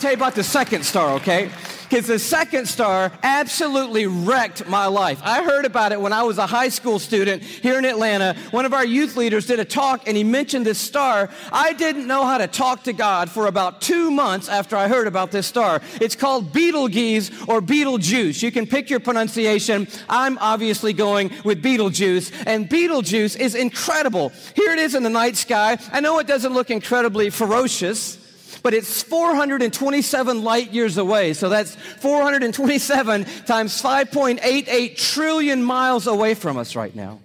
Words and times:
tell 0.00 0.10
you 0.10 0.16
about 0.16 0.34
the 0.34 0.44
second 0.44 0.84
star, 0.84 1.10
okay? 1.16 1.50
because 1.90 2.06
the 2.06 2.20
second 2.20 2.66
star 2.66 3.10
absolutely 3.24 4.06
wrecked 4.06 4.66
my 4.68 4.86
life. 4.86 5.20
I 5.24 5.42
heard 5.42 5.64
about 5.64 5.90
it 5.90 6.00
when 6.00 6.12
I 6.12 6.22
was 6.22 6.38
a 6.38 6.46
high 6.46 6.68
school 6.68 7.00
student 7.00 7.42
here 7.42 7.78
in 7.78 7.84
Atlanta. 7.84 8.36
One 8.52 8.64
of 8.64 8.72
our 8.72 8.84
youth 8.84 9.16
leaders 9.16 9.46
did 9.46 9.58
a 9.58 9.64
talk 9.64 10.06
and 10.06 10.16
he 10.16 10.22
mentioned 10.22 10.64
this 10.64 10.78
star. 10.78 11.28
I 11.52 11.72
didn't 11.72 12.06
know 12.06 12.24
how 12.24 12.38
to 12.38 12.46
talk 12.46 12.84
to 12.84 12.92
God 12.92 13.28
for 13.28 13.48
about 13.48 13.80
two 13.80 14.12
months 14.12 14.48
after 14.48 14.76
I 14.76 14.86
heard 14.86 15.08
about 15.08 15.32
this 15.32 15.48
star. 15.48 15.80
It's 16.00 16.14
called 16.14 16.52
Betelgeuse 16.52 17.32
or 17.48 17.60
Betelgeuse. 17.60 18.40
You 18.40 18.52
can 18.52 18.68
pick 18.68 18.88
your 18.88 19.00
pronunciation. 19.00 19.88
I'm 20.08 20.38
obviously 20.38 20.92
going 20.92 21.32
with 21.44 21.60
Betelgeuse, 21.60 22.30
and 22.46 22.68
Betelgeuse 22.68 23.34
is 23.34 23.56
incredible. 23.56 24.30
Here 24.54 24.70
it 24.70 24.78
is 24.78 24.94
in 24.94 25.02
the 25.02 25.10
night 25.10 25.36
sky. 25.36 25.76
I 25.92 25.98
know 26.00 26.20
it 26.20 26.28
doesn't 26.28 26.54
look 26.54 26.70
incredibly 26.70 27.30
ferocious 27.30 28.19
but 28.62 28.74
it's 28.74 29.02
427 29.02 30.44
light 30.44 30.72
years 30.72 30.98
away. 30.98 31.32
So 31.32 31.48
that's 31.48 31.74
427 31.74 33.24
times 33.46 33.82
5.88 33.82 34.96
trillion 34.96 35.62
miles 35.62 36.06
away 36.06 36.34
from 36.34 36.56
us 36.56 36.76
right 36.76 36.94
now. 36.94 37.20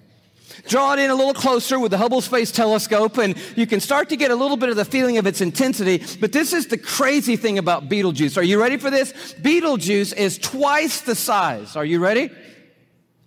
Draw 0.68 0.94
it 0.94 1.00
in 1.00 1.12
a 1.12 1.16
little 1.16 1.34
closer 1.34 1.80
with 1.80 1.92
the 1.92 1.98
Hubble 1.98 2.22
Space 2.22 2.52
Telescope, 2.52 3.18
and 3.20 3.36
you 3.56 3.68
can 3.68 3.80
start 3.80 4.10
to 4.10 4.16
get 4.16 4.32
a 4.32 4.36
little 4.36 4.58
bit 4.58 4.70
of 4.70 4.76
the 4.76 4.86
feeling 4.86 5.18
of 5.18 5.28
its 5.28 5.42
intensity. 5.42 6.04
But 6.20 6.32
this 6.32 6.54
is 6.54 6.68
the 6.68 6.78
crazy 6.78 7.36
thing 7.36 7.60
about 7.60 7.88
Betelgeuse. 7.88 8.38
Are 8.38 8.44
you 8.44 8.60
ready 8.60 8.78
for 8.78 8.90
this? 8.90 9.34
Betelgeuse 9.42 10.14
is 10.14 10.40
twice 10.40 11.02
the 11.02 11.14
size. 11.14 11.76
Are 11.76 11.86
you 11.86 12.00
ready? 12.00 12.32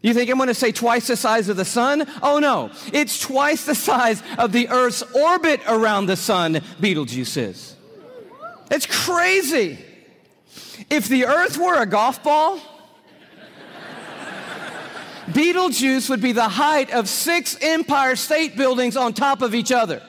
You 0.01 0.15
think 0.15 0.31
I'm 0.31 0.37
going 0.37 0.49
to 0.49 0.55
say 0.55 0.73
twice 0.73 1.09
the 1.09 1.17
size 1.17 1.49
of 1.49 1.57
the 1.57 1.65
sun? 1.65 2.07
Oh 2.23 2.39
no, 2.39 2.71
it's 2.93 3.21
twice 3.21 3.67
the 3.67 3.75
size 3.75 4.23
of 4.39 4.53
the 4.53 4.69
Earth's 4.69 5.03
orbit 5.15 5.61
around 5.67 6.07
the 6.07 6.17
sun, 6.17 6.61
Betelgeuse 6.81 7.37
is. 7.37 7.78
It's 8.71 8.87
crazy. 8.87 9.79
If 10.91 11.09
the 11.09 11.27
earth 11.27 11.59
were 11.59 11.81
a 11.81 11.87
golf 11.87 12.23
ball, 12.23 12.61
Betelgeuse 15.33 16.09
would 16.09 16.23
be 16.23 16.33
the 16.33 16.49
height 16.49 16.91
of 16.91 17.09
six 17.09 17.57
Empire 17.61 18.17
State 18.17 18.57
Buildings 18.57 18.97
on 18.97 19.13
top 19.13 19.43
of 19.43 19.55
each 19.55 19.73
other. 19.73 20.03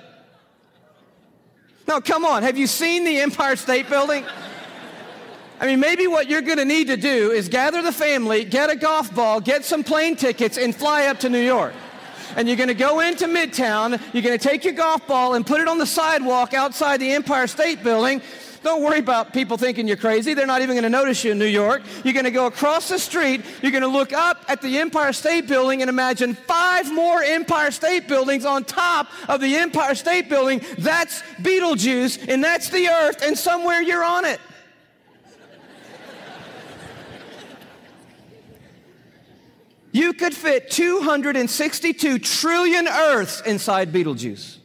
Now, 1.87 1.99
come 1.99 2.23
on, 2.23 2.43
have 2.43 2.57
you 2.57 2.67
seen 2.67 3.03
the 3.03 3.19
Empire 3.19 3.55
State 3.55 3.89
Building? 3.89 4.23
I 5.59 5.65
mean, 5.65 5.80
maybe 5.81 6.07
what 6.07 6.30
you're 6.30 6.41
going 6.41 6.57
to 6.57 6.65
need 6.65 6.87
to 6.87 6.95
do 6.95 7.31
is 7.31 7.49
gather 7.49 7.81
the 7.81 7.91
family, 7.91 8.45
get 8.45 8.69
a 8.69 8.75
golf 8.75 9.13
ball, 9.13 9.41
get 9.41 9.65
some 9.65 9.83
plane 9.83 10.15
tickets, 10.15 10.57
and 10.57 10.73
fly 10.73 11.07
up 11.07 11.19
to 11.21 11.30
New 11.30 11.41
York. 11.41 11.73
And 12.37 12.47
you're 12.47 12.55
going 12.55 12.69
to 12.69 12.75
go 12.75 13.02
into 13.02 13.25
Midtown, 13.25 13.99
you're 14.13 14.23
going 14.23 14.37
to 14.37 14.47
take 14.47 14.63
your 14.63 14.73
golf 14.73 15.05
ball 15.05 15.33
and 15.33 15.45
put 15.45 15.59
it 15.59 15.67
on 15.67 15.80
the 15.80 15.85
sidewalk 15.85 16.53
outside 16.53 17.02
the 17.02 17.11
Empire 17.11 17.47
State 17.47 17.83
Building, 17.83 18.21
don't 18.63 18.83
worry 18.83 18.99
about 18.99 19.33
people 19.33 19.57
thinking 19.57 19.88
you're 19.88 19.97
crazy. 19.97 20.33
They're 20.33 20.45
not 20.45 20.61
even 20.61 20.75
going 20.75 20.83
to 20.83 20.89
notice 20.89 21.23
you 21.23 21.31
in 21.31 21.39
New 21.39 21.45
York. 21.45 21.81
You're 22.03 22.13
going 22.13 22.25
to 22.25 22.31
go 22.31 22.45
across 22.45 22.89
the 22.89 22.99
street. 22.99 23.41
You're 23.61 23.71
going 23.71 23.83
to 23.83 23.88
look 23.88 24.11
up 24.11 24.43
at 24.47 24.61
the 24.61 24.77
Empire 24.79 25.13
State 25.13 25.47
Building 25.47 25.81
and 25.81 25.89
imagine 25.89 26.35
five 26.35 26.91
more 26.91 27.23
Empire 27.23 27.71
State 27.71 28.07
Buildings 28.07 28.45
on 28.45 28.65
top 28.65 29.07
of 29.27 29.41
the 29.41 29.55
Empire 29.55 29.95
State 29.95 30.30
Building. 30.30 30.61
That's 30.77 31.23
Betelgeuse, 31.41 32.17
and 32.27 32.43
that's 32.43 32.69
the 32.69 32.89
Earth, 32.89 33.21
and 33.23 33.37
somewhere 33.37 33.81
you're 33.81 34.03
on 34.03 34.25
it. 34.25 34.39
You 39.91 40.13
could 40.13 40.35
fit 40.35 40.69
262 40.69 42.19
trillion 42.19 42.87
Earths 42.87 43.41
inside 43.41 43.91
Betelgeuse. 43.91 44.58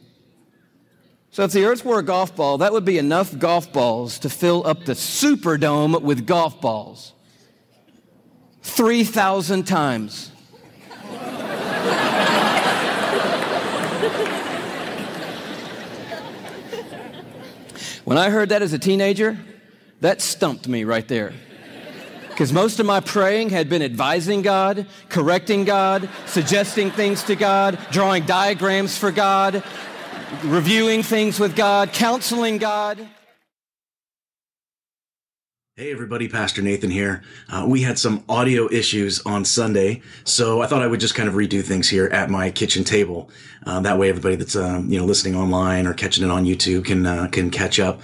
So 1.35 1.43
if 1.43 1.51
the 1.51 1.65
earth 1.65 1.83
were 1.83 1.99
a 1.99 2.01
golf 2.01 2.33
ball, 2.33 2.59
that 2.59 2.71
would 2.71 2.85
be 2.85 2.97
enough 2.97 3.37
golf 3.37 3.73
balls 3.73 4.19
to 4.19 4.29
fill 4.29 4.65
up 4.65 4.85
the 4.85 4.93
Superdome 4.93 6.01
with 6.01 6.25
golf 6.25 6.61
balls. 6.61 7.11
3,000 8.61 9.67
times. 9.67 10.31
when 18.05 18.17
I 18.17 18.29
heard 18.29 18.47
that 18.47 18.61
as 18.61 18.71
a 18.71 18.79
teenager, 18.79 19.37
that 19.99 20.21
stumped 20.21 20.69
me 20.69 20.85
right 20.85 21.05
there. 21.09 21.33
Because 22.29 22.53
most 22.53 22.79
of 22.79 22.85
my 22.85 23.01
praying 23.01 23.49
had 23.49 23.67
been 23.67 23.81
advising 23.81 24.41
God, 24.41 24.87
correcting 25.09 25.65
God, 25.65 26.07
suggesting 26.27 26.91
things 26.91 27.23
to 27.23 27.35
God, 27.35 27.77
drawing 27.91 28.25
diagrams 28.25 28.97
for 28.97 29.11
God, 29.11 29.61
reviewing 30.43 31.03
things 31.03 31.39
with 31.39 31.55
God, 31.55 31.93
counseling 31.93 32.57
God. 32.57 33.07
Hey 35.77 35.91
everybody, 35.91 36.29
Pastor 36.29 36.61
Nathan 36.61 36.89
here. 36.89 37.21
Uh, 37.49 37.65
we 37.67 37.81
had 37.81 37.99
some 37.99 38.23
audio 38.29 38.71
issues 38.71 39.21
on 39.25 39.43
Sunday, 39.43 40.01
so 40.23 40.61
I 40.61 40.67
thought 40.67 40.81
I 40.81 40.87
would 40.87 41.01
just 41.01 41.15
kind 41.15 41.27
of 41.27 41.35
redo 41.35 41.61
things 41.61 41.89
here 41.89 42.05
at 42.13 42.29
my 42.29 42.49
kitchen 42.49 42.85
table. 42.85 43.29
Uh, 43.65 43.81
that 43.81 43.99
way, 43.99 44.07
everybody 44.07 44.37
that's 44.37 44.55
um, 44.55 44.89
you 44.89 44.97
know 44.97 45.03
listening 45.03 45.35
online 45.35 45.85
or 45.85 45.93
catching 45.93 46.23
it 46.23 46.31
on 46.31 46.45
YouTube 46.45 46.85
can 46.85 47.05
uh, 47.05 47.27
can 47.27 47.49
catch 47.49 47.77
up. 47.77 47.99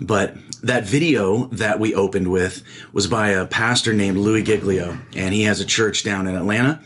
But 0.00 0.34
that 0.62 0.84
video 0.84 1.44
that 1.48 1.78
we 1.78 1.94
opened 1.94 2.28
with 2.28 2.62
was 2.94 3.06
by 3.06 3.28
a 3.28 3.44
pastor 3.46 3.92
named 3.92 4.16
Louis 4.16 4.42
Giglio, 4.42 4.98
and 5.14 5.34
he 5.34 5.42
has 5.42 5.60
a 5.60 5.66
church 5.66 6.02
down 6.02 6.26
in 6.26 6.34
Atlanta. 6.34 6.80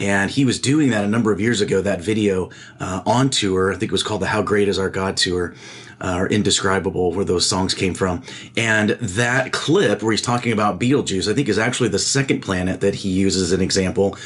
And 0.00 0.30
he 0.30 0.44
was 0.44 0.60
doing 0.60 0.90
that 0.90 1.04
a 1.04 1.08
number 1.08 1.32
of 1.32 1.40
years 1.40 1.60
ago, 1.60 1.80
that 1.82 2.00
video 2.00 2.50
uh, 2.80 3.02
on 3.04 3.30
tour. 3.30 3.72
I 3.72 3.76
think 3.76 3.90
it 3.90 3.92
was 3.92 4.02
called 4.02 4.22
the 4.22 4.26
How 4.26 4.42
Great 4.42 4.68
Is 4.68 4.78
Our 4.78 4.90
God 4.90 5.16
tour. 5.16 5.54
Uh, 6.00 6.14
or 6.16 6.28
indescribable 6.28 7.12
where 7.12 7.24
those 7.24 7.44
songs 7.44 7.74
came 7.74 7.92
from. 7.92 8.22
And 8.56 8.90
that 8.90 9.52
clip 9.52 10.00
where 10.00 10.12
he's 10.12 10.22
talking 10.22 10.52
about 10.52 10.78
Betelgeuse 10.78 11.28
I 11.28 11.34
think 11.34 11.48
is 11.48 11.58
actually 11.58 11.88
the 11.88 11.98
second 11.98 12.40
planet 12.40 12.80
that 12.82 12.94
he 12.94 13.08
uses 13.08 13.42
as 13.42 13.50
an 13.50 13.60
example. 13.60 14.16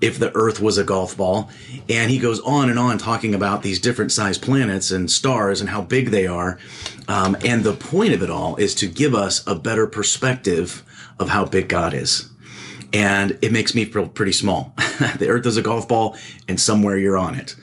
If 0.00 0.20
the 0.20 0.32
Earth 0.36 0.60
was 0.60 0.78
a 0.78 0.84
golf 0.84 1.16
ball, 1.16 1.50
and 1.88 2.08
he 2.08 2.20
goes 2.20 2.38
on 2.42 2.70
and 2.70 2.78
on 2.78 2.98
talking 2.98 3.34
about 3.34 3.64
these 3.64 3.80
different 3.80 4.12
sized 4.12 4.42
planets 4.42 4.92
and 4.92 5.10
stars 5.10 5.60
and 5.60 5.70
how 5.70 5.82
big 5.82 6.10
they 6.10 6.28
are. 6.28 6.56
Um, 7.08 7.36
and 7.44 7.64
the 7.64 7.74
point 7.74 8.12
of 8.12 8.22
it 8.22 8.30
all 8.30 8.54
is 8.54 8.72
to 8.76 8.86
give 8.86 9.12
us 9.12 9.44
a 9.44 9.56
better 9.56 9.88
perspective 9.88 10.84
of 11.18 11.30
how 11.30 11.44
big 11.44 11.68
God 11.68 11.94
is 11.94 12.30
and 12.92 13.38
it 13.42 13.52
makes 13.52 13.74
me 13.74 13.84
feel 13.84 14.08
pretty 14.08 14.32
small. 14.32 14.72
the 15.18 15.28
earth 15.28 15.46
is 15.46 15.56
a 15.56 15.62
golf 15.62 15.88
ball 15.88 16.16
and 16.46 16.60
somewhere 16.60 16.96
you're 16.96 17.18
on 17.18 17.34
it. 17.34 17.54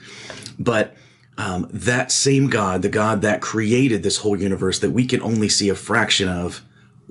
But 0.59 0.96
um, 1.38 1.68
that 1.72 2.12
same 2.12 2.50
God, 2.50 2.81
the 2.81 2.90
God 2.90 3.22
that 3.22 3.41
created 3.41 4.03
this 4.03 4.18
whole 4.18 4.40
universe 4.40 4.80
that 4.80 4.91
we 4.91 5.06
can 5.06 5.22
only 5.22 5.50
see 5.50 5.69
a 5.69 5.75
fraction 5.75 6.30
of, 6.30 6.62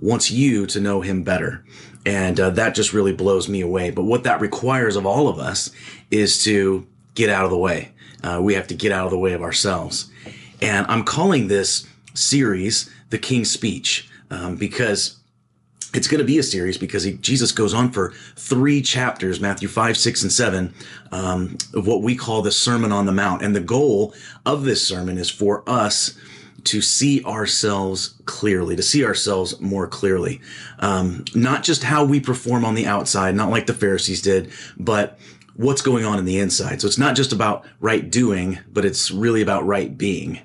wants 0.01 0.31
you 0.31 0.67
to 0.67 0.81
know 0.81 1.01
him 1.01 1.23
better. 1.23 1.65
And 2.07 2.39
uh, 2.39 2.51
that 2.51 2.75
just 2.75 2.93
really 2.93 3.13
blows 3.13 3.49
me 3.49 3.61
away. 3.61 3.91
But 3.91 4.05
what 4.05 4.25
that 4.25 4.41
requires 4.41 4.97
of 4.97 5.07
all 5.07 5.29
of 5.29 5.39
us 5.39 5.71
is 6.11 6.43
to 6.45 6.87
get 7.15 7.31
out 7.31 7.45
of 7.45 7.51
the 7.51 7.59
way. 7.59 7.93
Uh, 8.23 8.41
we 8.43 8.55
have 8.55 8.67
to 8.69 8.75
get 8.75 8.93
out 8.93 9.05
of 9.05 9.11
the 9.11 9.19
way 9.19 9.33
of 9.33 9.43
ourselves. 9.43 10.11
And 10.61 10.87
I'm 10.87 11.05
calling 11.05 11.49
this 11.49 11.87
series 12.15 12.91
the 13.11 13.19
King's 13.19 13.51
Speech 13.51 14.09
um, 14.31 14.57
because 14.57 15.17
it's 15.95 16.09
going 16.09 16.19
to 16.19 16.25
be 16.25 16.39
a 16.39 16.43
series 16.43 16.77
because 16.77 17.05
he, 17.05 17.13
Jesus 17.15 17.53
goes 17.53 17.73
on 17.73 17.91
for 17.93 18.13
three 18.37 18.83
chapters, 18.83 19.41
Matthew 19.41 19.69
5, 19.69 19.97
6, 19.97 20.23
and 20.23 20.33
7, 20.33 20.75
um, 21.13 21.57
of 21.73 21.87
what 21.87 22.03
we 22.03 22.17
call 22.17 22.43
the 22.43 22.51
Sermon 22.51 22.93
on 22.93 23.07
the 23.07 23.13
Mount. 23.13 23.43
And 23.43 23.55
the 23.55 23.61
goal 23.61 24.13
of 24.45 24.65
this 24.65 24.87
sermon 24.87 25.19
is 25.19 25.31
for 25.31 25.63
us 25.69 26.19
to 26.65 26.81
see 26.81 27.23
ourselves 27.25 28.15
clearly, 28.25 28.75
to 28.75 28.83
see 28.83 29.05
ourselves 29.05 29.61
more 29.61 29.87
clearly. 29.87 30.41
Um, 30.81 31.25
not 31.35 31.63
just 31.63 31.85
how 31.85 32.05
we 32.05 32.21
perform 32.21 32.65
on 32.65 32.75
the 32.75 32.87
outside, 32.87 33.35
not 33.37 33.51
like 33.51 33.67
the 33.67 33.75
Pharisees 33.75 34.23
did, 34.23 34.51
but 34.77 35.19
what's 35.55 35.83
going 35.83 36.05
on 36.05 36.19
in 36.19 36.25
the 36.25 36.39
inside. 36.39 36.81
So 36.81 36.89
it's 36.89 36.99
not 36.99 37.15
just 37.15 37.33
about 37.33 37.65
right 37.81 38.11
doing, 38.11 38.59
but 38.73 38.85
it's 38.85 39.11
really 39.11 39.43
about 39.43 39.67
right 39.67 39.97
being. 39.97 40.41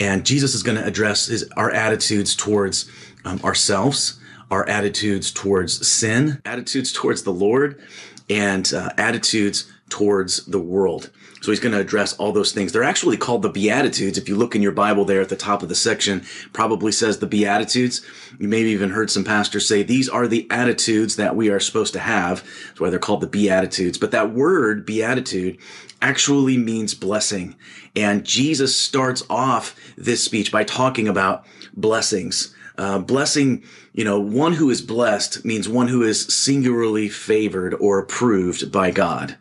And 0.00 0.26
Jesus 0.26 0.54
is 0.54 0.62
going 0.62 0.78
to 0.78 0.84
address 0.84 1.26
his, 1.26 1.48
our 1.56 1.70
attitudes 1.70 2.34
towards 2.34 2.90
um, 3.24 3.38
ourselves 3.44 4.19
our 4.50 4.68
attitudes 4.68 5.30
towards 5.30 5.86
sin, 5.86 6.40
attitudes 6.44 6.92
towards 6.92 7.22
the 7.22 7.32
Lord, 7.32 7.80
and 8.28 8.72
uh, 8.72 8.90
attitudes 8.96 9.70
towards 9.88 10.46
the 10.46 10.60
world. 10.60 11.10
So 11.42 11.50
he's 11.50 11.60
going 11.60 11.72
to 11.72 11.80
address 11.80 12.12
all 12.14 12.32
those 12.32 12.52
things. 12.52 12.72
They're 12.72 12.82
actually 12.82 13.16
called 13.16 13.42
the 13.42 13.48
Beatitudes. 13.48 14.18
If 14.18 14.28
you 14.28 14.36
look 14.36 14.54
in 14.54 14.62
your 14.62 14.72
Bible 14.72 15.04
there 15.06 15.22
at 15.22 15.30
the 15.30 15.36
top 15.36 15.62
of 15.62 15.70
the 15.70 15.74
section, 15.74 16.22
probably 16.52 16.92
says 16.92 17.18
the 17.18 17.26
Beatitudes. 17.26 18.04
You 18.38 18.46
maybe 18.46 18.70
even 18.70 18.90
heard 18.90 19.10
some 19.10 19.24
pastors 19.24 19.66
say 19.66 19.82
these 19.82 20.08
are 20.08 20.28
the 20.28 20.46
attitudes 20.50 21.16
that 21.16 21.36
we 21.36 21.48
are 21.48 21.58
supposed 21.58 21.94
to 21.94 21.98
have. 21.98 22.44
That's 22.68 22.80
why 22.80 22.90
they're 22.90 22.98
called 22.98 23.22
the 23.22 23.26
Beatitudes. 23.26 23.96
But 23.96 24.10
that 24.10 24.32
word, 24.32 24.84
Beatitude, 24.84 25.58
actually 26.02 26.58
means 26.58 26.94
blessing. 26.94 27.56
And 27.96 28.24
Jesus 28.24 28.78
starts 28.78 29.22
off 29.30 29.74
this 29.96 30.22
speech 30.22 30.52
by 30.52 30.64
talking 30.64 31.08
about 31.08 31.46
blessings. 31.74 32.54
Uh, 32.80 32.98
blessing, 32.98 33.62
you 33.92 34.04
know, 34.04 34.18
one 34.18 34.54
who 34.54 34.70
is 34.70 34.80
blessed 34.80 35.44
means 35.44 35.68
one 35.68 35.86
who 35.86 36.02
is 36.02 36.24
singularly 36.34 37.10
favored 37.10 37.74
or 37.74 37.98
approved 37.98 38.72
by 38.72 38.90
God. 38.90 39.36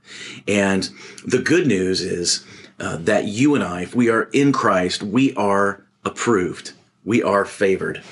And 0.46 0.90
the 1.26 1.40
good 1.40 1.66
news 1.66 2.02
is 2.02 2.46
uh, 2.82 2.98
that 2.98 3.30
you 3.30 3.56
and 3.56 3.64
I, 3.64 3.84
if 3.84 3.96
we 3.96 4.10
are 4.10 4.24
in 4.34 4.52
Christ, 4.52 5.02
we 5.04 5.34
are 5.36 5.86
approved. 6.04 6.74
We 7.06 7.24
are 7.24 7.46
favored. 7.46 8.04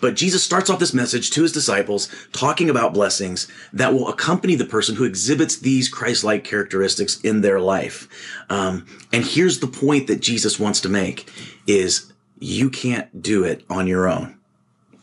But 0.00 0.16
Jesus 0.16 0.42
starts 0.42 0.68
off 0.68 0.80
this 0.80 0.92
message 0.92 1.30
to 1.30 1.42
his 1.42 1.52
disciples 1.52 2.08
talking 2.32 2.68
about 2.68 2.94
blessings 2.94 3.46
that 3.72 3.94
will 3.94 4.08
accompany 4.08 4.56
the 4.56 4.64
person 4.64 4.96
who 4.96 5.04
exhibits 5.04 5.60
these 5.60 5.88
Christ-like 5.88 6.42
characteristics 6.42 7.20
in 7.20 7.40
their 7.42 7.60
life. 7.60 8.08
Um, 8.50 8.84
and 9.12 9.24
here's 9.24 9.60
the 9.60 9.68
point 9.68 10.08
that 10.08 10.20
Jesus 10.20 10.58
wants 10.58 10.80
to 10.80 10.88
make 10.88 11.30
is 11.68 12.11
you 12.42 12.70
can't 12.70 13.22
do 13.22 13.44
it 13.44 13.64
on 13.70 13.86
your 13.86 14.08
own. 14.08 14.38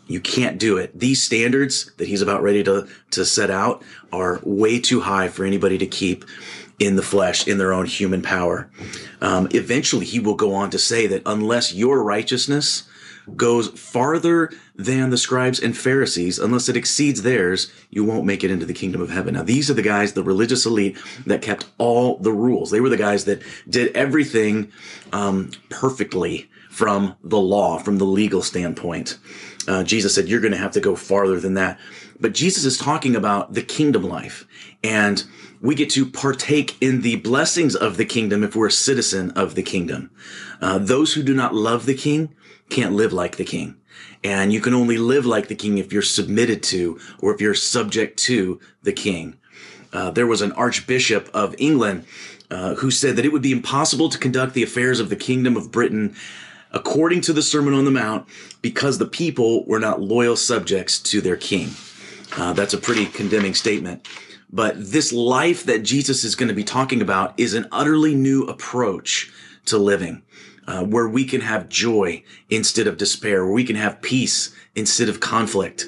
You 0.07 0.19
can't 0.19 0.59
do 0.59 0.77
it. 0.77 0.97
These 0.97 1.21
standards 1.21 1.91
that 1.97 2.07
he's 2.07 2.21
about 2.21 2.41
ready 2.41 2.63
to, 2.63 2.87
to 3.11 3.25
set 3.25 3.49
out 3.49 3.83
are 4.11 4.39
way 4.43 4.79
too 4.79 5.01
high 5.01 5.29
for 5.29 5.45
anybody 5.45 5.77
to 5.77 5.85
keep 5.85 6.25
in 6.79 6.95
the 6.95 7.01
flesh, 7.01 7.47
in 7.47 7.57
their 7.57 7.73
own 7.73 7.85
human 7.85 8.21
power. 8.21 8.69
Um, 9.21 9.47
eventually, 9.51 10.05
he 10.05 10.19
will 10.19 10.35
go 10.35 10.53
on 10.53 10.69
to 10.71 10.79
say 10.79 11.07
that 11.07 11.21
unless 11.25 11.73
your 11.73 12.03
righteousness 12.03 12.83
goes 13.35 13.67
farther 13.79 14.51
than 14.75 15.11
the 15.11 15.17
scribes 15.17 15.59
and 15.59 15.77
Pharisees, 15.77 16.39
unless 16.39 16.67
it 16.67 16.75
exceeds 16.75 17.21
theirs, 17.21 17.71
you 17.91 18.03
won't 18.03 18.25
make 18.25 18.43
it 18.43 18.49
into 18.49 18.65
the 18.65 18.73
kingdom 18.73 19.01
of 19.01 19.11
heaven. 19.11 19.35
Now, 19.35 19.43
these 19.43 19.69
are 19.69 19.75
the 19.75 19.81
guys, 19.83 20.13
the 20.13 20.23
religious 20.23 20.65
elite 20.65 20.97
that 21.27 21.41
kept 21.41 21.67
all 21.77 22.17
the 22.17 22.33
rules. 22.33 22.71
They 22.71 22.81
were 22.81 22.89
the 22.89 22.97
guys 22.97 23.25
that 23.25 23.43
did 23.69 23.95
everything 23.95 24.71
um, 25.13 25.51
perfectly 25.69 26.49
from 26.79 27.13
the 27.21 27.37
law, 27.37 27.77
from 27.77 27.97
the 27.97 28.05
legal 28.05 28.41
standpoint. 28.41 29.17
Uh, 29.67 29.83
Jesus 29.83 30.15
said, 30.15 30.29
You're 30.29 30.39
going 30.39 30.53
to 30.53 30.57
have 30.57 30.71
to 30.71 30.79
go 30.79 30.95
farther 30.95 31.37
than 31.37 31.55
that. 31.55 31.77
But 32.21 32.33
Jesus 32.33 32.63
is 32.63 32.77
talking 32.77 33.17
about 33.17 33.53
the 33.53 33.61
kingdom 33.61 34.03
life. 34.03 34.47
And 34.81 35.21
we 35.59 35.75
get 35.75 35.89
to 35.89 36.05
partake 36.05 36.81
in 36.81 37.01
the 37.01 37.17
blessings 37.17 37.75
of 37.75 37.97
the 37.97 38.05
kingdom 38.05 38.45
if 38.45 38.55
we're 38.55 38.67
a 38.67 38.71
citizen 38.71 39.31
of 39.31 39.55
the 39.55 39.61
kingdom. 39.61 40.09
Uh, 40.61 40.77
those 40.77 41.15
who 41.15 41.21
do 41.21 41.33
not 41.33 41.53
love 41.53 41.85
the 41.85 41.95
king 41.95 42.33
can't 42.69 42.93
live 42.93 43.11
like 43.11 43.35
the 43.35 43.43
king. 43.43 43.75
And 44.23 44.53
you 44.53 44.61
can 44.61 44.73
only 44.73 44.97
live 44.97 45.25
like 45.25 45.49
the 45.49 45.55
king 45.55 45.79
if 45.79 45.91
you're 45.91 46.01
submitted 46.01 46.63
to 46.63 46.97
or 47.19 47.35
if 47.35 47.41
you're 47.41 47.55
subject 47.55 48.17
to 48.19 48.61
the 48.83 48.93
king. 48.93 49.37
Uh, 49.91 50.11
there 50.11 50.27
was 50.27 50.41
an 50.41 50.53
archbishop 50.53 51.29
of 51.33 51.55
England 51.57 52.05
uh, 52.49 52.75
who 52.75 52.89
said 52.89 53.17
that 53.17 53.25
it 53.25 53.33
would 53.33 53.41
be 53.41 53.51
impossible 53.51 54.07
to 54.07 54.17
conduct 54.17 54.53
the 54.53 54.63
affairs 54.63 55.01
of 55.01 55.09
the 55.09 55.17
kingdom 55.17 55.57
of 55.57 55.71
Britain 55.73 56.15
according 56.71 57.21
to 57.21 57.33
the 57.33 57.41
Sermon 57.41 57.73
on 57.73 57.85
the 57.85 57.91
Mount 57.91 58.27
because 58.61 58.97
the 58.97 59.05
people 59.05 59.65
were 59.65 59.79
not 59.79 60.01
loyal 60.01 60.35
subjects 60.35 60.99
to 60.99 61.21
their 61.21 61.37
king. 61.37 61.69
Uh, 62.37 62.53
that's 62.53 62.73
a 62.73 62.77
pretty 62.77 63.05
condemning 63.05 63.53
statement. 63.53 64.07
But 64.51 64.75
this 64.77 65.13
life 65.13 65.63
that 65.65 65.83
Jesus 65.83 66.23
is 66.23 66.35
going 66.35 66.49
to 66.49 66.55
be 66.55 66.63
talking 66.63 67.01
about 67.01 67.33
is 67.39 67.53
an 67.53 67.67
utterly 67.71 68.15
new 68.15 68.43
approach 68.43 69.31
to 69.65 69.77
living 69.77 70.23
uh, 70.67 70.83
where 70.83 71.07
we 71.07 71.25
can 71.25 71.41
have 71.41 71.69
joy 71.69 72.23
instead 72.49 72.87
of 72.87 72.97
despair, 72.97 73.43
where 73.43 73.53
we 73.53 73.63
can 73.63 73.75
have 73.75 74.01
peace 74.01 74.53
instead 74.75 75.09
of 75.09 75.19
conflict. 75.19 75.85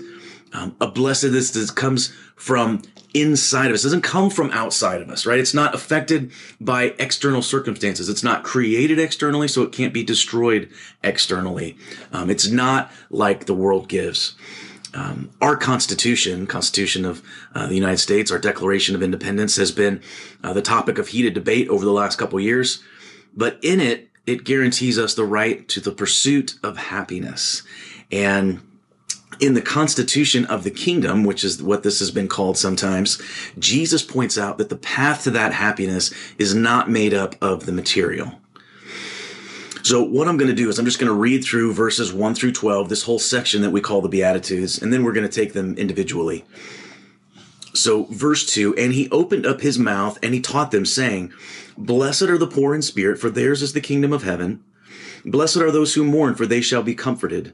Um, 0.53 0.75
a 0.81 0.87
blessedness 0.87 1.51
that 1.51 1.75
comes 1.75 2.13
from 2.35 2.81
inside 3.13 3.67
of 3.67 3.73
us, 3.73 3.81
it 3.81 3.87
doesn't 3.87 4.01
come 4.01 4.29
from 4.29 4.51
outside 4.51 5.01
of 5.01 5.09
us, 5.09 5.25
right? 5.25 5.39
It's 5.39 5.53
not 5.53 5.75
affected 5.75 6.31
by 6.59 6.95
external 6.99 7.41
circumstances. 7.41 8.09
It's 8.09 8.23
not 8.23 8.43
created 8.43 8.99
externally, 8.99 9.47
so 9.47 9.61
it 9.63 9.71
can't 9.71 9.93
be 9.93 10.03
destroyed 10.03 10.69
externally. 11.03 11.77
Um, 12.11 12.29
it's 12.29 12.47
not 12.49 12.91
like 13.09 13.45
the 13.45 13.53
world 13.53 13.89
gives. 13.89 14.35
Um, 14.93 15.31
our 15.41 15.55
Constitution, 15.55 16.47
Constitution 16.47 17.05
of 17.05 17.23
uh, 17.55 17.67
the 17.67 17.75
United 17.75 17.99
States, 17.99 18.31
our 18.31 18.39
Declaration 18.39 18.95
of 18.95 19.01
Independence, 19.01 19.55
has 19.55 19.71
been 19.71 20.01
uh, 20.43 20.53
the 20.53 20.61
topic 20.61 20.97
of 20.97 21.09
heated 21.09 21.33
debate 21.33 21.69
over 21.69 21.85
the 21.85 21.91
last 21.91 22.17
couple 22.17 22.39
years. 22.39 22.83
But 23.35 23.57
in 23.61 23.79
it, 23.79 24.09
it 24.25 24.43
guarantees 24.43 24.99
us 24.99 25.15
the 25.15 25.25
right 25.25 25.67
to 25.69 25.79
the 25.79 25.91
pursuit 25.91 26.55
of 26.61 26.77
happiness. 26.77 27.63
And 28.11 28.61
in 29.41 29.55
the 29.55 29.61
constitution 29.61 30.45
of 30.45 30.63
the 30.63 30.71
kingdom, 30.71 31.23
which 31.23 31.43
is 31.43 31.61
what 31.61 31.81
this 31.81 31.99
has 31.99 32.11
been 32.11 32.27
called 32.27 32.57
sometimes, 32.57 33.19
Jesus 33.57 34.03
points 34.03 34.37
out 34.37 34.59
that 34.59 34.69
the 34.69 34.77
path 34.77 35.23
to 35.23 35.31
that 35.31 35.51
happiness 35.51 36.13
is 36.37 36.53
not 36.53 36.89
made 36.89 37.13
up 37.13 37.35
of 37.41 37.65
the 37.65 37.71
material. 37.71 38.39
So 39.83 40.03
what 40.03 40.27
I'm 40.27 40.37
going 40.37 40.51
to 40.51 40.55
do 40.55 40.69
is 40.69 40.77
I'm 40.77 40.85
just 40.85 40.99
going 40.99 41.11
to 41.11 41.17
read 41.17 41.43
through 41.43 41.73
verses 41.73 42.13
1 42.13 42.35
through 42.35 42.51
12, 42.51 42.87
this 42.87 43.01
whole 43.03 43.17
section 43.17 43.63
that 43.63 43.71
we 43.71 43.81
call 43.81 44.01
the 44.01 44.09
Beatitudes, 44.09 44.79
and 44.79 44.93
then 44.93 45.03
we're 45.03 45.11
going 45.11 45.27
to 45.27 45.35
take 45.35 45.53
them 45.53 45.75
individually. 45.75 46.45
So 47.73 48.03
verse 48.05 48.45
2, 48.53 48.75
and 48.75 48.93
he 48.93 49.09
opened 49.09 49.47
up 49.47 49.61
his 49.61 49.79
mouth 49.79 50.19
and 50.21 50.35
he 50.35 50.39
taught 50.41 50.69
them 50.69 50.85
saying, 50.85 51.33
Blessed 51.77 52.23
are 52.23 52.37
the 52.37 52.45
poor 52.45 52.75
in 52.75 52.83
spirit, 52.83 53.17
for 53.17 53.31
theirs 53.31 53.63
is 53.63 53.73
the 53.73 53.81
kingdom 53.81 54.13
of 54.13 54.21
heaven. 54.21 54.63
Blessed 55.25 55.57
are 55.57 55.71
those 55.71 55.95
who 55.95 56.03
mourn, 56.03 56.35
for 56.35 56.45
they 56.45 56.61
shall 56.61 56.83
be 56.83 56.93
comforted. 56.93 57.53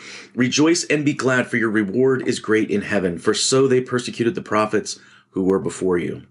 Rejoice 0.35 0.85
and 0.85 1.03
be 1.03 1.13
glad, 1.13 1.47
for 1.47 1.57
your 1.57 1.69
reward 1.69 2.27
is 2.27 2.39
great 2.39 2.69
in 2.69 2.81
heaven, 2.81 3.17
for 3.17 3.33
so 3.33 3.67
they 3.67 3.81
persecuted 3.81 4.35
the 4.35 4.41
prophets 4.41 4.99
who 5.31 5.43
were 5.43 5.59
before 5.59 5.97
you. 5.97 6.23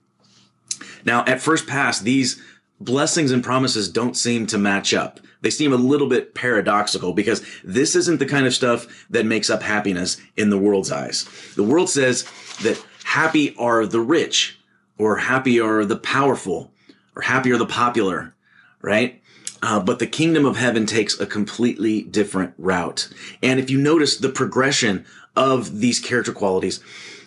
Now, 1.04 1.24
at 1.26 1.40
first 1.40 1.66
pass, 1.66 2.00
these 2.00 2.42
blessings 2.80 3.30
and 3.30 3.44
promises 3.44 3.88
don't 3.88 4.16
seem 4.16 4.46
to 4.46 4.58
match 4.58 4.94
up. 4.94 5.20
They 5.42 5.50
seem 5.50 5.72
a 5.72 5.76
little 5.76 6.08
bit 6.08 6.34
paradoxical 6.34 7.12
because 7.12 7.42
this 7.64 7.94
isn't 7.94 8.18
the 8.18 8.26
kind 8.26 8.46
of 8.46 8.54
stuff 8.54 9.06
that 9.10 9.26
makes 9.26 9.48
up 9.48 9.62
happiness 9.62 10.18
in 10.36 10.50
the 10.50 10.58
world's 10.58 10.92
eyes. 10.92 11.26
The 11.56 11.62
world 11.62 11.88
says 11.88 12.28
that 12.62 12.82
happy 13.04 13.54
are 13.56 13.86
the 13.86 14.00
rich, 14.00 14.58
or 14.98 15.16
happy 15.16 15.58
are 15.60 15.84
the 15.84 15.96
powerful, 15.96 16.72
or 17.16 17.22
happy 17.22 17.52
are 17.52 17.58
the 17.58 17.66
popular, 17.66 18.34
right? 18.82 19.22
Uh, 19.62 19.78
but 19.80 19.98
the 19.98 20.06
kingdom 20.06 20.46
of 20.46 20.56
heaven 20.56 20.86
takes 20.86 21.18
a 21.20 21.26
completely 21.26 22.02
different 22.02 22.54
route. 22.56 23.08
And 23.42 23.60
if 23.60 23.68
you 23.68 23.78
notice 23.78 24.16
the 24.16 24.30
progression 24.30 25.04
of 25.36 25.80
these 25.80 26.00
character 26.00 26.32
qualities, 26.32 26.80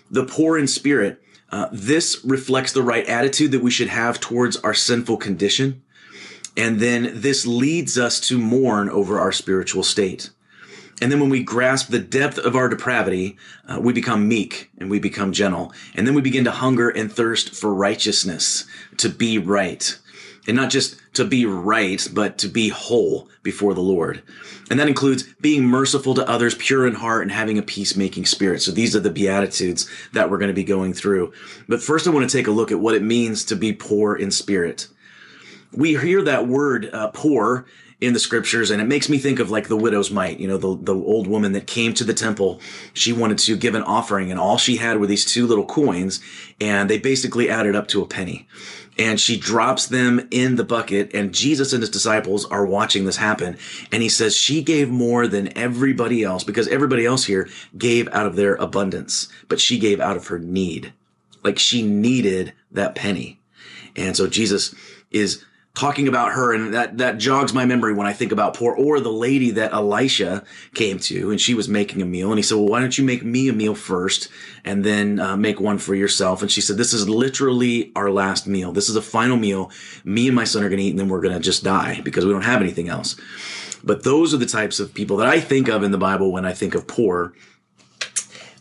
the 0.09 0.25
poor 0.25 0.57
in 0.57 0.67
spirit, 0.67 1.21
uh, 1.51 1.69
this 1.71 2.23
reflects 2.25 2.71
the 2.71 2.81
right 2.81 3.05
attitude 3.05 3.51
that 3.51 3.61
we 3.61 3.69
should 3.69 3.87
have 3.87 4.19
towards 4.19 4.57
our 4.57 4.73
sinful 4.73 5.17
condition. 5.17 5.83
And 6.57 6.79
then 6.79 7.11
this 7.13 7.45
leads 7.45 7.97
us 7.97 8.19
to 8.21 8.37
mourn 8.37 8.89
over 8.89 9.19
our 9.19 9.31
spiritual 9.31 9.83
state. 9.83 10.31
And 11.01 11.11
then 11.11 11.19
when 11.19 11.29
we 11.29 11.43
grasp 11.43 11.89
the 11.89 11.99
depth 11.99 12.37
of 12.37 12.55
our 12.55 12.69
depravity, 12.69 13.37
uh, 13.67 13.79
we 13.79 13.93
become 13.93 14.27
meek 14.27 14.71
and 14.77 14.89
we 14.89 14.99
become 14.99 15.31
gentle. 15.31 15.73
And 15.95 16.07
then 16.07 16.13
we 16.13 16.21
begin 16.21 16.43
to 16.45 16.51
hunger 16.51 16.89
and 16.89 17.11
thirst 17.11 17.55
for 17.55 17.73
righteousness, 17.73 18.65
to 18.97 19.09
be 19.09 19.37
right. 19.37 19.97
And 20.47 20.57
not 20.57 20.69
just 20.69 20.99
to 21.13 21.23
be 21.23 21.45
right, 21.45 22.05
but 22.13 22.37
to 22.39 22.47
be 22.47 22.69
whole 22.69 23.29
before 23.43 23.73
the 23.73 23.81
Lord. 23.81 24.21
And 24.69 24.79
that 24.79 24.87
includes 24.87 25.23
being 25.41 25.65
merciful 25.65 26.13
to 26.15 26.27
others, 26.27 26.55
pure 26.55 26.87
in 26.87 26.95
heart, 26.95 27.21
and 27.21 27.31
having 27.31 27.57
a 27.57 27.61
peacemaking 27.61 28.25
spirit. 28.25 28.61
So 28.61 28.71
these 28.71 28.95
are 28.95 28.99
the 28.99 29.09
Beatitudes 29.09 29.89
that 30.13 30.29
we're 30.29 30.37
going 30.37 30.49
to 30.49 30.53
be 30.53 30.63
going 30.63 30.93
through. 30.93 31.33
But 31.67 31.81
first, 31.81 32.07
I 32.07 32.09
want 32.09 32.29
to 32.29 32.37
take 32.37 32.47
a 32.47 32.51
look 32.51 32.71
at 32.71 32.79
what 32.79 32.95
it 32.95 33.03
means 33.03 33.45
to 33.45 33.55
be 33.55 33.73
poor 33.73 34.15
in 34.15 34.31
spirit. 34.31 34.87
We 35.71 35.97
hear 35.97 36.21
that 36.23 36.47
word 36.47 36.89
uh, 36.93 37.09
poor 37.09 37.65
in 38.03 38.11
the 38.11 38.19
scriptures 38.19 38.69
and 38.69 38.81
it 38.81 38.85
makes 38.85 39.07
me 39.07 39.17
think 39.17 39.39
of 39.39 39.49
like 39.49 39.69
the 39.69 39.77
widow's 39.77 40.11
mite 40.11 40.37
you 40.37 40.45
know 40.45 40.57
the, 40.57 40.75
the 40.75 40.93
old 40.93 41.25
woman 41.25 41.53
that 41.53 41.65
came 41.65 41.93
to 41.93 42.03
the 42.03 42.13
temple 42.13 42.59
she 42.93 43.13
wanted 43.13 43.37
to 43.37 43.55
give 43.55 43.75
an 43.75 43.83
offering 43.83 44.29
and 44.29 44.37
all 44.37 44.57
she 44.57 44.75
had 44.75 44.99
were 44.99 45.07
these 45.07 45.23
two 45.23 45.47
little 45.47 45.65
coins 45.65 46.19
and 46.59 46.89
they 46.89 46.99
basically 46.99 47.49
added 47.49 47.77
up 47.77 47.87
to 47.87 48.01
a 48.01 48.05
penny 48.05 48.45
and 48.97 49.19
she 49.19 49.37
drops 49.37 49.87
them 49.87 50.27
in 50.31 50.55
the 50.55 50.63
bucket 50.63 51.13
and 51.13 51.33
jesus 51.33 51.73
and 51.73 51.81
his 51.81 51.89
disciples 51.89 52.45
are 52.45 52.65
watching 52.65 53.05
this 53.05 53.17
happen. 53.17 53.57
And 53.91 54.03
he 54.03 54.09
says 54.09 54.35
she 54.35 54.61
gave 54.61 54.89
more 54.89 55.27
than 55.27 55.55
everybody 55.57 56.23
else 56.23 56.43
because 56.43 56.67
everybody 56.67 57.05
else 57.05 57.25
here 57.25 57.49
gave 57.77 58.07
out 58.09 58.25
of 58.25 58.35
their 58.35 58.55
abundance 58.55 59.27
but 59.47 59.59
she 59.59 59.77
gave 59.79 59.99
out 59.99 60.17
of 60.17 60.27
her 60.27 60.39
need. 60.39 60.93
Like 61.43 61.59
she 61.59 61.81
needed 61.81 62.53
that 62.71 62.95
penny. 62.95 63.41
And 63.95 64.15
so 64.15 64.27
jesus 64.27 64.73
is 65.11 65.43
talking 65.75 66.07
about 66.07 66.33
her 66.33 66.53
and 66.53 66.71
that 66.73 66.99
that 66.99 67.17
jogs 67.17 67.51
my 67.51 67.65
memory 67.65 67.93
when 67.93 68.05
I 68.05 68.13
think 68.13 68.31
about 68.31 68.53
poor 68.53 68.75
or 68.75 68.99
the 68.99 69.11
lady 69.11 69.49
that 69.51 69.73
Elisha 69.73 70.43
came 70.75 70.99
to 70.99 71.31
and 71.31 71.41
she 71.41 71.55
was 71.55 71.67
making 71.67 71.99
a 72.01 72.05
meal 72.05 72.29
and 72.29 72.37
he 72.37 72.43
said 72.43 72.55
well 72.55 72.67
why 72.67 72.79
don't 72.79 72.95
you 72.95 73.03
make 73.03 73.23
me 73.23 73.49
a 73.49 73.53
meal 73.53 73.73
first 73.73 74.29
and 74.63 74.83
then 74.83 75.19
uh, 75.19 75.35
make 75.35 75.59
one 75.59 75.79
for 75.79 75.95
yourself? 75.95 76.43
And 76.43 76.51
she 76.51 76.61
said 76.61 76.77
this 76.77 76.93
is 76.93 77.09
literally 77.09 77.91
our 77.95 78.11
last 78.11 78.45
meal. 78.45 78.71
This 78.71 78.87
is 78.87 78.95
a 78.95 79.01
final 79.01 79.35
meal 79.35 79.71
me 80.03 80.27
and 80.27 80.35
my 80.35 80.43
son 80.43 80.63
are 80.63 80.69
going 80.69 80.77
to 80.77 80.85
eat 80.85 80.91
and 80.91 80.99
then 80.99 81.09
we're 81.09 81.21
going 81.21 81.33
to 81.33 81.39
just 81.39 81.63
die 81.63 82.01
because 82.03 82.23
we 82.23 82.31
don't 82.31 82.43
have 82.43 82.61
anything 82.61 82.87
else. 82.87 83.15
But 83.83 84.03
those 84.03 84.33
are 84.33 84.37
the 84.37 84.45
types 84.45 84.79
of 84.79 84.93
people 84.93 85.17
that 85.17 85.27
I 85.27 85.39
think 85.39 85.67
of 85.69 85.81
in 85.81 85.91
the 85.91 85.97
Bible 85.97 86.31
when 86.31 86.45
I 86.45 86.53
think 86.53 86.75
of 86.75 86.87
poor. 86.87 87.33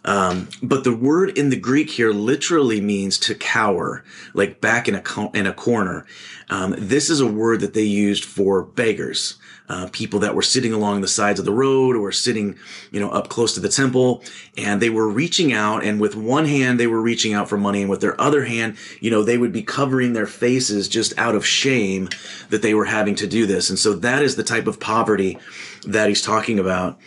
Um, 0.04 0.48
but 0.62 0.84
the 0.84 0.94
word 0.94 1.36
in 1.38 1.50
the 1.50 1.56
Greek 1.56 1.90
here 1.90 2.12
literally 2.12 2.80
means 2.80 3.18
to 3.20 3.34
cower, 3.34 4.04
like 4.34 4.60
back 4.60 4.88
in 4.88 4.94
a 4.94 5.00
co- 5.00 5.30
in 5.32 5.46
a 5.46 5.52
corner. 5.52 6.06
Um, 6.52 6.74
this 6.76 7.08
is 7.08 7.20
a 7.20 7.26
word 7.26 7.60
that 7.60 7.72
they 7.72 7.82
used 7.82 8.26
for 8.26 8.62
beggars, 8.62 9.38
uh, 9.70 9.88
people 9.90 10.20
that 10.20 10.34
were 10.34 10.42
sitting 10.42 10.74
along 10.74 11.00
the 11.00 11.08
sides 11.08 11.38
of 11.40 11.46
the 11.46 11.52
road 11.52 11.96
or 11.96 12.12
sitting, 12.12 12.58
you 12.90 13.00
know, 13.00 13.08
up 13.08 13.30
close 13.30 13.54
to 13.54 13.60
the 13.60 13.70
temple, 13.70 14.22
and 14.58 14.82
they 14.82 14.90
were 14.90 15.08
reaching 15.08 15.54
out. 15.54 15.82
And 15.82 15.98
with 15.98 16.14
one 16.14 16.44
hand, 16.44 16.78
they 16.78 16.86
were 16.86 17.00
reaching 17.00 17.32
out 17.32 17.48
for 17.48 17.56
money, 17.56 17.80
and 17.80 17.88
with 17.88 18.02
their 18.02 18.20
other 18.20 18.44
hand, 18.44 18.76
you 19.00 19.10
know, 19.10 19.22
they 19.22 19.38
would 19.38 19.50
be 19.50 19.62
covering 19.62 20.12
their 20.12 20.26
faces 20.26 20.88
just 20.88 21.16
out 21.16 21.34
of 21.34 21.46
shame 21.46 22.10
that 22.50 22.60
they 22.60 22.74
were 22.74 22.84
having 22.84 23.14
to 23.14 23.26
do 23.26 23.46
this. 23.46 23.70
And 23.70 23.78
so 23.78 23.94
that 23.94 24.22
is 24.22 24.36
the 24.36 24.44
type 24.44 24.66
of 24.66 24.78
poverty 24.78 25.38
that 25.86 26.10
he's 26.10 26.20
talking 26.20 26.58
about. 26.58 26.98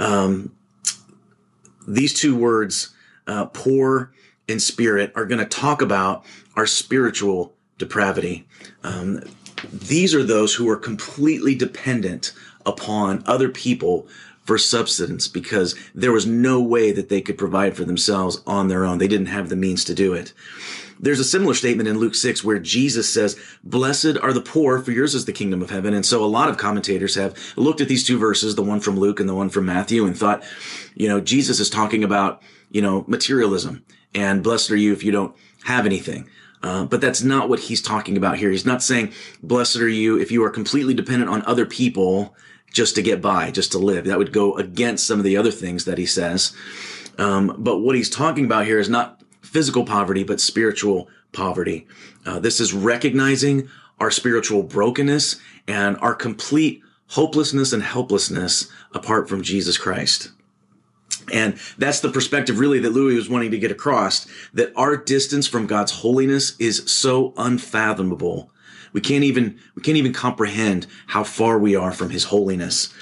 Um, 0.00 0.56
these 1.86 2.14
two 2.14 2.34
words, 2.36 2.96
uh, 3.28 3.44
poor 3.44 4.12
and 4.48 4.60
spirit, 4.60 5.12
are 5.14 5.24
going 5.24 5.38
to 5.38 5.46
talk 5.46 5.82
about 5.82 6.24
our 6.56 6.66
spiritual 6.66 7.54
depravity. 7.78 8.47
Um, 8.82 9.22
these 9.72 10.14
are 10.14 10.22
those 10.22 10.54
who 10.54 10.68
are 10.68 10.76
completely 10.76 11.54
dependent 11.54 12.32
upon 12.64 13.22
other 13.26 13.48
people 13.48 14.06
for 14.44 14.56
subsistence 14.56 15.28
because 15.28 15.74
there 15.94 16.12
was 16.12 16.26
no 16.26 16.60
way 16.60 16.90
that 16.90 17.08
they 17.08 17.20
could 17.20 17.36
provide 17.36 17.76
for 17.76 17.84
themselves 17.84 18.40
on 18.46 18.68
their 18.68 18.84
own. 18.84 18.98
They 18.98 19.08
didn't 19.08 19.26
have 19.26 19.48
the 19.48 19.56
means 19.56 19.84
to 19.84 19.94
do 19.94 20.14
it. 20.14 20.32
There's 21.00 21.20
a 21.20 21.24
similar 21.24 21.54
statement 21.54 21.88
in 21.88 21.98
Luke 21.98 22.14
6 22.14 22.42
where 22.42 22.58
Jesus 22.58 23.12
says, 23.12 23.38
Blessed 23.62 24.16
are 24.22 24.32
the 24.32 24.40
poor, 24.40 24.80
for 24.80 24.90
yours 24.90 25.14
is 25.14 25.26
the 25.26 25.32
kingdom 25.32 25.62
of 25.62 25.70
heaven. 25.70 25.94
And 25.94 26.04
so 26.04 26.24
a 26.24 26.26
lot 26.26 26.48
of 26.48 26.56
commentators 26.56 27.14
have 27.14 27.36
looked 27.56 27.80
at 27.80 27.88
these 27.88 28.04
two 28.04 28.18
verses, 28.18 28.54
the 28.54 28.62
one 28.62 28.80
from 28.80 28.98
Luke 28.98 29.20
and 29.20 29.28
the 29.28 29.34
one 29.34 29.48
from 29.48 29.66
Matthew, 29.66 30.06
and 30.06 30.18
thought, 30.18 30.42
you 30.94 31.08
know, 31.08 31.20
Jesus 31.20 31.60
is 31.60 31.70
talking 31.70 32.02
about, 32.02 32.42
you 32.70 32.82
know, 32.82 33.04
materialism 33.06 33.84
and 34.14 34.42
blessed 34.42 34.70
are 34.70 34.76
you 34.76 34.92
if 34.92 35.04
you 35.04 35.12
don't 35.12 35.34
have 35.64 35.86
anything. 35.86 36.28
Uh, 36.62 36.84
but 36.84 37.00
that's 37.00 37.22
not 37.22 37.48
what 37.48 37.60
he's 37.60 37.82
talking 37.82 38.16
about 38.16 38.38
here. 38.38 38.50
He's 38.50 38.66
not 38.66 38.82
saying, 38.82 39.12
blessed 39.42 39.76
are 39.76 39.88
you 39.88 40.18
if 40.18 40.32
you 40.32 40.44
are 40.44 40.50
completely 40.50 40.94
dependent 40.94 41.30
on 41.30 41.42
other 41.42 41.64
people 41.66 42.34
just 42.72 42.94
to 42.96 43.02
get 43.02 43.22
by, 43.22 43.50
just 43.50 43.72
to 43.72 43.78
live. 43.78 44.04
That 44.04 44.18
would 44.18 44.32
go 44.32 44.56
against 44.56 45.06
some 45.06 45.18
of 45.18 45.24
the 45.24 45.36
other 45.36 45.50
things 45.50 45.84
that 45.84 45.98
he 45.98 46.06
says. 46.06 46.52
Um, 47.16 47.54
but 47.58 47.78
what 47.78 47.96
he's 47.96 48.10
talking 48.10 48.44
about 48.44 48.66
here 48.66 48.78
is 48.78 48.88
not 48.88 49.20
physical 49.42 49.84
poverty, 49.84 50.24
but 50.24 50.40
spiritual 50.40 51.08
poverty. 51.32 51.86
Uh, 52.26 52.38
this 52.38 52.60
is 52.60 52.74
recognizing 52.74 53.68
our 54.00 54.10
spiritual 54.10 54.62
brokenness 54.62 55.36
and 55.66 55.96
our 55.98 56.14
complete 56.14 56.82
hopelessness 57.08 57.72
and 57.72 57.82
helplessness 57.82 58.70
apart 58.92 59.28
from 59.28 59.42
Jesus 59.42 59.78
Christ. 59.78 60.30
And 61.32 61.58
that's 61.76 62.00
the 62.00 62.10
perspective 62.10 62.58
really 62.58 62.78
that 62.80 62.90
Louis 62.90 63.16
was 63.16 63.28
wanting 63.28 63.50
to 63.50 63.58
get 63.58 63.70
across 63.70 64.26
that 64.54 64.72
our 64.76 64.96
distance 64.96 65.46
from 65.46 65.66
God's 65.66 65.92
holiness 65.92 66.56
is 66.58 66.90
so 66.90 67.34
unfathomable. 67.36 68.50
We 68.92 69.00
can't 69.00 69.24
even, 69.24 69.58
we 69.74 69.82
can't 69.82 69.98
even 69.98 70.12
comprehend 70.12 70.86
how 71.08 71.24
far 71.24 71.58
we 71.58 71.76
are 71.76 71.92
from 71.92 72.10
his 72.10 72.24
holiness. 72.24 72.92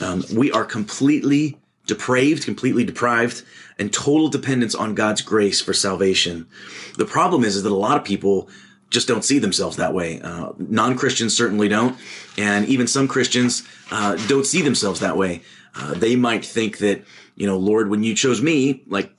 Um, 0.00 0.24
we 0.34 0.50
are 0.50 0.64
completely 0.64 1.58
depraved, 1.86 2.44
completely 2.44 2.84
deprived, 2.84 3.42
and 3.78 3.92
total 3.92 4.28
dependence 4.28 4.74
on 4.74 4.94
God's 4.94 5.20
grace 5.20 5.60
for 5.60 5.74
salvation. 5.74 6.46
The 6.96 7.04
problem 7.04 7.44
is, 7.44 7.56
is 7.56 7.62
that 7.62 7.72
a 7.72 7.74
lot 7.74 7.98
of 7.98 8.04
people 8.04 8.48
just 8.90 9.08
don't 9.08 9.24
see 9.24 9.38
themselves 9.38 9.76
that 9.76 9.92
way. 9.92 10.20
Uh, 10.22 10.52
Non 10.58 10.96
Christians 10.96 11.36
certainly 11.36 11.68
don't, 11.68 11.98
and 12.38 12.66
even 12.66 12.86
some 12.86 13.08
Christians 13.08 13.64
uh, 13.90 14.16
don't 14.28 14.46
see 14.46 14.62
themselves 14.62 15.00
that 15.00 15.16
way. 15.16 15.42
Uh, 15.74 15.94
they 15.94 16.14
might 16.16 16.44
think 16.44 16.78
that, 16.78 17.04
you 17.36 17.46
know, 17.46 17.56
Lord, 17.56 17.88
when 17.88 18.02
you 18.02 18.14
chose 18.14 18.40
me, 18.40 18.82
like, 18.86 19.10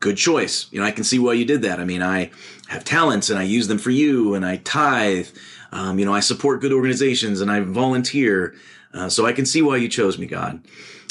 good 0.00 0.16
choice. 0.16 0.66
You 0.70 0.80
know, 0.80 0.86
I 0.86 0.90
can 0.90 1.04
see 1.04 1.18
why 1.18 1.34
you 1.34 1.44
did 1.44 1.62
that. 1.62 1.80
I 1.80 1.84
mean, 1.84 2.02
I 2.02 2.30
have 2.68 2.84
talents 2.84 3.30
and 3.30 3.38
I 3.38 3.44
use 3.44 3.68
them 3.68 3.78
for 3.78 3.90
you, 3.90 4.34
and 4.34 4.44
I 4.44 4.56
tithe. 4.58 5.28
Um, 5.70 5.98
you 5.98 6.04
know, 6.04 6.12
I 6.12 6.20
support 6.20 6.60
good 6.60 6.72
organizations 6.72 7.40
and 7.40 7.50
I 7.50 7.60
volunteer. 7.60 8.54
Uh, 8.92 9.08
so 9.08 9.24
I 9.24 9.32
can 9.32 9.46
see 9.46 9.62
why 9.62 9.76
you 9.76 9.88
chose 9.88 10.18
me, 10.18 10.26
God. 10.26 10.62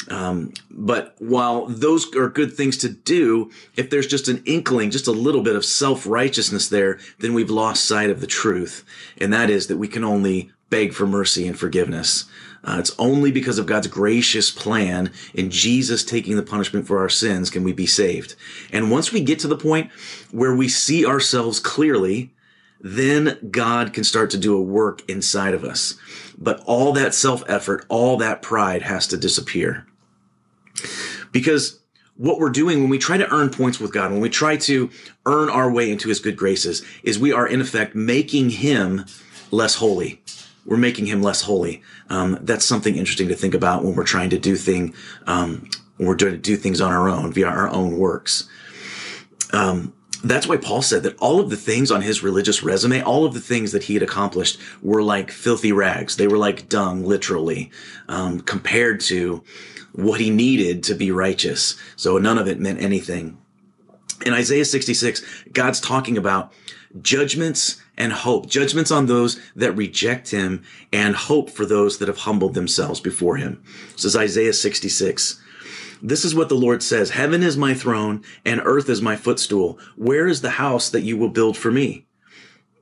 Um, 0.08 0.52
but 0.70 1.14
while 1.18 1.66
those 1.66 2.14
are 2.16 2.28
good 2.28 2.52
things 2.52 2.76
to 2.78 2.88
do, 2.88 3.50
if 3.76 3.90
there's 3.90 4.06
just 4.06 4.28
an 4.28 4.42
inkling, 4.46 4.90
just 4.90 5.06
a 5.06 5.12
little 5.12 5.42
bit 5.42 5.56
of 5.56 5.64
self 5.64 6.06
righteousness 6.06 6.68
there, 6.68 6.98
then 7.18 7.34
we've 7.34 7.50
lost 7.50 7.84
sight 7.84 8.10
of 8.10 8.20
the 8.20 8.26
truth. 8.26 8.84
And 9.20 9.32
that 9.32 9.50
is 9.50 9.66
that 9.68 9.78
we 9.78 9.88
can 9.88 10.04
only 10.04 10.52
beg 10.72 10.94
for 10.94 11.06
mercy 11.06 11.46
and 11.46 11.58
forgiveness. 11.58 12.24
Uh, 12.64 12.76
it's 12.78 12.94
only 12.98 13.30
because 13.30 13.58
of 13.58 13.66
God's 13.66 13.88
gracious 13.88 14.50
plan 14.50 15.12
in 15.34 15.50
Jesus 15.50 16.02
taking 16.02 16.34
the 16.34 16.42
punishment 16.42 16.86
for 16.86 16.98
our 16.98 17.10
sins 17.10 17.50
can 17.50 17.62
we 17.62 17.74
be 17.74 17.86
saved. 17.86 18.36
And 18.72 18.90
once 18.90 19.12
we 19.12 19.20
get 19.20 19.38
to 19.40 19.48
the 19.48 19.56
point 19.56 19.90
where 20.30 20.54
we 20.54 20.68
see 20.68 21.04
ourselves 21.04 21.60
clearly, 21.60 22.32
then 22.80 23.50
God 23.50 23.92
can 23.92 24.02
start 24.02 24.30
to 24.30 24.38
do 24.38 24.56
a 24.56 24.62
work 24.62 25.08
inside 25.10 25.52
of 25.52 25.62
us. 25.62 25.98
But 26.38 26.62
all 26.64 26.94
that 26.94 27.14
self 27.14 27.44
effort, 27.48 27.84
all 27.90 28.16
that 28.16 28.40
pride 28.40 28.80
has 28.80 29.06
to 29.08 29.18
disappear. 29.18 29.86
Because 31.32 31.80
what 32.16 32.38
we're 32.38 32.48
doing 32.48 32.80
when 32.80 32.88
we 32.88 32.98
try 32.98 33.18
to 33.18 33.30
earn 33.30 33.50
points 33.50 33.78
with 33.78 33.92
God, 33.92 34.10
when 34.10 34.22
we 34.22 34.30
try 34.30 34.56
to 34.56 34.88
earn 35.26 35.50
our 35.50 35.70
way 35.70 35.90
into 35.90 36.08
his 36.08 36.18
good 36.18 36.36
graces, 36.36 36.82
is 37.02 37.18
we 37.18 37.30
are 37.32 37.46
in 37.46 37.60
effect 37.60 37.94
making 37.94 38.48
him 38.50 39.04
less 39.50 39.74
holy. 39.74 40.22
We're 40.64 40.76
making 40.76 41.06
him 41.06 41.22
less 41.22 41.42
holy. 41.42 41.82
Um, 42.08 42.38
that's 42.42 42.64
something 42.64 42.96
interesting 42.96 43.28
to 43.28 43.34
think 43.34 43.54
about 43.54 43.84
when 43.84 43.94
we're 43.94 44.04
trying 44.04 44.30
to 44.30 44.38
do 44.38 44.56
thing, 44.56 44.94
um, 45.26 45.68
when 45.96 46.08
we're 46.08 46.16
trying 46.16 46.32
to 46.32 46.38
do 46.38 46.56
things 46.56 46.80
on 46.80 46.92
our 46.92 47.08
own 47.08 47.32
via 47.32 47.46
our 47.46 47.68
own 47.68 47.98
works. 47.98 48.48
Um, 49.52 49.92
that's 50.24 50.46
why 50.46 50.56
Paul 50.56 50.82
said 50.82 51.02
that 51.02 51.18
all 51.18 51.40
of 51.40 51.50
the 51.50 51.56
things 51.56 51.90
on 51.90 52.00
his 52.00 52.22
religious 52.22 52.62
resume, 52.62 53.02
all 53.02 53.24
of 53.24 53.34
the 53.34 53.40
things 53.40 53.72
that 53.72 53.84
he 53.84 53.94
had 53.94 54.02
accomplished 54.02 54.58
were 54.80 55.02
like 55.02 55.30
filthy 55.32 55.72
rags. 55.72 56.16
They 56.16 56.28
were 56.28 56.38
like 56.38 56.68
dung, 56.68 57.04
literally, 57.04 57.70
um, 58.08 58.40
compared 58.40 59.00
to 59.02 59.42
what 59.92 60.20
he 60.20 60.30
needed 60.30 60.84
to 60.84 60.94
be 60.94 61.10
righteous. 61.10 61.76
So 61.96 62.18
none 62.18 62.38
of 62.38 62.46
it 62.46 62.60
meant 62.60 62.80
anything. 62.80 63.38
In 64.24 64.32
Isaiah 64.32 64.64
66, 64.64 65.22
God's 65.52 65.80
talking 65.80 66.16
about 66.16 66.52
judgments 67.00 67.81
and 67.96 68.12
hope, 68.12 68.46
judgments 68.46 68.90
on 68.90 69.06
those 69.06 69.40
that 69.54 69.72
reject 69.72 70.30
him 70.30 70.62
and 70.92 71.14
hope 71.14 71.50
for 71.50 71.66
those 71.66 71.98
that 71.98 72.08
have 72.08 72.18
humbled 72.18 72.54
themselves 72.54 73.00
before 73.00 73.36
him. 73.36 73.62
This 73.92 74.04
is 74.04 74.16
Isaiah 74.16 74.52
66. 74.52 75.40
This 76.02 76.24
is 76.24 76.34
what 76.34 76.48
the 76.48 76.56
Lord 76.56 76.82
says. 76.82 77.10
Heaven 77.10 77.42
is 77.42 77.56
my 77.56 77.74
throne 77.74 78.24
and 78.44 78.60
earth 78.64 78.88
is 78.88 79.00
my 79.00 79.14
footstool. 79.14 79.78
Where 79.96 80.26
is 80.26 80.40
the 80.40 80.50
house 80.50 80.90
that 80.90 81.02
you 81.02 81.16
will 81.16 81.28
build 81.28 81.56
for 81.56 81.70
me? 81.70 82.06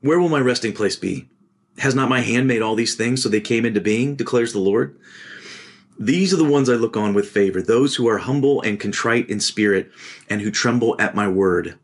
Where 0.00 0.18
will 0.18 0.30
my 0.30 0.40
resting 0.40 0.72
place 0.72 0.96
be? 0.96 1.28
Has 1.78 1.94
not 1.94 2.08
my 2.08 2.20
hand 2.20 2.46
made 2.46 2.62
all 2.62 2.74
these 2.74 2.94
things 2.94 3.22
so 3.22 3.28
they 3.28 3.40
came 3.40 3.66
into 3.66 3.80
being, 3.80 4.14
declares 4.14 4.52
the 4.52 4.58
Lord? 4.58 4.98
These 5.98 6.32
are 6.32 6.38
the 6.38 6.44
ones 6.44 6.70
I 6.70 6.74
look 6.74 6.96
on 6.96 7.12
with 7.12 7.28
favor, 7.28 7.60
those 7.60 7.96
who 7.96 8.08
are 8.08 8.18
humble 8.18 8.62
and 8.62 8.80
contrite 8.80 9.28
in 9.28 9.38
spirit 9.38 9.90
and 10.30 10.40
who 10.40 10.50
tremble 10.50 10.96
at 10.98 11.14
my 11.14 11.28
word. 11.28 11.78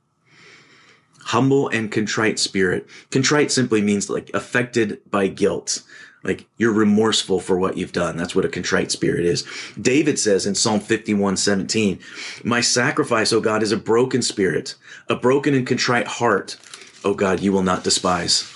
Humble 1.26 1.68
and 1.68 1.90
contrite 1.90 2.38
spirit. 2.38 2.86
Contrite 3.10 3.50
simply 3.50 3.80
means 3.80 4.08
like 4.08 4.30
affected 4.32 5.00
by 5.10 5.26
guilt. 5.26 5.82
Like 6.22 6.46
you're 6.56 6.72
remorseful 6.72 7.40
for 7.40 7.58
what 7.58 7.76
you've 7.76 7.92
done. 7.92 8.16
That's 8.16 8.34
what 8.34 8.44
a 8.44 8.48
contrite 8.48 8.90
spirit 8.90 9.24
is. 9.24 9.44
David 9.80 10.18
says 10.18 10.46
in 10.46 10.54
Psalm 10.54 10.80
51, 10.80 11.36
17, 11.36 11.98
My 12.44 12.60
sacrifice, 12.60 13.32
O 13.32 13.40
God, 13.40 13.62
is 13.62 13.72
a 13.72 13.76
broken 13.76 14.22
spirit, 14.22 14.74
a 15.08 15.16
broken 15.16 15.54
and 15.54 15.66
contrite 15.66 16.06
heart. 16.06 16.56
O 17.04 17.14
God, 17.14 17.40
you 17.40 17.52
will 17.52 17.62
not 17.62 17.84
despise. 17.84 18.52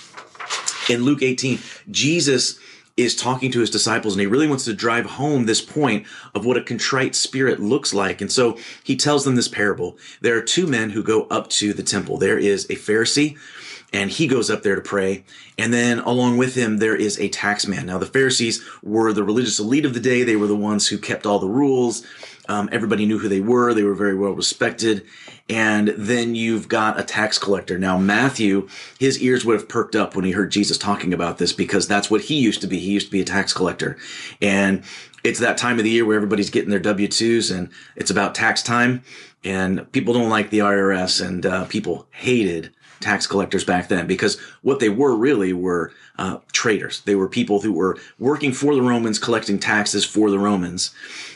In 0.89 1.03
Luke 1.03 1.21
18, 1.21 1.59
Jesus 1.89 2.59
is 2.97 3.15
talking 3.15 3.51
to 3.51 3.59
his 3.59 3.69
disciples 3.69 4.13
and 4.13 4.21
he 4.21 4.27
really 4.27 4.47
wants 4.47 4.65
to 4.65 4.73
drive 4.73 5.05
home 5.05 5.45
this 5.45 5.61
point 5.61 6.05
of 6.35 6.45
what 6.45 6.57
a 6.57 6.63
contrite 6.63 7.15
spirit 7.15 7.59
looks 7.59 7.93
like. 7.93 8.21
And 8.21 8.31
so 8.31 8.57
he 8.83 8.95
tells 8.95 9.23
them 9.23 9.35
this 9.35 9.47
parable. 9.47 9.97
There 10.21 10.37
are 10.37 10.41
two 10.41 10.67
men 10.67 10.89
who 10.91 11.03
go 11.03 11.23
up 11.23 11.49
to 11.51 11.73
the 11.73 11.83
temple. 11.83 12.17
There 12.17 12.37
is 12.37 12.65
a 12.65 12.75
Pharisee 12.75 13.37
and 13.93 14.09
he 14.09 14.27
goes 14.27 14.49
up 14.49 14.63
there 14.63 14.75
to 14.75 14.81
pray. 14.81 15.25
And 15.57 15.73
then 15.73 15.99
along 15.99 16.37
with 16.37 16.55
him, 16.55 16.77
there 16.77 16.95
is 16.95 17.19
a 17.19 17.29
tax 17.29 17.67
man. 17.67 17.85
Now, 17.85 17.97
the 17.97 18.05
Pharisees 18.05 18.63
were 18.81 19.11
the 19.11 19.23
religious 19.23 19.59
elite 19.59 19.85
of 19.85 19.93
the 19.93 19.99
day. 19.99 20.23
They 20.23 20.37
were 20.37 20.47
the 20.47 20.55
ones 20.55 20.87
who 20.87 20.97
kept 20.97 21.25
all 21.25 21.39
the 21.39 21.47
rules. 21.47 22.05
Um, 22.51 22.67
everybody 22.73 23.05
knew 23.05 23.17
who 23.17 23.29
they 23.29 23.39
were. 23.39 23.73
They 23.73 23.83
were 23.83 23.95
very 23.95 24.15
well 24.15 24.33
respected. 24.33 25.05
And 25.49 25.89
then 25.97 26.35
you've 26.35 26.67
got 26.67 26.99
a 26.99 27.03
tax 27.03 27.37
collector. 27.37 27.79
Now, 27.79 27.97
Matthew, 27.97 28.67
his 28.99 29.21
ears 29.21 29.45
would 29.45 29.57
have 29.57 29.69
perked 29.69 29.95
up 29.95 30.17
when 30.17 30.25
he 30.25 30.31
heard 30.31 30.51
Jesus 30.51 30.77
talking 30.77 31.13
about 31.13 31.37
this 31.37 31.53
because 31.53 31.87
that's 31.87 32.11
what 32.11 32.21
he 32.21 32.35
used 32.35 32.59
to 32.59 32.67
be. 32.67 32.77
He 32.77 32.91
used 32.91 33.07
to 33.07 33.11
be 33.11 33.21
a 33.21 33.25
tax 33.25 33.53
collector. 33.53 33.97
And 34.41 34.83
it's 35.23 35.39
that 35.39 35.57
time 35.57 35.77
of 35.77 35.85
the 35.85 35.91
year 35.91 36.05
where 36.05 36.17
everybody's 36.17 36.49
getting 36.49 36.71
their 36.71 36.79
W 36.79 37.07
2s 37.07 37.55
and 37.55 37.69
it's 37.95 38.11
about 38.11 38.35
tax 38.35 38.61
time. 38.61 39.03
And 39.45 39.89
people 39.93 40.13
don't 40.13 40.29
like 40.29 40.49
the 40.49 40.59
IRS 40.59 41.25
and 41.25 41.45
uh, 41.45 41.65
people 41.65 42.05
hated 42.11 42.73
tax 43.01 43.27
collectors 43.27 43.63
back 43.63 43.87
then 43.87 44.07
because 44.07 44.39
what 44.61 44.79
they 44.79 44.89
were 44.89 45.15
really 45.15 45.53
were 45.53 45.91
uh. 46.17 46.37
They 47.05 47.15
were 47.15 47.27
people 47.27 47.61
who 47.61 47.73
were 47.73 47.97
working 48.19 48.51
for 48.51 48.75
the 48.75 48.83
Romans, 48.83 49.17
collecting 49.17 49.57
taxes 49.57 50.05
for 50.05 50.29
the 50.29 50.37
Romans. 50.37 50.93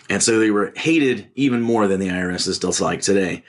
And 0.08 0.22
so 0.22 0.38
they 0.38 0.52
were 0.52 0.72
hated 0.76 1.28
even 1.34 1.62
more 1.62 1.88
than 1.88 2.00
the 2.00 2.10
IRS 2.10 2.48
is 2.48 2.58
still 2.58 2.74
like 2.80 3.02
today. 3.02 3.44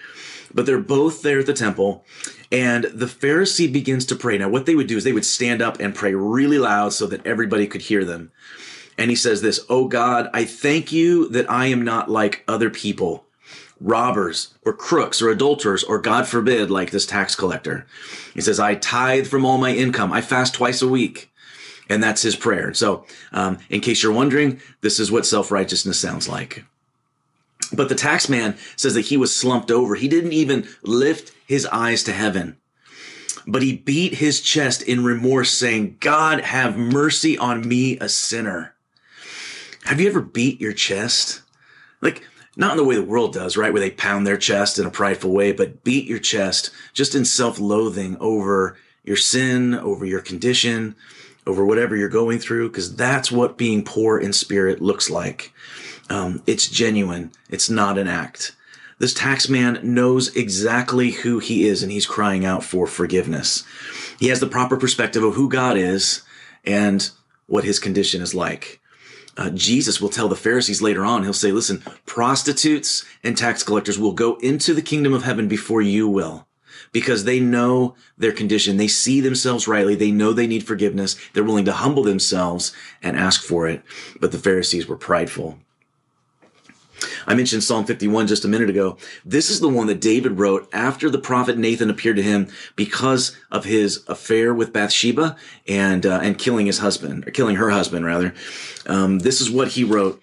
But 0.55 0.65
they're 0.65 0.79
both 0.79 1.21
there 1.21 1.41
at 1.41 1.47
the 1.47 1.53
temple, 1.53 2.03
and 2.51 2.85
the 2.85 3.05
Pharisee 3.05 3.71
begins 3.71 4.07
to 4.07 4.17
pray. 4.17 4.39
Now, 4.39 4.49
what 4.49 4.65
they 4.65 4.75
would 4.75 4.87
do 4.87 4.97
is 4.97 5.05
they 5.05 5.13
would 5.13 5.27
stand 5.27 5.61
up 5.61 5.81
and 5.81 5.95
pray 5.95 6.15
really 6.15 6.59
loud 6.59 6.95
so 6.95 7.07
that 7.09 7.27
everybody 7.27 7.67
could 7.67 7.83
hear 7.83 8.07
them. 8.07 8.33
And 8.97 9.11
he 9.11 9.17
says 9.17 9.43
this, 9.43 9.61
Oh 9.69 9.87
God, 9.87 10.31
I 10.33 10.47
thank 10.47 10.93
you 10.93 11.29
that 11.29 11.51
I 11.51 11.67
am 11.67 11.85
not 11.85 12.11
like 12.11 12.43
other 12.49 12.71
people 12.71 13.26
robbers 13.81 14.55
or 14.65 14.73
crooks 14.73 15.21
or 15.21 15.29
adulterers 15.29 15.85
or 15.85 15.99
God 15.99 16.27
forbid, 16.27 16.71
like 16.71 16.91
this 16.91 17.07
tax 17.07 17.35
collector. 17.35 17.87
He 18.35 18.41
says, 18.41 18.59
I 18.59 18.75
tithe 18.75 19.27
from 19.27 19.45
all 19.45 19.59
my 19.59 19.75
income. 19.75 20.13
I 20.13 20.21
fast 20.21 20.55
twice 20.55 20.83
a 20.83 20.89
week. 20.89 21.31
And 21.89 22.03
that's 22.03 22.23
his 22.23 22.35
prayer. 22.35 22.75
So, 22.75 23.07
um, 23.33 23.59
in 23.71 23.81
case 23.81 24.03
you're 24.03 24.13
wondering, 24.13 24.61
this 24.81 24.99
is 24.99 25.13
what 25.13 25.25
self 25.25 25.53
righteousness 25.53 26.01
sounds 26.01 26.29
like. 26.29 26.65
But 27.73 27.89
the 27.89 27.95
tax 27.95 28.29
man 28.29 28.57
says 28.77 28.95
that 28.95 29.07
he 29.07 29.17
was 29.17 29.35
slumped 29.35 29.71
over. 29.71 29.95
He 29.95 30.09
didn't 30.09 30.33
even 30.33 30.69
lift 30.83 31.33
his 31.47 31.65
eyes 31.67 32.03
to 32.05 32.13
heaven, 32.13 32.57
but 33.47 33.63
he 33.63 33.77
beat 33.77 34.15
his 34.15 34.41
chest 34.41 34.83
in 34.83 35.05
remorse, 35.05 35.51
saying, 35.51 35.99
God, 36.01 36.41
have 36.41 36.77
mercy 36.77 37.39
on 37.39 37.67
me, 37.67 37.99
a 37.99 38.09
sinner. 38.09 38.75
Have 39.85 40.01
you 40.01 40.09
ever 40.09 40.21
beat 40.21 40.61
your 40.61 40.73
chest? 40.73 41.43
Like, 42.01 42.23
not 42.57 42.73
in 42.73 42.77
the 42.79 42.85
way 42.85 42.97
the 42.97 43.03
world 43.03 43.35
does, 43.35 43.57
right? 43.57 43.73
Where 43.73 43.81
they 43.81 43.91
pound 43.91 44.27
their 44.27 44.39
chest 44.39 44.79
in 44.79 44.87
a 44.87 44.91
prideful 44.91 45.31
way, 45.31 45.53
but 45.53 45.85
beat 45.85 46.07
your 46.07 46.19
chest 46.19 46.71
just 46.95 47.15
in 47.15 47.25
self 47.25 47.61
loathing 47.61 48.17
over 48.19 48.77
your 49.05 49.17
sin, 49.17 49.75
over 49.75 50.05
your 50.05 50.23
condition, 50.23 50.97
over 51.47 51.65
whatever 51.65 51.95
you're 51.95 52.09
going 52.09 52.39
through, 52.39 52.71
because 52.71 52.97
that's 52.97 53.31
what 53.31 53.59
being 53.59 53.85
poor 53.85 54.19
in 54.19 54.33
spirit 54.33 54.81
looks 54.81 55.11
like. 55.11 55.53
Um, 56.09 56.43
it's 56.47 56.69
genuine. 56.69 57.31
It's 57.51 57.69
not 57.69 57.99
an 57.99 58.09
act. 58.09 58.57
This 58.99 59.13
tax 59.13 59.49
man 59.49 59.79
knows 59.83 60.35
exactly 60.35 61.11
who 61.11 61.39
he 61.39 61.67
is 61.67 61.83
and 61.83 61.93
he's 61.93 62.07
crying 62.07 62.47
out 62.47 62.65
for 62.65 62.87
forgiveness. 62.87 63.63
He 64.19 64.29
has 64.29 64.41
the 64.41 64.47
proper 64.47 64.79
perspective 64.79 65.23
of 65.23 65.35
who 65.35 65.51
God 65.51 65.77
is 65.77 66.23
and 66.65 67.11
what 67.47 67.65
his 67.65 67.79
condition 67.79 68.23
is 68.23 68.35
like 68.35 68.81
uh, 69.37 69.51
Jesus 69.51 70.01
will 70.01 70.09
tell 70.09 70.29
the 70.29 70.37
Pharisees 70.37 70.81
later 70.81 71.05
on, 71.05 71.23
he'll 71.23 71.33
say, 71.33 71.53
listen, 71.53 71.83
prostitutes 72.07 73.05
and 73.23 73.37
tax 73.37 73.63
collectors 73.63 73.99
will 73.99 74.13
go 74.13 74.37
into 74.37 74.73
the 74.75 74.83
kingdom 74.83 75.13
of 75.13 75.25
heaven 75.25 75.49
before 75.49 75.83
you 75.83 76.09
will 76.09 76.47
because 76.93 77.25
they 77.25 77.41
know 77.41 77.95
their 78.17 78.33
condition. 78.33 78.77
They 78.77 78.89
see 78.89 79.21
themselves 79.21 79.69
rightly. 79.69 79.95
They 79.95 80.11
know 80.11 80.33
they 80.33 80.47
need 80.47 80.67
forgiveness. 80.67 81.17
They're 81.33 81.45
willing 81.45 81.65
to 81.67 81.73
humble 81.73 82.03
themselves 82.03 82.73
and 83.03 83.17
ask 83.17 83.43
for 83.43 83.69
it. 83.69 83.83
But 84.21 84.33
the 84.33 84.39
Pharisees 84.39 84.87
were 84.87 84.97
prideful. 84.97 85.59
I 87.27 87.35
mentioned 87.35 87.65
Psalm 87.65 87.85
51 87.85 88.27
just 88.27 88.45
a 88.45 88.49
minute 88.49 88.71
ago. 88.71 88.97
This 89.25 89.51
is 89.51 89.61
the 89.61 89.69
one 89.69 89.87
that 89.87 90.01
David 90.01 90.39
wrote 90.39 90.69
after 90.73 91.11
the 91.11 91.19
prophet 91.19 91.59
Nathan 91.59 91.91
appeared 91.91 92.17
to 92.17 92.23
him 92.23 92.49
because 92.75 93.37
of 93.51 93.65
his 93.65 94.05
affair 94.09 94.55
with 94.55 94.73
Bathsheba 94.73 95.37
and 95.67 96.05
uh, 96.07 96.21
and 96.23 96.39
killing 96.39 96.67
his 96.67 96.79
husband, 96.79 97.27
or 97.27 97.31
killing 97.31 97.57
her 97.57 97.71
husband 97.71 98.05
rather. 98.05 98.35
Um, 98.87 99.21
this 99.21 99.41
is 99.41 99.51
what 99.51 99.69
he 99.69 99.85
wrote. 99.85 100.23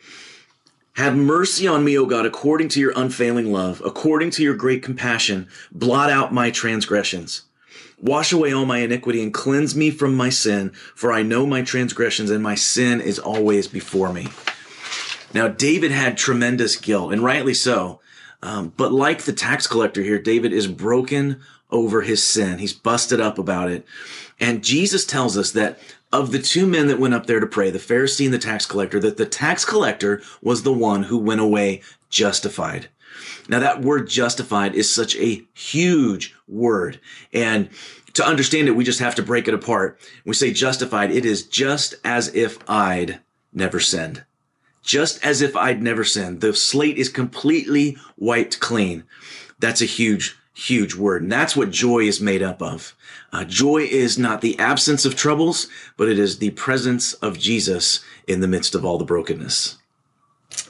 Have 0.93 1.15
mercy 1.15 1.67
on 1.67 1.83
me, 1.83 1.97
O 1.97 2.05
God, 2.05 2.25
according 2.25 2.69
to 2.69 2.79
your 2.79 2.93
unfailing 2.95 3.51
love, 3.51 3.81
according 3.83 4.29
to 4.31 4.43
your 4.43 4.53
great 4.53 4.83
compassion. 4.83 5.47
Blot 5.71 6.11
out 6.11 6.31
my 6.31 6.51
transgressions. 6.51 7.43
Wash 7.99 8.31
away 8.31 8.53
all 8.53 8.65
my 8.65 8.79
iniquity 8.79 9.23
and 9.23 9.33
cleanse 9.33 9.75
me 9.75 9.89
from 9.89 10.13
my 10.15 10.29
sin, 10.29 10.71
for 10.93 11.11
I 11.11 11.23
know 11.23 11.47
my 11.47 11.63
transgressions 11.63 12.29
and 12.29 12.43
my 12.43 12.53
sin 12.53 13.01
is 13.01 13.17
always 13.17 13.67
before 13.67 14.13
me. 14.13 14.27
Now, 15.33 15.47
David 15.47 15.91
had 15.91 16.17
tremendous 16.17 16.75
guilt, 16.75 17.11
and 17.11 17.23
rightly 17.23 17.53
so. 17.53 17.99
Um, 18.43 18.73
but 18.75 18.91
like 18.91 19.23
the 19.23 19.33
tax 19.33 19.67
collector 19.67 20.01
here, 20.01 20.19
David 20.19 20.53
is 20.53 20.67
broken 20.67 21.41
over 21.71 22.01
his 22.01 22.21
sin. 22.21 22.59
He's 22.59 22.73
busted 22.73 23.19
up 23.19 23.39
about 23.39 23.71
it. 23.71 23.85
And 24.39 24.63
Jesus 24.63 25.05
tells 25.05 25.37
us 25.37 25.51
that 25.51 25.79
of 26.11 26.31
the 26.31 26.39
two 26.39 26.67
men 26.67 26.87
that 26.87 26.99
went 26.99 27.13
up 27.13 27.25
there 27.25 27.39
to 27.39 27.47
pray, 27.47 27.71
the 27.71 27.79
Pharisee 27.79 28.25
and 28.25 28.33
the 28.33 28.37
tax 28.37 28.65
collector, 28.65 28.99
that 28.99 29.17
the 29.17 29.25
tax 29.25 29.65
collector 29.65 30.21
was 30.41 30.61
the 30.61 30.73
one 30.73 31.03
who 31.03 31.17
went 31.17 31.41
away 31.41 31.81
justified. 32.09 32.89
Now, 33.47 33.59
that 33.59 33.81
word 33.81 34.09
justified 34.09 34.75
is 34.75 34.93
such 34.93 35.15
a 35.15 35.43
huge 35.53 36.35
word. 36.47 36.99
And 37.31 37.69
to 38.13 38.25
understand 38.25 38.67
it, 38.67 38.75
we 38.75 38.83
just 38.83 38.99
have 38.99 39.15
to 39.15 39.23
break 39.23 39.47
it 39.47 39.53
apart. 39.53 39.99
we 40.25 40.33
say 40.33 40.53
justified, 40.53 41.11
it 41.11 41.25
is 41.25 41.47
just 41.47 41.95
as 42.03 42.33
if 42.35 42.57
I'd 42.69 43.19
never 43.53 43.79
sinned 43.79 44.23
just 44.83 45.23
as 45.25 45.41
if 45.41 45.55
I'd 45.55 45.81
never 45.81 46.03
sinned. 46.03 46.41
The 46.41 46.53
slate 46.53 46.97
is 46.97 47.09
completely 47.09 47.97
wiped 48.17 48.59
clean. 48.59 49.05
That's 49.59 49.81
a 49.81 49.85
huge, 49.85 50.37
huge 50.53 50.93
word. 50.93 51.23
And 51.23 51.31
that's 51.31 51.55
what 51.55 51.71
joy 51.71 51.99
is 51.99 52.21
made 52.21 52.43
up 52.43 52.61
of. 52.61 52.95
Uh, 53.31 53.45
joy 53.45 53.87
is 53.89 54.19
not 54.19 54.41
the 54.41 54.59
absence 54.59 55.05
of 55.05 55.15
troubles, 55.15 55.67
but 55.97 56.09
it 56.09 56.19
is 56.19 56.37
the 56.37 56.51
presence 56.51 57.13
of 57.13 57.39
Jesus 57.39 58.03
in 58.27 58.41
the 58.41 58.47
midst 58.47 58.75
of 58.75 58.85
all 58.85 58.97
the 58.97 59.05
brokenness. 59.05 59.77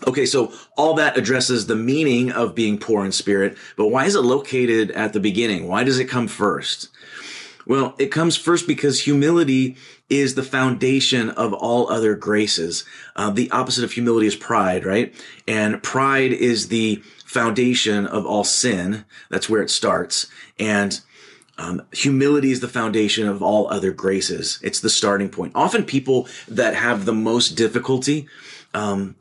Okay, 0.07 0.25
so 0.25 0.53
all 0.77 0.93
that 0.93 1.17
addresses 1.17 1.65
the 1.65 1.75
meaning 1.75 2.31
of 2.31 2.55
being 2.55 2.77
poor 2.77 3.03
in 3.03 3.11
spirit, 3.11 3.57
but 3.75 3.87
why 3.87 4.05
is 4.05 4.15
it 4.15 4.21
located 4.21 4.91
at 4.91 5.11
the 5.11 5.19
beginning? 5.19 5.67
Why 5.67 5.83
does 5.83 5.99
it 5.99 6.05
come 6.05 6.27
first? 6.27 6.89
Well, 7.65 7.95
it 7.97 8.07
comes 8.07 8.35
first 8.35 8.67
because 8.67 9.01
humility 9.01 9.77
is 10.09 10.35
the 10.35 10.43
foundation 10.43 11.29
of 11.31 11.53
all 11.53 11.89
other 11.89 12.15
graces. 12.15 12.83
Uh, 13.15 13.29
the 13.29 13.49
opposite 13.51 13.83
of 13.83 13.93
humility 13.93 14.27
is 14.27 14.35
pride, 14.35 14.85
right? 14.85 15.13
And 15.47 15.81
pride 15.81 16.33
is 16.33 16.67
the 16.67 17.01
foundation 17.25 18.05
of 18.05 18.25
all 18.25 18.43
sin. 18.43 19.05
That's 19.29 19.49
where 19.49 19.61
it 19.61 19.69
starts. 19.69 20.27
And 20.59 20.99
um, 21.57 21.83
humility 21.91 22.51
is 22.51 22.59
the 22.59 22.67
foundation 22.67 23.27
of 23.27 23.41
all 23.41 23.69
other 23.69 23.91
graces. 23.91 24.59
It's 24.61 24.79
the 24.79 24.89
starting 24.89 25.29
point. 25.29 25.53
Often 25.55 25.85
people 25.85 26.27
that 26.47 26.75
have 26.75 27.05
the 27.05 27.13
most 27.13 27.49
difficulty, 27.51 28.27
um, 28.73 29.15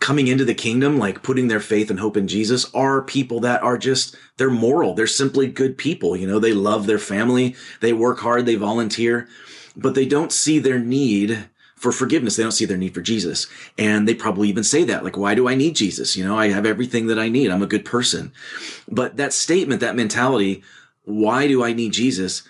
coming 0.00 0.28
into 0.28 0.44
the 0.44 0.54
kingdom, 0.54 0.98
like 0.98 1.22
putting 1.22 1.48
their 1.48 1.60
faith 1.60 1.90
and 1.90 1.98
hope 1.98 2.16
in 2.16 2.28
Jesus, 2.28 2.72
are 2.74 3.02
people 3.02 3.40
that 3.40 3.62
are 3.62 3.78
just, 3.78 4.16
they're 4.36 4.50
moral. 4.50 4.94
They're 4.94 5.06
simply 5.06 5.48
good 5.48 5.76
people. 5.76 6.16
You 6.16 6.26
know, 6.26 6.38
they 6.38 6.52
love 6.52 6.86
their 6.86 6.98
family. 6.98 7.56
They 7.80 7.92
work 7.92 8.20
hard. 8.20 8.46
They 8.46 8.54
volunteer, 8.54 9.28
but 9.76 9.94
they 9.94 10.06
don't 10.06 10.32
see 10.32 10.58
their 10.58 10.78
need 10.78 11.48
for 11.74 11.92
forgiveness. 11.92 12.36
They 12.36 12.42
don't 12.42 12.52
see 12.52 12.64
their 12.64 12.76
need 12.76 12.94
for 12.94 13.00
Jesus. 13.00 13.46
And 13.76 14.06
they 14.06 14.14
probably 14.14 14.48
even 14.48 14.64
say 14.64 14.84
that, 14.84 15.04
like, 15.04 15.16
why 15.16 15.34
do 15.34 15.48
I 15.48 15.54
need 15.54 15.76
Jesus? 15.76 16.16
You 16.16 16.24
know, 16.24 16.38
I 16.38 16.50
have 16.50 16.66
everything 16.66 17.06
that 17.08 17.18
I 17.18 17.28
need. 17.28 17.50
I'm 17.50 17.62
a 17.62 17.66
good 17.66 17.84
person. 17.84 18.32
But 18.88 19.16
that 19.16 19.32
statement, 19.32 19.80
that 19.80 19.96
mentality, 19.96 20.62
why 21.04 21.48
do 21.48 21.64
I 21.64 21.72
need 21.72 21.92
Jesus 21.92 22.42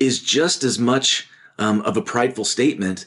is 0.00 0.20
just 0.20 0.64
as 0.64 0.78
much 0.78 1.28
um, 1.58 1.80
of 1.82 1.96
a 1.96 2.02
prideful 2.02 2.44
statement 2.44 3.06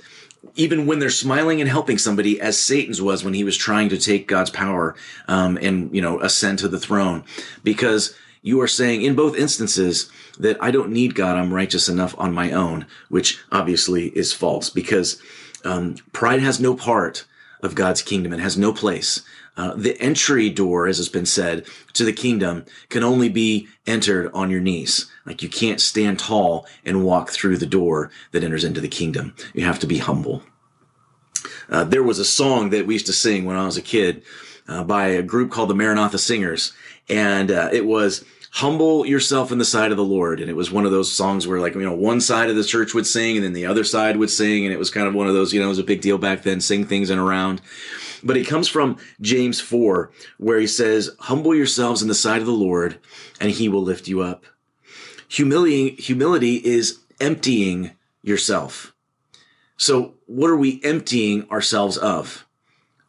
even 0.56 0.86
when 0.86 1.00
they're 1.00 1.10
smiling 1.10 1.62
and 1.62 1.70
helping 1.70 1.98
somebody 1.98 2.40
as 2.40 2.58
satan's 2.58 3.02
was 3.02 3.24
when 3.24 3.34
he 3.34 3.44
was 3.44 3.58
trying 3.58 3.90
to 3.90 3.98
take 3.98 4.28
god's 4.28 4.50
power 4.50 4.96
um, 5.28 5.58
and 5.62 5.94
you 5.94 6.02
know 6.02 6.20
ascend 6.22 6.60
to 6.60 6.68
the 6.68 6.80
throne. 6.80 7.24
Because 7.64 8.16
you 8.42 8.62
are 8.62 8.68
saying 8.68 9.02
in 9.02 9.16
both 9.16 9.38
instances 9.38 10.10
that 10.40 10.62
i 10.62 10.72
don't 10.72 10.92
need 10.92 11.16
god 11.16 11.36
i'm 11.36 11.54
righteous 11.54 11.90
enough 11.90 12.16
on 12.18 12.34
my 12.34 12.52
own 12.52 12.86
which 13.10 13.40
obviously 13.52 14.08
is 14.10 14.34
false. 14.34 14.70
Because 14.70 15.22
um, 15.66 15.96
pride 16.14 16.42
has 16.42 16.60
no 16.60 16.76
part 16.76 17.26
of 17.62 17.76
god's 17.76 18.02
kingdom. 18.02 18.34
It 18.34 18.40
has 18.40 18.58
no 18.58 18.72
place 18.72 19.22
uh, 19.58 19.74
the 19.76 20.00
entry 20.00 20.50
door, 20.50 20.88
as 20.88 20.98
has 20.98 21.10
been 21.10 21.26
said, 21.26 21.66
to 21.94 22.06
the 22.06 22.14
kingdom 22.14 22.64
can 22.90 23.04
only 23.04 23.28
be 23.28 23.68
entered 23.86 24.32
on 24.34 24.52
your 24.52 24.62
knees. 24.62 25.12
Like 25.26 25.42
you 25.42 25.50
can't 25.50 25.82
stand 25.82 26.20
tall 26.20 26.66
and 26.86 27.04
walk 27.04 27.32
through 27.32 27.58
the 27.58 27.66
door 27.66 28.12
that 28.32 28.44
enters 28.44 28.64
into 28.64 28.80
the 28.80 28.88
kingdom. 28.88 29.36
You 29.54 29.66
have 29.66 29.80
to 29.80 29.88
be 29.88 29.98
humble. 29.98 30.44
Uh, 31.70 31.84
there 31.84 32.04
was 32.04 32.20
a 32.20 32.26
song 32.26 32.70
that 32.70 32.86
we 32.86 32.96
used 32.96 33.08
to 33.08 33.14
sing 33.14 33.46
when 33.46 33.58
I 33.58 33.66
was 33.66 33.78
a 33.78 33.82
kid 33.82 34.24
uh, 34.68 34.84
by 34.84 35.08
a 35.08 35.24
group 35.24 35.52
called 35.52 35.70
the 35.70 35.76
Maranatha 35.76 36.18
Singers, 36.18 36.74
and 37.10 37.52
uh, 37.52 37.70
it 37.72 37.86
was 37.86 38.24
humble 38.52 39.06
yourself 39.06 39.52
in 39.52 39.58
the 39.58 39.66
sight 39.66 39.92
of 39.92 39.98
the 39.98 40.04
Lord. 40.04 40.40
And 40.40 40.50
it 40.50 40.56
was 40.56 40.72
one 40.72 40.86
of 40.86 40.92
those 40.92 41.14
songs 41.14 41.48
where 41.48 41.60
like, 41.60 41.76
you 41.76 41.82
know, 41.82 41.94
one 41.94 42.22
side 42.22 42.50
of 42.50 42.56
the 42.56 42.64
church 42.64 42.94
would 42.94 43.06
sing 43.06 43.36
and 43.36 43.46
then 43.46 43.54
the 43.54 43.66
other 43.66 43.84
side 43.84 44.18
would 44.18 44.32
sing. 44.32 44.66
And 44.66 44.74
it 44.74 44.80
was 44.80 44.90
kind 44.90 45.08
of 45.08 45.14
one 45.14 45.28
of 45.28 45.34
those, 45.34 45.54
you 45.54 45.60
know, 45.60 45.68
it 45.68 45.70
was 45.70 45.80
a 45.80 45.84
big 45.84 46.02
deal 46.02 46.18
back 46.18 46.44
then, 46.44 46.60
sing 46.60 46.86
things 46.86 47.10
in 47.10 47.20
around. 47.20 47.62
But 48.24 48.38
it 48.38 48.48
comes 48.48 48.68
from 48.68 48.98
James 49.22 49.60
4, 49.60 50.12
where 50.38 50.60
he 50.60 50.68
says, 50.68 51.16
Humble 51.20 51.56
yourselves 51.56 52.02
in 52.02 52.08
the 52.08 52.16
sight 52.16 52.42
of 52.42 52.48
the 52.48 52.52
Lord, 52.52 52.98
and 53.40 53.52
he 53.52 53.70
will 53.70 53.84
lift 53.84 54.08
you 54.08 54.22
up. 54.22 54.46
Humility, 55.30 55.92
humility 55.92 56.56
is 56.56 57.00
emptying 57.20 57.92
yourself. 58.24 58.94
So, 59.78 60.16
what 60.26 60.50
are 60.50 60.58
we 60.58 60.82
emptying 60.84 61.50
ourselves 61.50 61.98
of? 61.98 62.46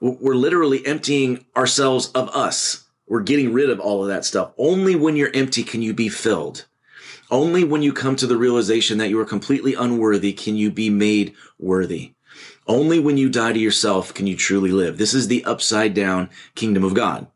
We're 0.00 0.34
literally 0.34 0.86
emptying 0.86 1.44
ourselves 1.56 2.10
of 2.12 2.28
us. 2.30 2.84
We're 3.08 3.20
getting 3.20 3.52
rid 3.52 3.70
of 3.70 3.80
all 3.80 4.02
of 4.02 4.08
that 4.08 4.24
stuff. 4.24 4.52
Only 4.58 4.94
when 4.94 5.16
you're 5.16 5.34
empty 5.34 5.64
can 5.64 5.82
you 5.82 5.94
be 5.94 6.08
filled. 6.08 6.66
Only 7.30 7.64
when 7.64 7.82
you 7.82 7.92
come 7.92 8.16
to 8.16 8.26
the 8.26 8.36
realization 8.36 8.98
that 8.98 9.08
you 9.08 9.18
are 9.18 9.24
completely 9.24 9.74
unworthy 9.74 10.32
can 10.32 10.56
you 10.56 10.70
be 10.70 10.88
made 10.88 11.34
worthy. 11.58 12.12
Only 12.68 13.00
when 13.00 13.16
you 13.16 13.30
die 13.30 13.54
to 13.54 13.58
yourself 13.58 14.12
can 14.12 14.26
you 14.26 14.36
truly 14.36 14.70
live. 14.70 14.98
This 14.98 15.14
is 15.14 15.28
the 15.28 15.44
upside 15.46 15.94
down 15.94 16.28
kingdom 16.54 16.84
of 16.84 16.94
God. 16.94 17.26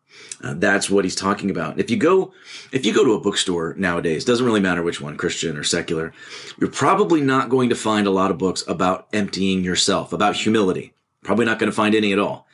Uh, 0.42 0.54
that's 0.54 0.90
what 0.90 1.04
he's 1.04 1.14
talking 1.14 1.50
about. 1.50 1.78
If 1.78 1.90
you 1.90 1.96
go, 1.96 2.32
if 2.70 2.84
you 2.84 2.92
go 2.92 3.04
to 3.04 3.14
a 3.14 3.20
bookstore 3.20 3.74
nowadays, 3.78 4.24
doesn't 4.24 4.44
really 4.44 4.60
matter 4.60 4.82
which 4.82 5.00
one, 5.00 5.16
Christian 5.16 5.56
or 5.56 5.64
secular, 5.64 6.12
you're 6.60 6.70
probably 6.70 7.20
not 7.20 7.48
going 7.48 7.70
to 7.70 7.74
find 7.74 8.06
a 8.06 8.10
lot 8.10 8.30
of 8.30 8.38
books 8.38 8.62
about 8.68 9.08
emptying 9.12 9.64
yourself, 9.64 10.12
about 10.12 10.36
humility. 10.36 10.92
Probably 11.22 11.46
not 11.46 11.58
going 11.58 11.70
to 11.70 11.76
find 11.76 11.94
any 11.94 12.12
at 12.12 12.18
all. 12.18 12.46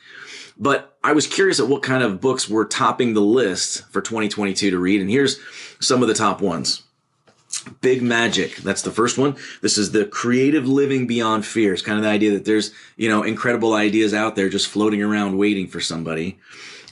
But 0.57 0.97
I 1.03 1.13
was 1.13 1.25
curious 1.25 1.59
at 1.59 1.67
what 1.67 1.81
kind 1.81 2.03
of 2.03 2.21
books 2.21 2.47
were 2.47 2.65
topping 2.65 3.13
the 3.13 3.21
list 3.21 3.89
for 3.91 4.01
2022 4.01 4.69
to 4.69 4.77
read. 4.77 5.01
And 5.01 5.09
here's 5.09 5.39
some 5.79 6.01
of 6.01 6.07
the 6.07 6.13
top 6.13 6.41
ones. 6.41 6.83
Big 7.81 8.01
Magic. 8.01 8.57
That's 8.57 8.81
the 8.81 8.91
first 8.91 9.17
one. 9.17 9.35
This 9.61 9.77
is 9.77 9.91
the 9.91 10.05
creative 10.05 10.67
living 10.67 11.07
beyond 11.07 11.45
fear. 11.45 11.73
It's 11.73 11.81
kind 11.81 11.97
of 11.97 12.03
the 12.03 12.09
idea 12.09 12.31
that 12.31 12.45
there's, 12.45 12.71
you 12.95 13.09
know, 13.09 13.23
incredible 13.23 13.73
ideas 13.73 14.13
out 14.13 14.35
there 14.35 14.49
just 14.49 14.67
floating 14.67 15.03
around 15.03 15.37
waiting 15.37 15.67
for 15.67 15.79
somebody. 15.79 16.39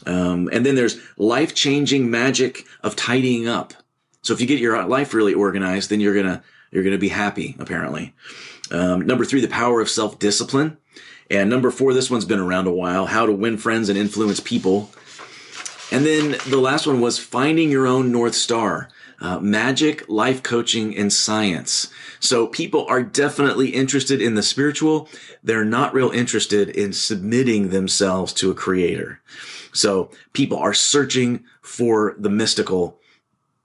Um, 0.05 0.49
and 0.51 0.65
then 0.65 0.75
there's 0.75 0.99
life 1.17 1.53
changing 1.53 2.09
magic 2.09 2.65
of 2.81 2.95
tidying 2.95 3.47
up. 3.47 3.73
So 4.21 4.33
if 4.33 4.41
you 4.41 4.47
get 4.47 4.59
your 4.59 4.85
life 4.85 5.13
really 5.13 5.33
organized, 5.33 5.89
then 5.89 5.99
you're 5.99 6.15
gonna 6.15 6.43
you're 6.71 6.83
gonna 6.83 6.97
be 6.97 7.09
happy. 7.09 7.55
Apparently, 7.59 8.13
um, 8.71 9.01
number 9.01 9.25
three, 9.25 9.41
the 9.41 9.47
power 9.47 9.79
of 9.79 9.89
self 9.89 10.19
discipline, 10.19 10.77
and 11.29 11.49
number 11.49 11.71
four, 11.71 11.93
this 11.93 12.11
one's 12.11 12.25
been 12.25 12.39
around 12.39 12.67
a 12.67 12.71
while. 12.71 13.05
How 13.05 13.25
to 13.25 13.31
win 13.31 13.57
friends 13.57 13.89
and 13.89 13.97
influence 13.97 14.39
people. 14.39 14.91
And 15.91 16.05
then 16.05 16.35
the 16.47 16.57
last 16.57 16.85
one 16.85 16.99
was 16.99 17.17
finding 17.17 17.71
your 17.71 17.87
own 17.87 18.11
north 18.11 18.35
star. 18.35 18.89
Uh, 19.19 19.39
magic, 19.39 20.07
life 20.07 20.43
coaching, 20.43 20.95
and 20.95 21.11
science. 21.11 21.91
So 22.19 22.45
people 22.45 22.85
are 22.87 23.01
definitely 23.01 23.69
interested 23.69 24.21
in 24.21 24.35
the 24.35 24.43
spiritual. 24.43 25.09
They're 25.43 25.65
not 25.65 25.95
real 25.95 26.11
interested 26.11 26.69
in 26.69 26.93
submitting 26.93 27.69
themselves 27.69 28.31
to 28.33 28.51
a 28.51 28.55
creator. 28.55 29.19
So 29.73 30.11
people 30.33 30.59
are 30.59 30.73
searching 30.73 31.45
for 31.61 32.15
the 32.19 32.29
mystical, 32.29 32.99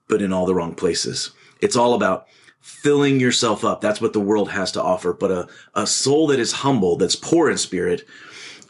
but 0.07 0.23
in 0.23 0.33
all 0.33 0.47
the 0.47 0.55
wrong 0.55 0.73
places. 0.73 1.31
It's 1.61 1.75
all 1.75 1.93
about 1.93 2.27
filling 2.59 3.19
yourself 3.19 3.63
up. 3.63 3.79
That's 3.79 4.01
what 4.01 4.13
the 4.13 4.19
world 4.19 4.49
has 4.49 4.71
to 4.71 4.81
offer. 4.81 5.13
But 5.13 5.31
a, 5.31 5.47
a 5.75 5.85
soul 5.85 6.27
that 6.27 6.39
is 6.39 6.51
humble, 6.51 6.97
that's 6.97 7.15
poor 7.15 7.49
in 7.49 7.57
spirit, 7.57 8.05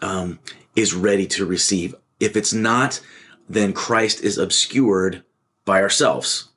um, 0.02 0.40
is 0.76 0.94
ready 0.94 1.28
to 1.28 1.46
receive. 1.46 1.96
If 2.20 2.36
it's 2.36 2.54
not, 2.54 3.00
then 3.48 3.72
Christ 3.72 4.22
is 4.22 4.38
obscured 4.38 5.24
by 5.64 5.82
ourselves. 5.82 6.50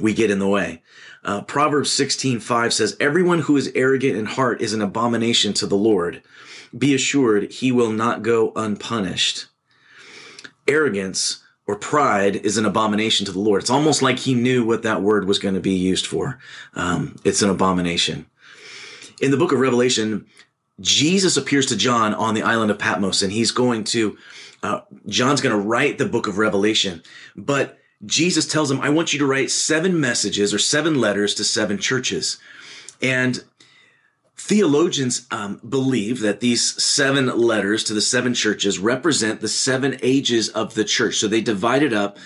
We 0.00 0.14
get 0.14 0.30
in 0.30 0.38
the 0.38 0.48
way. 0.48 0.82
Uh, 1.22 1.42
Proverbs 1.42 1.90
16:5 1.90 2.72
says, 2.72 2.96
"Everyone 2.98 3.40
who 3.40 3.56
is 3.56 3.70
arrogant 3.74 4.16
in 4.16 4.26
heart 4.26 4.60
is 4.60 4.72
an 4.72 4.82
abomination 4.82 5.52
to 5.54 5.66
the 5.66 5.76
Lord. 5.76 6.22
Be 6.76 6.94
assured 6.94 7.52
he 7.52 7.70
will 7.70 7.90
not 7.90 8.22
go 8.22 8.52
unpunished." 8.56 9.46
arrogance 10.70 11.42
or 11.66 11.76
pride 11.76 12.36
is 12.36 12.56
an 12.56 12.64
abomination 12.64 13.26
to 13.26 13.32
the 13.32 13.38
Lord. 13.38 13.62
It's 13.62 13.70
almost 13.70 14.02
like 14.02 14.18
he 14.18 14.34
knew 14.34 14.64
what 14.64 14.82
that 14.82 15.02
word 15.02 15.26
was 15.26 15.38
going 15.38 15.54
to 15.54 15.60
be 15.60 15.74
used 15.74 16.06
for. 16.06 16.38
Um, 16.74 17.16
it's 17.24 17.42
an 17.42 17.50
abomination. 17.50 18.26
In 19.20 19.30
the 19.30 19.36
book 19.36 19.52
of 19.52 19.60
Revelation, 19.60 20.26
Jesus 20.80 21.36
appears 21.36 21.66
to 21.66 21.76
John 21.76 22.14
on 22.14 22.34
the 22.34 22.42
island 22.42 22.70
of 22.70 22.78
Patmos, 22.78 23.22
and 23.22 23.30
he's 23.30 23.50
going 23.50 23.84
to, 23.84 24.16
uh, 24.62 24.80
John's 25.06 25.40
going 25.40 25.54
to 25.54 25.68
write 25.68 25.98
the 25.98 26.06
book 26.06 26.26
of 26.26 26.38
Revelation. 26.38 27.02
But 27.36 27.78
Jesus 28.04 28.46
tells 28.46 28.70
him, 28.70 28.80
I 28.80 28.90
want 28.90 29.12
you 29.12 29.18
to 29.18 29.26
write 29.26 29.50
seven 29.50 30.00
messages 30.00 30.54
or 30.54 30.58
seven 30.58 31.00
letters 31.00 31.34
to 31.34 31.44
seven 31.44 31.78
churches. 31.78 32.38
And 33.02 33.44
Theologians 34.40 35.26
um, 35.30 35.60
believe 35.68 36.20
that 36.20 36.40
these 36.40 36.82
seven 36.82 37.26
letters 37.26 37.84
to 37.84 37.94
the 37.94 38.00
seven 38.00 38.32
churches 38.32 38.78
represent 38.78 39.42
the 39.42 39.48
seven 39.48 39.98
ages 40.02 40.48
of 40.48 40.74
the 40.74 40.82
church. 40.82 41.16
So 41.16 41.28
they 41.28 41.42
divide 41.42 41.82
it 41.82 41.92
up 41.92 42.16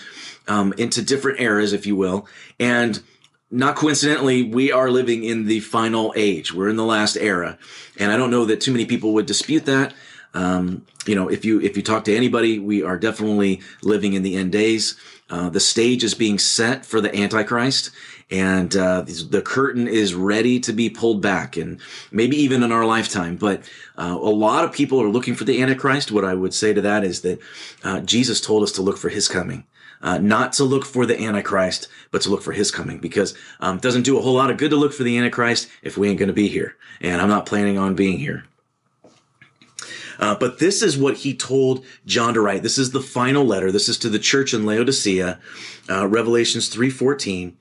um, 0.47 0.73
into 0.77 1.01
different 1.01 1.41
eras, 1.41 1.73
if 1.73 1.85
you 1.85 1.97
will. 1.97 2.25
And 2.57 3.03
not 3.51 3.75
coincidentally, 3.75 4.43
we 4.43 4.71
are 4.71 4.89
living 4.89 5.25
in 5.25 5.45
the 5.45 5.59
final 5.59 6.13
age. 6.15 6.53
We're 6.53 6.69
in 6.69 6.77
the 6.77 6.85
last 6.85 7.17
era. 7.17 7.57
And 7.99 8.13
I 8.13 8.17
don't 8.17 8.31
know 8.31 8.45
that 8.45 8.61
too 8.61 8.71
many 8.71 8.85
people 8.85 9.13
would 9.15 9.25
dispute 9.25 9.65
that. 9.65 9.93
Um, 10.33 10.85
you 11.05 11.15
know, 11.15 11.27
if 11.27 11.43
you 11.43 11.59
if 11.61 11.75
you 11.75 11.83
talk 11.83 12.05
to 12.05 12.15
anybody, 12.15 12.59
we 12.59 12.81
are 12.81 12.97
definitely 12.97 13.61
living 13.83 14.13
in 14.13 14.23
the 14.23 14.35
end 14.35 14.53
days. 14.53 14.97
Uh, 15.29 15.49
the 15.49 15.59
stage 15.59 16.03
is 16.03 16.13
being 16.13 16.37
set 16.37 16.85
for 16.85 17.01
the 17.01 17.15
Antichrist, 17.15 17.91
and 18.29 18.75
uh, 18.75 19.01
the 19.01 19.41
curtain 19.41 19.87
is 19.87 20.13
ready 20.13 20.59
to 20.59 20.73
be 20.73 20.89
pulled 20.89 21.21
back, 21.21 21.57
and 21.57 21.79
maybe 22.11 22.35
even 22.37 22.63
in 22.63 22.71
our 22.71 22.85
lifetime. 22.85 23.35
But 23.35 23.63
uh, 23.97 24.17
a 24.19 24.29
lot 24.29 24.63
of 24.63 24.71
people 24.71 25.01
are 25.01 25.09
looking 25.09 25.35
for 25.35 25.43
the 25.43 25.61
Antichrist. 25.61 26.11
What 26.11 26.25
I 26.25 26.33
would 26.33 26.53
say 26.53 26.73
to 26.73 26.81
that 26.81 27.03
is 27.03 27.21
that 27.21 27.39
uh, 27.83 28.01
Jesus 28.01 28.39
told 28.39 28.63
us 28.63 28.71
to 28.73 28.81
look 28.81 28.97
for 28.97 29.09
His 29.09 29.27
coming. 29.27 29.65
Uh, 30.01 30.19
not 30.19 30.53
to 30.53 30.63
look 30.63 30.85
for 30.85 31.05
the 31.05 31.19
Antichrist, 31.19 31.87
but 32.11 32.21
to 32.21 32.29
look 32.29 32.43
for 32.43 32.51
his 32.51 32.69
coming 32.69 32.99
because 32.99 33.33
um, 33.59 33.77
it 33.77 33.81
doesn't 33.81 34.03
do 34.03 34.19
a 34.19 34.21
whole 34.21 34.35
lot 34.35 34.51
of 34.51 34.57
good 34.57 34.69
to 34.69 34.75
look 34.75 34.93
for 34.93 35.03
the 35.03 35.17
Antichrist 35.17 35.67
if 35.81 35.97
we 35.97 36.09
ain't 36.09 36.19
going 36.19 36.27
to 36.27 36.33
be 36.33 36.47
here. 36.47 36.75
And 37.01 37.21
I'm 37.21 37.29
not 37.29 37.45
planning 37.45 37.77
on 37.77 37.95
being 37.95 38.19
here. 38.19 38.43
Uh, 40.19 40.35
but 40.35 40.59
this 40.59 40.81
is 40.81 40.97
what 40.97 41.17
he 41.17 41.35
told 41.35 41.85
John 42.05 42.33
to 42.33 42.41
write. 42.41 42.63
This 42.63 42.77
is 42.77 42.91
the 42.91 43.01
final 43.01 43.45
letter. 43.45 43.71
This 43.71 43.89
is 43.89 43.97
to 43.99 44.09
the 44.09 44.19
church 44.19 44.53
in 44.53 44.65
Laodicea, 44.65 45.39
uh, 45.89 46.07
Revelations 46.07 46.73
3.14. 46.73 47.53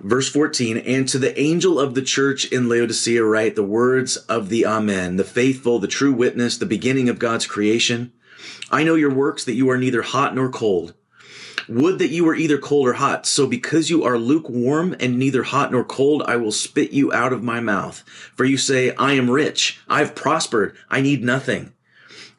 Verse 0.00 0.28
14, 0.28 0.78
and 0.78 1.06
to 1.08 1.18
the 1.18 1.38
angel 1.38 1.78
of 1.78 1.94
the 1.94 2.02
church 2.02 2.46
in 2.46 2.68
Laodicea 2.68 3.22
write 3.22 3.54
the 3.54 3.62
words 3.62 4.16
of 4.16 4.48
the 4.48 4.66
Amen, 4.66 5.14
the 5.14 5.22
faithful, 5.22 5.78
the 5.78 5.86
true 5.86 6.12
witness, 6.12 6.56
the 6.56 6.66
beginning 6.66 7.08
of 7.08 7.20
God's 7.20 7.46
creation. 7.46 8.12
I 8.68 8.82
know 8.82 8.96
your 8.96 9.14
works 9.14 9.44
that 9.44 9.54
you 9.54 9.70
are 9.70 9.78
neither 9.78 10.02
hot 10.02 10.34
nor 10.34 10.48
cold. 10.48 10.94
Would 11.68 11.98
that 11.98 12.10
you 12.10 12.24
were 12.24 12.34
either 12.34 12.58
cold 12.58 12.88
or 12.88 12.94
hot. 12.94 13.26
So 13.26 13.46
because 13.46 13.90
you 13.90 14.04
are 14.04 14.18
lukewarm 14.18 14.96
and 15.00 15.18
neither 15.18 15.42
hot 15.42 15.72
nor 15.72 15.84
cold, 15.84 16.22
I 16.26 16.36
will 16.36 16.52
spit 16.52 16.92
you 16.92 17.12
out 17.12 17.32
of 17.32 17.42
my 17.42 17.60
mouth. 17.60 18.02
For 18.34 18.44
you 18.44 18.56
say, 18.56 18.94
I 18.96 19.12
am 19.12 19.30
rich. 19.30 19.80
I've 19.88 20.14
prospered. 20.14 20.76
I 20.90 21.00
need 21.00 21.22
nothing. 21.22 21.72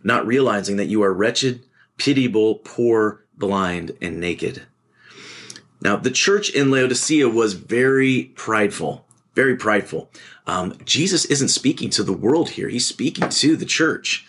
Not 0.04 0.28
realizing 0.28 0.78
that 0.78 0.88
you 0.88 1.02
are 1.04 1.14
wretched, 1.14 1.64
pitiable, 1.98 2.56
poor, 2.56 3.24
blind, 3.38 3.98
and 4.02 4.20
naked. 4.20 4.64
Now, 5.82 5.98
the 5.98 6.12
church 6.12 6.50
in 6.50 6.72
Laodicea 6.72 7.28
was 7.28 7.54
very 7.54 8.32
prideful, 8.36 9.06
very 9.36 9.58
prideful. 9.58 10.10
Um, 10.48 10.78
Jesus 10.86 11.26
isn't 11.26 11.50
speaking 11.50 11.90
to 11.92 12.04
the 12.04 12.14
world 12.14 12.52
here. 12.52 12.70
He's 12.70 12.88
speaking 12.88 13.28
to 13.30 13.58
the 13.58 13.66
church. 13.66 14.26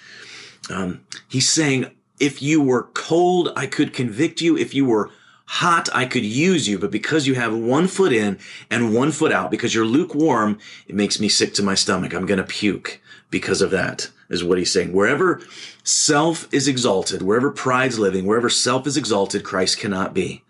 Um, 0.68 1.04
he's 1.28 1.48
saying, 1.48 1.86
if 2.20 2.40
you 2.42 2.62
were 2.62 2.84
cold, 2.94 3.52
I 3.56 3.66
could 3.66 3.92
convict 3.92 4.40
you. 4.40 4.56
If 4.56 4.74
you 4.74 4.84
were 4.84 5.10
hot, 5.46 5.88
I 5.94 6.06
could 6.06 6.24
use 6.24 6.68
you. 6.68 6.78
But 6.78 6.90
because 6.90 7.26
you 7.26 7.34
have 7.34 7.54
one 7.54 7.86
foot 7.86 8.12
in 8.12 8.38
and 8.70 8.94
one 8.94 9.12
foot 9.12 9.32
out, 9.32 9.50
because 9.50 9.74
you're 9.74 9.84
lukewarm, 9.84 10.58
it 10.86 10.94
makes 10.94 11.20
me 11.20 11.28
sick 11.28 11.54
to 11.54 11.62
my 11.62 11.74
stomach. 11.74 12.14
I'm 12.14 12.26
going 12.26 12.38
to 12.38 12.44
puke 12.44 13.00
because 13.30 13.60
of 13.60 13.70
that, 13.72 14.10
is 14.28 14.44
what 14.44 14.58
he's 14.58 14.72
saying. 14.72 14.92
Wherever 14.92 15.40
self 15.82 16.52
is 16.52 16.68
exalted, 16.68 17.22
wherever 17.22 17.50
pride's 17.50 17.98
living, 17.98 18.26
wherever 18.26 18.48
self 18.48 18.86
is 18.86 18.96
exalted, 18.96 19.44
Christ 19.44 19.78
cannot 19.78 20.14
be. 20.14 20.42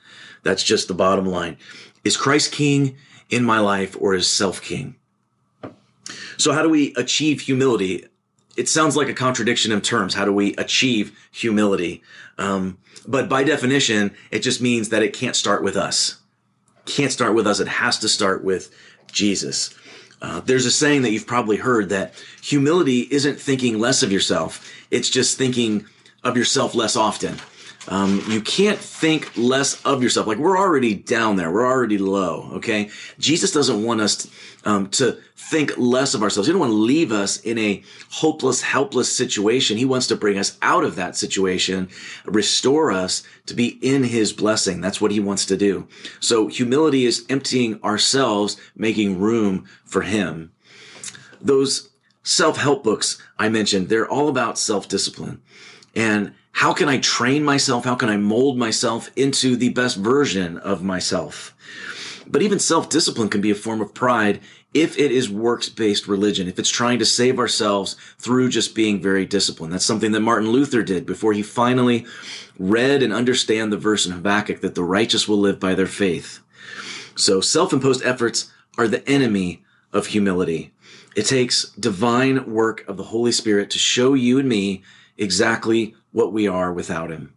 That's 0.43 0.63
just 0.63 0.89
the 0.89 0.95
bottom 0.95 1.27
line. 1.27 1.57
Is 2.05 2.17
Christ 2.17 2.53
king 2.53 2.97
in 3.31 3.45
my 3.45 3.59
life 3.59 3.97
or 3.99 4.15
is 4.15 4.29
self 4.29 4.61
king? 4.61 4.97
So 6.37 6.53
how 6.53 6.63
do 6.63 6.69
we 6.69 6.95
achieve 6.97 7.41
humility? 7.41 8.07
It 8.57 8.69
sounds 8.69 8.97
like 8.97 9.09
a 9.09 9.15
contradiction 9.15 9.73
in 9.73 9.81
terms. 9.81 10.15
How 10.15 10.25
do 10.25 10.33
we 10.33 10.55
achieve 10.57 11.19
humility? 11.33 12.03
Um, 12.39 12.79
but 13.07 13.29
by 13.29 13.45
definition, 13.45 14.15
it 14.31 14.41
just 14.41 14.61
means 14.61 14.89
that 14.89 15.03
it 15.03 15.13
can't 15.13 15.37
start 15.37 15.63
with 15.63 15.77
us. 15.77 16.17
Can't 16.87 17.13
start 17.13 17.35
with 17.35 17.47
us. 17.47 17.61
It 17.61 17.69
has 17.69 17.99
to 18.01 18.09
start 18.09 18.45
with 18.45 18.75
Jesus. 19.11 19.75
Uh, 20.23 20.41
there's 20.41 20.67
a 20.67 20.71
saying 20.71 21.03
that 21.03 21.11
you've 21.11 21.27
probably 21.27 21.57
heard 21.57 21.89
that 21.91 22.15
humility 22.43 23.01
isn't 23.11 23.39
thinking 23.39 23.79
less 23.79 24.03
of 24.03 24.13
yourself. 24.13 24.73
It's 24.91 25.11
just 25.11 25.37
thinking 25.37 25.87
of 26.23 26.37
yourself 26.37 26.75
less 26.75 26.97
often. 26.97 27.37
Um, 27.89 28.23
you 28.29 28.41
can't 28.41 28.79
think 28.79 29.37
less 29.37 29.81
of 29.85 30.03
yourself. 30.03 30.27
Like 30.27 30.39
we're 30.39 30.59
already 30.59 30.95
down 30.95 31.37
there. 31.37 31.51
We're 31.51 31.67
already 31.67 31.99
low. 31.99 32.51
Okay. 32.55 32.91
Jesus 33.19 33.53
doesn't 33.53 33.83
want 33.83 34.01
us 34.01 34.17
to, 34.17 34.29
um, 34.65 34.89
to 34.91 35.19
think 35.37 35.77
less 35.77 36.15
of 36.15 36.23
ourselves. 36.23 36.47
He 36.47 36.53
doesn't 36.53 36.61
want 36.61 36.71
to 36.71 36.77
leave 36.77 37.13
us 37.13 37.41
in 37.41 37.59
a 37.59 37.83
hopeless, 38.11 38.63
helpless 38.63 39.15
situation. 39.15 39.77
He 39.77 39.85
wants 39.85 40.07
to 40.07 40.17
bring 40.17 40.39
us 40.39 40.57
out 40.63 40.85
of 40.85 40.97
that 40.97 41.17
situation, 41.17 41.91
restore 42.25 42.91
us 42.91 43.23
to 43.47 43.55
be 43.55 43.79
in 43.83 44.05
his 44.05 44.33
blessing. 44.33 44.81
That's 44.81 45.01
what 45.01 45.11
he 45.11 45.21
wants 45.21 45.45
to 45.47 45.57
do. 45.57 45.87
So 46.21 46.47
humility 46.49 47.05
is 47.05 47.27
emptying 47.29 47.83
ourselves, 47.83 48.57
making 48.75 49.21
room 49.21 49.67
for 49.85 50.03
him. 50.03 50.53
Those 51.43 51.91
self-help 52.23 52.83
books 52.83 53.21
I 53.39 53.51
mentioned, 53.51 53.91
they're 53.91 54.09
all 54.09 54.31
about 54.31 54.59
self-discipline. 54.59 55.43
And 55.95 56.35
how 56.53 56.73
can 56.73 56.89
I 56.89 56.99
train 56.99 57.45
myself? 57.45 57.85
How 57.85 57.95
can 57.95 58.09
I 58.09 58.17
mold 58.17 58.57
myself 58.57 59.11
into 59.17 59.57
the 59.57 59.71
best 59.71 59.97
version 59.97 60.59
of 60.59 60.83
myself? 60.83 61.55
But 62.27 62.43
even 62.43 62.59
self 62.59 62.89
discipline 62.89 63.29
can 63.29 63.41
be 63.41 63.51
a 63.51 63.57
form 63.57 63.81
of 63.81 63.95
pride 63.95 64.41
if 64.73 64.99
it 64.99 65.13
is 65.13 65.31
works 65.31 65.69
based 65.69 66.09
religion, 66.09 66.49
if 66.49 66.59
it's 66.59 66.71
trying 66.71 66.99
to 66.99 67.05
save 67.05 67.39
ourselves 67.39 67.95
through 68.19 68.49
just 68.49 68.75
being 68.75 69.01
very 69.01 69.25
disciplined. 69.25 69.73
That's 69.73 69.85
something 69.85 70.13
that 70.13 70.21
Martin 70.21 70.51
Luther 70.51 70.83
did 70.83 71.07
before 71.07 71.33
he 71.33 71.43
finally 71.43 72.07
read 72.59 73.03
and 73.03 73.13
understand 73.13 73.73
the 73.73 73.77
verse 73.77 74.05
in 74.05 74.13
Habakkuk 74.13 74.61
that 74.61 74.75
the 74.75 74.83
righteous 74.83 75.29
will 75.29 75.39
live 75.39 75.61
by 75.61 75.75
their 75.75 75.87
faith. 75.87 76.41
So 77.15 77.41
self 77.41 77.73
imposed 77.73 78.05
efforts 78.05 78.53
are 78.77 78.89
the 78.89 79.09
enemy 79.09 79.63
of 79.93 80.09
humility. 80.09 80.73
It 81.15 81.27
takes 81.27 81.71
divine 81.71 82.53
work 82.53 82.85
of 82.89 82.97
the 82.97 83.05
Holy 83.05 83.31
Spirit 83.31 83.71
to 83.71 83.79
show 83.79 84.15
you 84.15 84.41
and 84.41 84.49
me 84.49 84.83
exactly 85.19 85.95
what 86.13 86.33
we 86.33 86.47
are 86.47 86.73
without 86.73 87.11
him. 87.11 87.35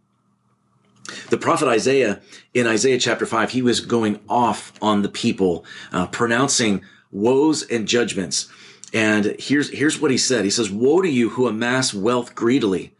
The 1.30 1.38
prophet 1.38 1.68
Isaiah 1.68 2.20
in 2.52 2.66
Isaiah 2.66 2.98
chapter 2.98 3.26
5, 3.26 3.50
he 3.50 3.62
was 3.62 3.80
going 3.80 4.20
off 4.28 4.72
on 4.82 5.02
the 5.02 5.08
people, 5.08 5.64
uh, 5.92 6.06
pronouncing 6.06 6.82
woes 7.10 7.62
and 7.62 7.88
judgments. 7.88 8.48
And 8.92 9.36
here's, 9.38 9.70
here's 9.70 10.00
what 10.00 10.10
he 10.10 10.18
said. 10.18 10.44
He 10.44 10.50
says, 10.50 10.70
Woe 10.70 11.02
to 11.02 11.08
you 11.08 11.30
who 11.30 11.46
amass 11.46 11.94
wealth 11.94 12.34
greedily. 12.34 12.94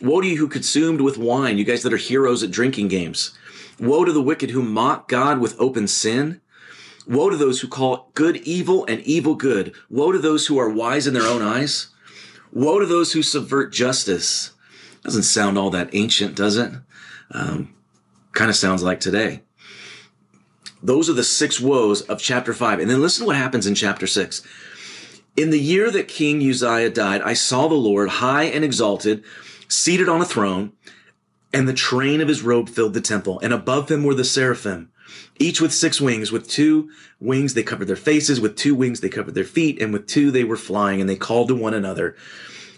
Woe 0.00 0.20
to 0.20 0.26
you 0.26 0.36
who 0.36 0.48
consumed 0.48 1.00
with 1.00 1.18
wine, 1.18 1.58
you 1.58 1.64
guys 1.64 1.82
that 1.82 1.92
are 1.92 1.98
heroes 1.98 2.42
at 2.42 2.50
drinking 2.50 2.88
games. 2.88 3.36
Woe 3.78 4.04
to 4.04 4.12
the 4.12 4.22
wicked 4.22 4.50
who 4.50 4.62
mock 4.62 5.08
God 5.08 5.38
with 5.38 5.58
open 5.58 5.86
sin. 5.88 6.40
Woe 7.06 7.30
to 7.30 7.36
those 7.36 7.60
who 7.60 7.68
call 7.68 8.10
good 8.14 8.36
evil 8.38 8.84
and 8.86 9.00
evil 9.02 9.34
good. 9.34 9.74
Woe 9.88 10.12
to 10.12 10.18
those 10.18 10.46
who 10.46 10.58
are 10.58 10.68
wise 10.68 11.06
in 11.06 11.14
their 11.14 11.26
own 11.26 11.42
eyes. 11.42 11.88
Woe 12.52 12.78
to 12.78 12.86
those 12.86 13.12
who 13.12 13.22
subvert 13.22 13.72
justice. 13.72 14.52
Doesn't 15.02 15.24
sound 15.24 15.58
all 15.58 15.70
that 15.70 15.90
ancient, 15.94 16.34
does 16.34 16.56
it? 16.56 16.72
Um, 17.30 17.74
kind 18.32 18.50
of 18.50 18.56
sounds 18.56 18.82
like 18.82 19.00
today. 19.00 19.42
Those 20.82 21.08
are 21.10 21.14
the 21.14 21.24
six 21.24 21.60
woes 21.60 22.02
of 22.02 22.20
chapter 22.20 22.52
five. 22.52 22.78
And 22.78 22.90
then 22.90 23.00
listen 23.00 23.22
to 23.22 23.26
what 23.26 23.36
happens 23.36 23.66
in 23.66 23.74
chapter 23.74 24.06
six. 24.06 24.42
In 25.36 25.50
the 25.50 25.60
year 25.60 25.90
that 25.90 26.08
King 26.08 26.40
Uzziah 26.48 26.90
died, 26.90 27.22
I 27.22 27.34
saw 27.34 27.68
the 27.68 27.74
Lord 27.74 28.08
high 28.08 28.44
and 28.44 28.64
exalted, 28.64 29.24
seated 29.68 30.08
on 30.08 30.22
a 30.22 30.26
throne, 30.26 30.72
and 31.52 31.68
the 31.68 31.74
train 31.74 32.20
of 32.20 32.28
his 32.28 32.42
robe 32.42 32.68
filled 32.68 32.94
the 32.94 33.00
temple. 33.00 33.40
And 33.40 33.52
above 33.52 33.90
him 33.90 34.04
were 34.04 34.14
the 34.14 34.24
seraphim, 34.24 34.90
each 35.38 35.60
with 35.60 35.72
six 35.72 36.00
wings. 36.00 36.32
With 36.32 36.48
two 36.48 36.90
wings 37.20 37.54
they 37.54 37.62
covered 37.62 37.88
their 37.88 37.96
faces, 37.96 38.40
with 38.40 38.56
two 38.56 38.74
wings 38.74 39.00
they 39.00 39.08
covered 39.08 39.34
their 39.34 39.44
feet, 39.44 39.80
and 39.80 39.92
with 39.92 40.06
two 40.06 40.30
they 40.30 40.44
were 40.44 40.56
flying, 40.56 41.00
and 41.00 41.08
they 41.08 41.16
called 41.16 41.48
to 41.48 41.54
one 41.54 41.74
another, 41.74 42.16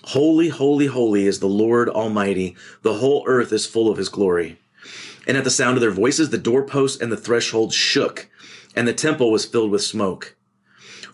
Holy, 0.05 0.49
holy, 0.49 0.87
holy 0.87 1.27
is 1.27 1.41
the 1.41 1.47
Lord 1.47 1.89
Almighty. 1.89 2.57
The 2.83 2.95
whole 2.95 3.25
earth 3.27 3.53
is 3.53 3.67
full 3.67 3.91
of 3.91 3.99
his 3.99 4.09
glory. 4.09 4.59
And 5.27 5.37
at 5.37 5.45
the 5.45 5.51
sound 5.51 5.77
of 5.77 5.83
their 5.83 5.91
voices, 5.91 6.31
the 6.31 6.39
doorposts 6.39 7.01
and 7.01 7.13
the 7.13 7.17
threshold 7.17 7.75
shook, 7.75 8.31
and 8.75 8.89
the 8.89 8.95
temple 8.95 9.31
was 9.31 9.45
filled 9.45 9.71
with 9.71 9.83
smoke. 9.83 10.35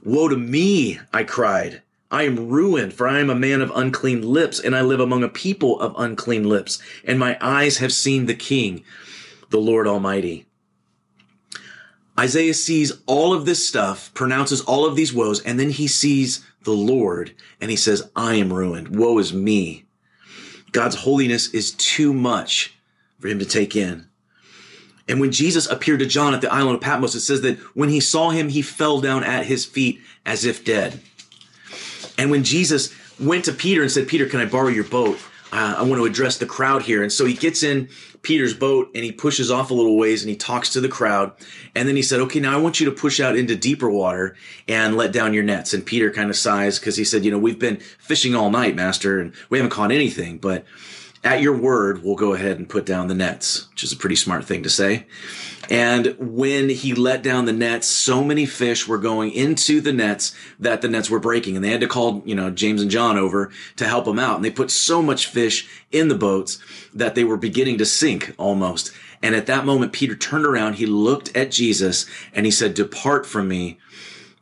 Woe 0.04 0.28
to 0.28 0.36
me, 0.36 1.00
I 1.12 1.24
cried. 1.24 1.82
I 2.10 2.22
am 2.22 2.48
ruined, 2.48 2.94
for 2.94 3.08
I 3.08 3.18
am 3.18 3.30
a 3.30 3.34
man 3.34 3.60
of 3.60 3.72
unclean 3.74 4.22
lips, 4.22 4.60
and 4.60 4.76
I 4.76 4.82
live 4.82 5.00
among 5.00 5.24
a 5.24 5.28
people 5.28 5.80
of 5.80 5.96
unclean 5.98 6.48
lips, 6.48 6.80
and 7.04 7.18
my 7.18 7.36
eyes 7.40 7.78
have 7.78 7.92
seen 7.92 8.26
the 8.26 8.34
King, 8.34 8.84
the 9.50 9.58
Lord 9.58 9.88
Almighty. 9.88 10.46
Isaiah 12.18 12.54
sees 12.54 12.92
all 13.06 13.32
of 13.32 13.44
this 13.44 13.66
stuff, 13.66 14.12
pronounces 14.14 14.60
all 14.60 14.86
of 14.86 14.94
these 14.94 15.12
woes, 15.12 15.42
and 15.42 15.58
then 15.58 15.70
he 15.70 15.88
sees 15.88 16.44
the 16.62 16.72
Lord 16.72 17.34
and 17.60 17.70
he 17.70 17.76
says, 17.76 18.08
I 18.14 18.34
am 18.34 18.52
ruined. 18.52 18.96
Woe 18.96 19.18
is 19.18 19.32
me. 19.32 19.84
God's 20.72 20.96
holiness 20.96 21.52
is 21.52 21.72
too 21.72 22.12
much 22.12 22.74
for 23.18 23.28
him 23.28 23.38
to 23.38 23.44
take 23.44 23.76
in. 23.76 24.06
And 25.08 25.20
when 25.20 25.32
Jesus 25.32 25.66
appeared 25.66 26.00
to 26.00 26.06
John 26.06 26.34
at 26.34 26.40
the 26.40 26.52
island 26.52 26.76
of 26.76 26.80
Patmos, 26.80 27.14
it 27.14 27.20
says 27.20 27.42
that 27.42 27.58
when 27.76 27.90
he 27.90 28.00
saw 28.00 28.30
him, 28.30 28.48
he 28.48 28.62
fell 28.62 29.00
down 29.00 29.22
at 29.22 29.46
his 29.46 29.64
feet 29.64 30.00
as 30.24 30.44
if 30.44 30.64
dead. 30.64 31.00
And 32.16 32.30
when 32.30 32.44
Jesus 32.44 32.94
went 33.20 33.44
to 33.44 33.52
Peter 33.52 33.82
and 33.82 33.90
said, 33.90 34.08
Peter, 34.08 34.26
can 34.26 34.40
I 34.40 34.46
borrow 34.46 34.68
your 34.68 34.84
boat? 34.84 35.18
Uh, 35.54 35.76
I 35.78 35.82
want 35.84 36.00
to 36.00 36.04
address 36.04 36.38
the 36.38 36.46
crowd 36.46 36.82
here. 36.82 37.02
And 37.02 37.12
so 37.12 37.24
he 37.24 37.34
gets 37.34 37.62
in 37.62 37.88
Peter's 38.22 38.54
boat 38.54 38.90
and 38.92 39.04
he 39.04 39.12
pushes 39.12 39.52
off 39.52 39.70
a 39.70 39.74
little 39.74 39.96
ways 39.96 40.22
and 40.22 40.28
he 40.28 40.34
talks 40.34 40.70
to 40.70 40.80
the 40.80 40.88
crowd. 40.88 41.30
And 41.76 41.86
then 41.86 41.94
he 41.94 42.02
said, 42.02 42.18
okay, 42.22 42.40
now 42.40 42.52
I 42.52 42.60
want 42.60 42.80
you 42.80 42.86
to 42.86 42.92
push 42.92 43.20
out 43.20 43.36
into 43.36 43.54
deeper 43.54 43.88
water 43.88 44.36
and 44.66 44.96
let 44.96 45.12
down 45.12 45.32
your 45.32 45.44
nets. 45.44 45.72
And 45.72 45.86
Peter 45.86 46.10
kind 46.10 46.28
of 46.28 46.34
sighs 46.34 46.80
because 46.80 46.96
he 46.96 47.04
said, 47.04 47.24
you 47.24 47.30
know, 47.30 47.38
we've 47.38 47.58
been 47.58 47.76
fishing 47.76 48.34
all 48.34 48.50
night, 48.50 48.74
master, 48.74 49.20
and 49.20 49.32
we 49.48 49.58
haven't 49.58 49.70
caught 49.70 49.92
anything, 49.92 50.38
but 50.38 50.64
at 51.24 51.40
your 51.40 51.56
word, 51.56 52.04
we'll 52.04 52.14
go 52.14 52.34
ahead 52.34 52.58
and 52.58 52.68
put 52.68 52.84
down 52.84 53.08
the 53.08 53.14
nets, 53.14 53.68
which 53.70 53.82
is 53.82 53.92
a 53.92 53.96
pretty 53.96 54.14
smart 54.14 54.44
thing 54.44 54.62
to 54.62 54.70
say. 54.70 55.06
And 55.70 56.14
when 56.18 56.68
he 56.68 56.94
let 56.94 57.22
down 57.22 57.46
the 57.46 57.52
nets, 57.52 57.86
so 57.86 58.22
many 58.22 58.44
fish 58.44 58.86
were 58.86 58.98
going 58.98 59.32
into 59.32 59.80
the 59.80 59.94
nets 59.94 60.36
that 60.60 60.82
the 60.82 60.88
nets 60.88 61.08
were 61.08 61.18
breaking. 61.18 61.56
And 61.56 61.64
they 61.64 61.70
had 61.70 61.80
to 61.80 61.88
call, 61.88 62.22
you 62.26 62.34
know, 62.34 62.50
James 62.50 62.82
and 62.82 62.90
John 62.90 63.16
over 63.16 63.50
to 63.76 63.86
help 63.86 64.04
them 64.04 64.18
out. 64.18 64.36
And 64.36 64.44
they 64.44 64.50
put 64.50 64.70
so 64.70 65.00
much 65.00 65.26
fish 65.26 65.66
in 65.90 66.08
the 66.08 66.14
boats 66.14 66.58
that 66.92 67.14
they 67.14 67.24
were 67.24 67.38
beginning 67.38 67.78
to 67.78 67.86
sink 67.86 68.34
almost. 68.36 68.92
And 69.22 69.34
at 69.34 69.46
that 69.46 69.64
moment, 69.64 69.94
Peter 69.94 70.14
turned 70.14 70.44
around, 70.44 70.74
he 70.74 70.84
looked 70.84 71.34
at 71.34 71.50
Jesus 71.50 72.04
and 72.34 72.44
he 72.44 72.52
said, 72.52 72.74
depart 72.74 73.24
from 73.24 73.48
me, 73.48 73.78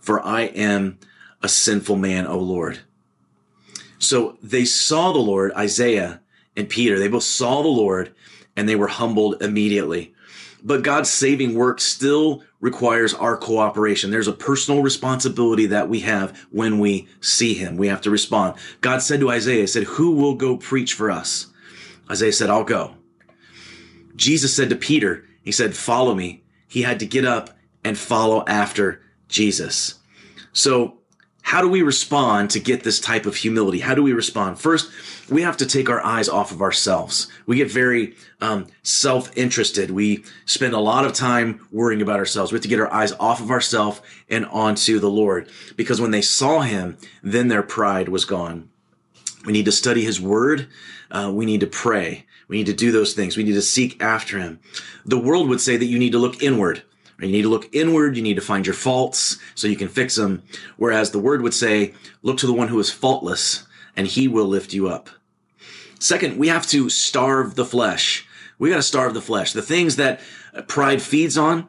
for 0.01 0.21
I 0.21 0.43
am 0.43 0.99
a 1.41 1.49
sinful 1.49 1.95
man, 1.95 2.27
O 2.27 2.39
Lord. 2.39 2.81
So 4.01 4.37
they 4.43 4.65
saw 4.65 5.13
the 5.13 5.21
Lord, 5.21 5.53
Isaiah 5.53 6.22
and 6.57 6.69
Peter. 6.69 6.99
They 6.99 7.09
both 7.09 7.23
saw 7.23 7.63
the 7.63 7.69
Lord 7.69 8.15
and 8.57 8.69
they 8.69 8.77
were 8.77 8.89
humbled 8.89 9.43
immediately. 9.43 10.15
But 10.65 10.85
God's 10.85 11.11
saving 11.11 11.55
work 11.55 11.81
still 11.81 12.45
requires 12.61 13.15
our 13.15 13.37
cooperation. 13.37 14.11
There's 14.11 14.29
a 14.29 14.33
personal 14.33 14.83
responsibility 14.83 15.67
that 15.67 15.89
we 15.89 16.01
have 16.01 16.39
when 16.51 16.79
we 16.79 17.09
see 17.21 17.55
him. 17.55 17.77
We 17.77 17.89
have 17.89 18.01
to 18.03 18.11
respond. 18.11 18.55
God 18.81 19.03
said 19.03 19.21
to 19.21 19.31
Isaiah, 19.31 19.63
he 19.63 19.67
said, 19.67 19.85
who 19.85 20.13
will 20.13 20.35
go 20.35 20.57
preach 20.57 20.95
for 20.95 21.11
us? 21.11 21.49
Isaiah 22.09 22.33
said, 22.33 22.51
I'll 22.51 22.63
go. 22.63 22.95
Jesus 24.15 24.55
said 24.55 24.71
to 24.71 24.77
Peter, 24.77 25.25
he 25.43 25.51
said, 25.51 25.75
follow 25.75 26.15
me. 26.15 26.45
He 26.69 26.83
had 26.83 27.01
to 27.01 27.07
get 27.07 27.25
up 27.25 27.51
and 27.83 27.99
follow 27.99 28.45
after 28.47 29.03
Jesus. 29.29 29.97
So 30.53 30.99
how 31.53 31.61
do 31.61 31.69
we 31.69 31.83
respond 31.83 32.49
to 32.49 32.59
get 32.59 32.83
this 32.83 32.99
type 32.99 33.27
of 33.27 33.37
humility? 33.37 33.79
How 33.79 33.95
do 33.95 34.03
we 34.03 34.15
respond? 34.15 34.59
First, 34.59 34.91
we 35.29 35.43
have 35.43 35.59
to 35.59 35.67
take 35.67 35.91
our 35.91 36.03
eyes 36.03 36.27
off 36.27 36.51
of 36.51 36.63
ourselves. 36.63 37.29
We 37.45 37.59
get 37.59 37.71
very 37.71 38.15
um, 38.41 38.69
self-interested. 38.83 39.91
We 39.91 40.25
spend 40.47 40.73
a 40.73 40.81
lot 40.81 41.05
of 41.05 41.13
time 41.13 41.69
worrying 41.71 42.01
about 42.01 42.19
ourselves. 42.19 42.53
We 42.53 42.57
have 42.57 42.63
to 42.63 42.69
get 42.69 42.81
our 42.81 42.91
eyes 42.91 43.13
off 43.21 43.43
of 43.43 43.51
ourselves 43.51 44.01
and 44.31 44.47
onto 44.47 44.99
the 44.99 45.11
Lord. 45.11 45.51
Because 45.77 46.01
when 46.01 46.11
they 46.11 46.23
saw 46.23 46.61
him, 46.61 46.97
then 47.23 47.49
their 47.49 47.63
pride 47.63 48.09
was 48.09 48.25
gone. 48.25 48.71
We 49.45 49.53
need 49.53 49.67
to 49.67 49.73
study 49.73 50.03
his 50.03 50.19
word. 50.19 50.69
Uh, 51.11 51.31
we 51.35 51.45
need 51.45 51.61
to 51.61 51.67
pray. 51.67 52.25
We 52.49 52.57
need 52.57 52.67
to 52.67 52.73
do 52.73 52.91
those 52.91 53.13
things. 53.13 53.37
We 53.37 53.45
need 53.45 53.53
to 53.53 53.61
seek 53.61 54.03
after 54.03 54.39
him. 54.39 54.59
The 55.05 55.21
world 55.21 55.51
would 55.51 55.61
say 55.61 55.77
that 55.77 55.85
you 55.85 55.99
need 55.99 56.13
to 56.13 56.19
look 56.19 56.43
inward. 56.43 56.83
You 57.25 57.37
need 57.37 57.43
to 57.43 57.49
look 57.49 57.75
inward. 57.75 58.17
You 58.17 58.23
need 58.23 58.37
to 58.37 58.43
find 58.43 58.67
your 58.67 58.75
faults 58.75 59.39
so 59.55 59.67
you 59.67 59.77
can 59.77 59.89
fix 59.89 60.17
them. 60.17 60.43
Whereas 60.77 61.11
the 61.11 61.19
word 61.19 61.43
would 61.43 61.55
say, 61.55 61.95
look 62.23 62.39
to 62.39 62.47
the 62.47 62.53
one 62.53 62.69
who 62.69 62.81
is 62.81 62.91
faultless 62.91 63.67
and 63.97 64.07
he 64.07 64.29
will 64.29 64.47
lift 64.47 64.73
you 64.73 64.89
up. 64.89 65.11
Second, 65.99 66.37
we 66.37 66.49
have 66.49 66.67
to 66.69 66.89
starve 66.89 67.55
the 67.55 67.65
flesh. 67.65 68.27
We 68.59 68.71
got 68.71 68.77
to 68.77 68.83
starve 68.83 69.15
the 69.15 69.21
flesh. 69.21 69.53
The 69.53 69.63
things 69.63 69.97
that 69.97 70.21
pride 70.67 71.03
feeds 71.03 71.39
on, 71.39 71.69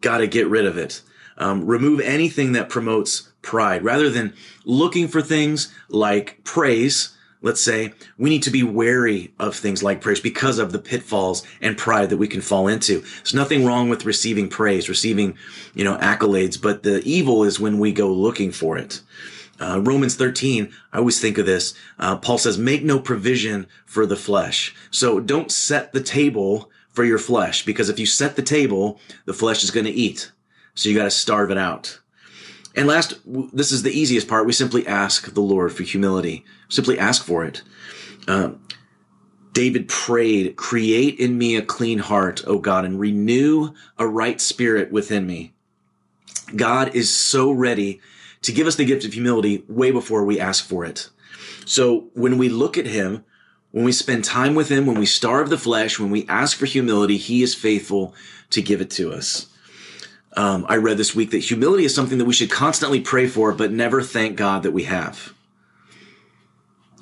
got 0.00 0.18
to 0.18 0.26
get 0.26 0.48
rid 0.48 0.66
of 0.66 0.78
it. 0.78 1.02
Um, 1.38 1.66
remove 1.66 2.00
anything 2.00 2.52
that 2.52 2.68
promotes 2.68 3.32
pride 3.42 3.84
rather 3.84 4.08
than 4.08 4.32
looking 4.64 5.08
for 5.08 5.20
things 5.20 5.72
like 5.88 6.42
praise 6.44 7.15
let's 7.46 7.62
say, 7.62 7.92
we 8.18 8.28
need 8.28 8.42
to 8.42 8.50
be 8.50 8.64
wary 8.64 9.32
of 9.38 9.54
things 9.54 9.80
like 9.80 10.00
praise 10.00 10.18
because 10.18 10.58
of 10.58 10.72
the 10.72 10.80
pitfalls 10.80 11.46
and 11.60 11.78
pride 11.78 12.10
that 12.10 12.16
we 12.16 12.26
can 12.26 12.40
fall 12.40 12.66
into. 12.66 12.98
There's 12.98 13.34
nothing 13.34 13.64
wrong 13.64 13.88
with 13.88 14.04
receiving 14.04 14.48
praise, 14.48 14.88
receiving, 14.88 15.38
you 15.72 15.84
know, 15.84 15.96
accolades, 15.98 16.60
but 16.60 16.82
the 16.82 17.00
evil 17.04 17.44
is 17.44 17.60
when 17.60 17.78
we 17.78 17.92
go 17.92 18.12
looking 18.12 18.50
for 18.50 18.76
it. 18.76 19.00
Uh, 19.60 19.80
Romans 19.80 20.16
13, 20.16 20.72
I 20.92 20.98
always 20.98 21.20
think 21.20 21.38
of 21.38 21.46
this. 21.46 21.72
Uh, 22.00 22.16
Paul 22.16 22.38
says, 22.38 22.58
make 22.58 22.82
no 22.82 22.98
provision 22.98 23.68
for 23.86 24.06
the 24.06 24.16
flesh. 24.16 24.74
So 24.90 25.20
don't 25.20 25.52
set 25.52 25.92
the 25.92 26.02
table 26.02 26.68
for 26.88 27.04
your 27.04 27.18
flesh 27.18 27.64
because 27.64 27.88
if 27.88 28.00
you 28.00 28.06
set 28.06 28.34
the 28.34 28.42
table, 28.42 28.98
the 29.24 29.32
flesh 29.32 29.62
is 29.62 29.70
going 29.70 29.86
to 29.86 29.92
eat. 29.92 30.32
So 30.74 30.88
you 30.88 30.96
got 30.96 31.04
to 31.04 31.10
starve 31.12 31.52
it 31.52 31.58
out. 31.58 32.00
And 32.76 32.86
last, 32.86 33.14
this 33.24 33.72
is 33.72 33.82
the 33.82 33.98
easiest 33.98 34.28
part. 34.28 34.46
We 34.46 34.52
simply 34.52 34.86
ask 34.86 35.32
the 35.32 35.40
Lord 35.40 35.72
for 35.72 35.82
humility. 35.82 36.44
Simply 36.68 36.98
ask 36.98 37.24
for 37.24 37.44
it. 37.44 37.62
Uh, 38.28 38.50
David 39.54 39.88
prayed, 39.88 40.56
create 40.56 41.18
in 41.18 41.38
me 41.38 41.56
a 41.56 41.62
clean 41.62 41.98
heart, 41.98 42.44
O 42.46 42.58
God, 42.58 42.84
and 42.84 43.00
renew 43.00 43.70
a 43.98 44.06
right 44.06 44.38
spirit 44.38 44.92
within 44.92 45.26
me. 45.26 45.54
God 46.54 46.94
is 46.94 47.14
so 47.14 47.50
ready 47.50 48.02
to 48.42 48.52
give 48.52 48.66
us 48.66 48.76
the 48.76 48.84
gift 48.84 49.06
of 49.06 49.14
humility 49.14 49.64
way 49.66 49.90
before 49.90 50.24
we 50.24 50.38
ask 50.38 50.64
for 50.64 50.84
it. 50.84 51.08
So 51.64 52.10
when 52.12 52.36
we 52.36 52.50
look 52.50 52.76
at 52.76 52.86
him, 52.86 53.24
when 53.72 53.84
we 53.84 53.92
spend 53.92 54.24
time 54.24 54.54
with 54.54 54.68
him, 54.68 54.86
when 54.86 54.98
we 54.98 55.06
starve 55.06 55.48
the 55.48 55.58
flesh, 55.58 55.98
when 55.98 56.10
we 56.10 56.26
ask 56.28 56.56
for 56.56 56.66
humility, 56.66 57.16
he 57.16 57.42
is 57.42 57.54
faithful 57.54 58.14
to 58.50 58.62
give 58.62 58.80
it 58.80 58.90
to 58.90 59.12
us. 59.12 59.46
Um, 60.36 60.66
I 60.68 60.76
read 60.76 60.98
this 60.98 61.14
week 61.14 61.30
that 61.30 61.38
humility 61.38 61.84
is 61.84 61.94
something 61.94 62.18
that 62.18 62.26
we 62.26 62.34
should 62.34 62.50
constantly 62.50 63.00
pray 63.00 63.26
for, 63.26 63.52
but 63.52 63.72
never 63.72 64.02
thank 64.02 64.36
God 64.36 64.62
that 64.62 64.72
we 64.72 64.84
have. 64.84 65.32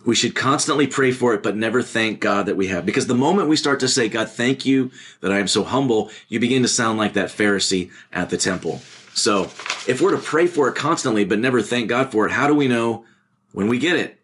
We 0.07 0.15
should 0.15 0.35
constantly 0.35 0.87
pray 0.87 1.13
for 1.13 1.35
it, 1.35 1.43
but 1.43 1.57
never 1.57 1.83
thank 1.83 2.21
God 2.21 2.47
that 2.47 2.57
we 2.57 2.69
have. 2.69 2.85
Because 2.87 3.07
the 3.07 3.15
moment 3.15 3.49
we 3.49 3.57
start 3.57 3.81
to 3.81 3.89
say, 3.89 4.09
God, 4.09 4.29
thank 4.29 4.67
you 4.67 4.91
that 5.21 5.33
I 5.33 5.39
am 5.39 5.49
so 5.49 5.65
humble, 5.65 6.11
you 6.29 6.39
begin 6.39 6.63
to 6.63 6.69
sound 6.69 6.99
like 6.99 7.15
that 7.15 7.31
Pharisee 7.31 7.91
at 8.13 8.31
the 8.31 8.37
temple. 8.37 8.83
So 9.15 9.45
if 9.89 10.01
we're 10.01 10.11
to 10.11 10.19
pray 10.19 10.47
for 10.47 10.69
it 10.69 10.75
constantly, 10.75 11.25
but 11.25 11.39
never 11.39 11.63
thank 11.63 11.89
God 11.89 12.13
for 12.13 12.27
it, 12.27 12.33
how 12.33 12.47
do 12.47 12.55
we 12.55 12.69
know 12.69 13.05
when 13.53 13.69
we 13.69 13.79
get 13.79 13.97
it? 13.97 14.21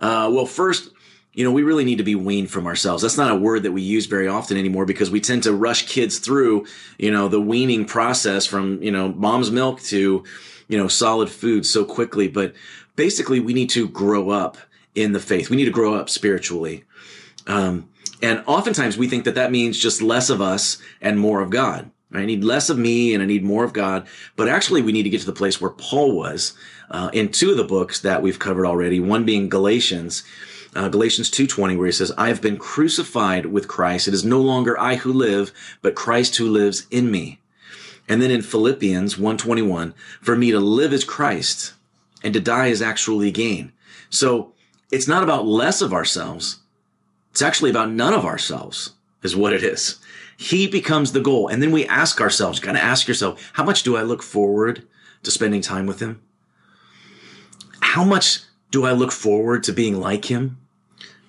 Uh, 0.00 0.30
well, 0.32 0.46
first, 0.46 0.90
you 1.38 1.44
know, 1.44 1.52
we 1.52 1.62
really 1.62 1.84
need 1.84 1.98
to 1.98 2.04
be 2.04 2.16
weaned 2.16 2.50
from 2.50 2.66
ourselves. 2.66 3.00
That's 3.00 3.16
not 3.16 3.30
a 3.30 3.36
word 3.36 3.62
that 3.62 3.70
we 3.70 3.80
use 3.80 4.06
very 4.06 4.26
often 4.26 4.56
anymore 4.56 4.84
because 4.84 5.08
we 5.08 5.20
tend 5.20 5.44
to 5.44 5.52
rush 5.52 5.86
kids 5.86 6.18
through, 6.18 6.66
you 6.98 7.12
know, 7.12 7.28
the 7.28 7.40
weaning 7.40 7.84
process 7.84 8.44
from, 8.44 8.82
you 8.82 8.90
know, 8.90 9.10
mom's 9.10 9.52
milk 9.52 9.80
to, 9.82 10.24
you 10.66 10.76
know, 10.76 10.88
solid 10.88 11.30
food 11.30 11.64
so 11.64 11.84
quickly. 11.84 12.26
But 12.26 12.54
basically, 12.96 13.38
we 13.38 13.54
need 13.54 13.70
to 13.70 13.88
grow 13.88 14.30
up 14.30 14.56
in 14.96 15.12
the 15.12 15.20
faith. 15.20 15.48
We 15.48 15.56
need 15.56 15.66
to 15.66 15.70
grow 15.70 15.94
up 15.94 16.10
spiritually. 16.10 16.82
Um, 17.46 17.88
and 18.20 18.42
oftentimes 18.48 18.98
we 18.98 19.06
think 19.06 19.22
that 19.22 19.36
that 19.36 19.52
means 19.52 19.78
just 19.78 20.02
less 20.02 20.30
of 20.30 20.40
us 20.40 20.78
and 21.00 21.20
more 21.20 21.40
of 21.40 21.50
God. 21.50 21.88
I 22.12 22.24
need 22.24 22.42
less 22.42 22.68
of 22.68 22.78
me 22.78 23.14
and 23.14 23.22
I 23.22 23.26
need 23.26 23.44
more 23.44 23.62
of 23.62 23.72
God. 23.72 24.08
But 24.34 24.48
actually, 24.48 24.82
we 24.82 24.90
need 24.90 25.04
to 25.04 25.10
get 25.10 25.20
to 25.20 25.26
the 25.26 25.32
place 25.32 25.60
where 25.60 25.70
Paul 25.70 26.16
was 26.16 26.54
uh, 26.90 27.10
in 27.12 27.28
two 27.28 27.52
of 27.52 27.56
the 27.56 27.62
books 27.62 28.00
that 28.00 28.22
we've 28.22 28.40
covered 28.40 28.66
already. 28.66 28.98
One 28.98 29.24
being 29.24 29.48
Galatians, 29.48 30.24
uh, 30.74 30.88
Galatians 30.88 31.30
2:20, 31.30 31.76
where 31.76 31.86
he 31.86 31.92
says, 31.92 32.12
"I 32.18 32.28
have 32.28 32.40
been 32.40 32.56
crucified 32.56 33.46
with 33.46 33.68
Christ. 33.68 34.08
It 34.08 34.14
is 34.14 34.24
no 34.24 34.40
longer 34.40 34.78
I 34.78 34.96
who 34.96 35.12
live, 35.12 35.52
but 35.82 35.94
Christ 35.94 36.36
who 36.36 36.48
lives 36.48 36.86
in 36.90 37.10
me." 37.10 37.40
And 38.08 38.22
then 38.22 38.30
in 38.30 38.42
Philippians 38.42 39.18
1:21, 39.18 39.94
"For 40.20 40.36
me 40.36 40.50
to 40.50 40.60
live 40.60 40.92
is 40.92 41.04
Christ, 41.04 41.74
and 42.22 42.34
to 42.34 42.40
die 42.40 42.68
is 42.68 42.82
actually 42.82 43.30
gain." 43.30 43.72
So 44.10 44.52
it's 44.90 45.08
not 45.08 45.22
about 45.22 45.46
less 45.46 45.82
of 45.82 45.92
ourselves. 45.92 46.58
It's 47.30 47.42
actually 47.42 47.70
about 47.70 47.90
none 47.90 48.14
of 48.14 48.24
ourselves, 48.24 48.92
is 49.22 49.36
what 49.36 49.52
it 49.52 49.62
is. 49.62 49.96
He 50.36 50.66
becomes 50.66 51.12
the 51.12 51.20
goal. 51.20 51.48
And 51.48 51.62
then 51.62 51.72
we 51.72 51.86
ask 51.86 52.20
ourselves, 52.20 52.60
kind 52.60 52.76
of 52.76 52.82
ask 52.82 53.06
yourself, 53.06 53.50
how 53.54 53.64
much 53.64 53.82
do 53.82 53.96
I 53.96 54.02
look 54.02 54.22
forward 54.22 54.86
to 55.24 55.30
spending 55.30 55.60
time 55.60 55.86
with 55.86 56.00
him? 56.00 56.20
How 57.80 58.04
much 58.04 58.40
do 58.70 58.84
I 58.84 58.92
look 58.92 59.12
forward 59.12 59.64
to 59.64 59.72
being 59.72 60.00
like 60.00 60.24
him? 60.24 60.58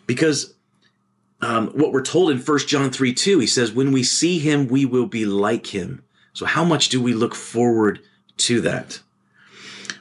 Because 0.08 0.54
um, 1.42 1.68
what 1.70 1.92
we're 1.92 2.02
told 2.02 2.32
in 2.32 2.40
1 2.40 2.60
John 2.68 2.92
3 2.92 3.14
2, 3.14 3.40
he 3.40 3.48
says, 3.48 3.72
when 3.72 3.92
we 3.92 4.04
see 4.04 4.40
him, 4.40 4.68
we 4.68 4.86
will 4.86 5.06
be 5.06 5.26
like 5.26 5.68
him. 5.68 6.04
So, 6.34 6.46
how 6.46 6.64
much 6.64 6.90
do 6.90 7.02
we 7.02 7.14
look 7.14 7.36
forward 7.36 8.02
to 8.38 8.62
that? 8.62 9.02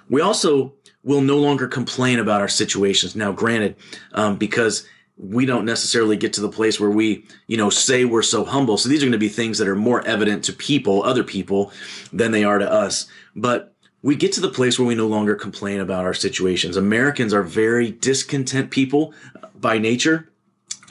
We 0.09 0.21
also 0.21 0.75
will 1.05 1.21
no 1.21 1.39
longer 1.39 1.69
complain 1.69 2.19
about 2.19 2.41
our 2.41 2.49
situations. 2.49 3.15
Now, 3.15 3.33
granted, 3.33 3.77
um, 4.13 4.37
because 4.37 4.87
we 5.17 5.47
don't 5.47 5.65
necessarily 5.65 6.17
get 6.17 6.33
to 6.35 6.41
the 6.41 6.49
place 6.49 6.79
where 6.79 6.91
we, 6.91 7.25
you 7.47 7.57
know, 7.57 7.71
say 7.71 8.05
we're 8.05 8.23
so 8.23 8.45
humble. 8.45 8.79
So 8.79 8.89
these 8.89 9.03
are 9.03 9.07
going 9.07 9.13
to 9.13 9.19
be 9.19 9.29
things 9.29 9.59
that 9.59 9.69
are 9.69 9.77
more 9.77 10.07
evident 10.07 10.45
to 10.45 10.53
people, 10.53 11.03
other 11.03 11.25
people, 11.25 11.73
than 12.13 12.31
they 12.31 12.45
are 12.45 12.59
to 12.59 12.71
us. 12.71 13.07
But 13.35 13.75
we 14.03 14.17
get 14.17 14.33
to 14.33 14.41
the 14.41 14.49
place 14.49 14.79
where 14.79 14.87
we 14.87 14.95
no 14.95 15.07
longer 15.07 15.35
complain 15.35 15.81
about 15.81 16.05
our 16.05 16.15
situations. 16.15 16.77
Americans 16.77 17.35
are 17.35 17.43
very 17.43 17.91
discontent 17.91 18.71
people 18.71 19.13
by 19.55 19.79
nature. 19.79 20.31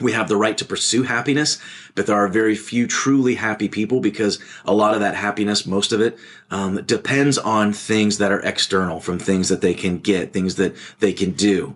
We 0.00 0.12
have 0.12 0.28
the 0.28 0.36
right 0.36 0.56
to 0.58 0.64
pursue 0.64 1.02
happiness, 1.02 1.58
but 1.96 2.06
there 2.06 2.16
are 2.16 2.28
very 2.28 2.54
few 2.54 2.86
truly 2.86 3.34
happy 3.34 3.68
people 3.68 4.00
because 4.00 4.38
a 4.64 4.72
lot 4.72 4.94
of 4.94 5.00
that 5.00 5.16
happiness, 5.16 5.66
most 5.66 5.92
of 5.92 6.00
it, 6.00 6.16
um, 6.50 6.84
depends 6.84 7.36
on 7.36 7.72
things 7.72 8.18
that 8.18 8.30
are 8.30 8.40
external, 8.40 9.00
from 9.00 9.18
things 9.18 9.48
that 9.48 9.60
they 9.60 9.74
can 9.74 9.98
get, 9.98 10.32
things 10.32 10.54
that 10.54 10.76
they 11.00 11.12
can 11.12 11.32
do. 11.32 11.74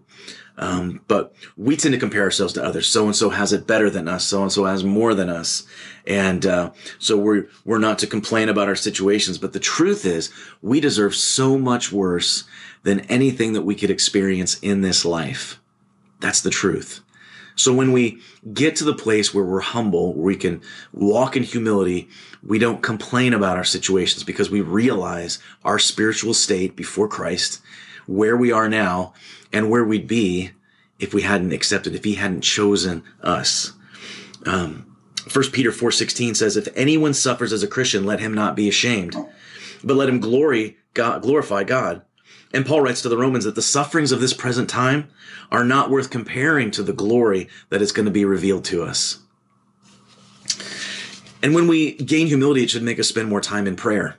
Um, 0.58 1.00
but 1.08 1.34
we 1.56 1.76
tend 1.76 1.94
to 1.94 2.00
compare 2.00 2.22
ourselves 2.22 2.52
to 2.54 2.64
others. 2.64 2.86
So 2.86 3.06
and 3.06 3.16
so 3.16 3.30
has 3.30 3.52
it 3.52 3.66
better 3.66 3.88
than 3.88 4.06
us. 4.06 4.24
So 4.26 4.42
and 4.42 4.52
so 4.52 4.64
has 4.64 4.84
more 4.84 5.14
than 5.14 5.28
us. 5.30 5.66
And, 6.06 6.44
uh, 6.44 6.72
so 6.98 7.16
we're, 7.16 7.46
we're 7.64 7.78
not 7.78 7.98
to 8.00 8.06
complain 8.06 8.48
about 8.48 8.68
our 8.68 8.76
situations. 8.76 9.38
But 9.38 9.52
the 9.52 9.60
truth 9.60 10.04
is 10.04 10.30
we 10.60 10.80
deserve 10.80 11.14
so 11.14 11.56
much 11.56 11.90
worse 11.90 12.44
than 12.82 13.00
anything 13.00 13.52
that 13.54 13.62
we 13.62 13.74
could 13.74 13.90
experience 13.90 14.58
in 14.60 14.82
this 14.82 15.04
life. 15.04 15.60
That's 16.20 16.42
the 16.42 16.50
truth. 16.50 17.00
So 17.54 17.72
when 17.72 17.92
we 17.92 18.18
get 18.52 18.76
to 18.76 18.84
the 18.84 18.94
place 18.94 19.34
where 19.34 19.44
we're 19.44 19.60
humble, 19.60 20.14
where 20.14 20.24
we 20.24 20.36
can 20.36 20.62
walk 20.92 21.36
in 21.36 21.42
humility, 21.42 22.08
we 22.42 22.58
don't 22.58 22.82
complain 22.82 23.34
about 23.34 23.56
our 23.56 23.64
situations 23.64 24.24
because 24.24 24.50
we 24.50 24.60
realize 24.60 25.38
our 25.64 25.78
spiritual 25.78 26.34
state 26.34 26.76
before 26.76 27.08
Christ, 27.08 27.60
where 28.06 28.36
we 28.36 28.52
are 28.52 28.68
now, 28.68 29.14
and 29.52 29.70
where 29.70 29.84
we'd 29.84 30.08
be 30.08 30.50
if 30.98 31.12
we 31.12 31.22
hadn't 31.22 31.52
accepted, 31.52 31.94
if 31.94 32.04
he 32.04 32.14
hadn't 32.14 32.42
chosen 32.42 33.02
us. 33.22 33.72
Um, 34.46 34.96
1 35.32 35.50
Peter 35.50 35.70
4.16 35.70 36.36
says, 36.36 36.56
if 36.56 36.68
anyone 36.76 37.14
suffers 37.14 37.52
as 37.52 37.62
a 37.62 37.68
Christian, 37.68 38.04
let 38.04 38.20
him 38.20 38.34
not 38.34 38.56
be 38.56 38.68
ashamed, 38.68 39.16
but 39.82 39.96
let 39.96 40.08
him 40.08 40.20
glory 40.20 40.76
God, 40.94 41.22
glorify 41.22 41.64
God. 41.64 42.02
And 42.52 42.66
Paul 42.66 42.82
writes 42.82 43.02
to 43.02 43.08
the 43.08 43.16
Romans 43.16 43.44
that 43.44 43.54
the 43.54 43.62
sufferings 43.62 44.12
of 44.12 44.20
this 44.20 44.34
present 44.34 44.68
time 44.68 45.08
are 45.50 45.64
not 45.64 45.90
worth 45.90 46.10
comparing 46.10 46.70
to 46.72 46.82
the 46.82 46.92
glory 46.92 47.48
that 47.70 47.82
is 47.82 47.92
going 47.92 48.04
to 48.04 48.12
be 48.12 48.24
revealed 48.24 48.64
to 48.66 48.82
us. 48.82 49.20
And 51.42 51.54
when 51.54 51.66
we 51.66 51.94
gain 51.94 52.26
humility, 52.26 52.64
it 52.64 52.70
should 52.70 52.82
make 52.82 53.00
us 53.00 53.08
spend 53.08 53.28
more 53.28 53.40
time 53.40 53.66
in 53.66 53.74
prayer. 53.74 54.16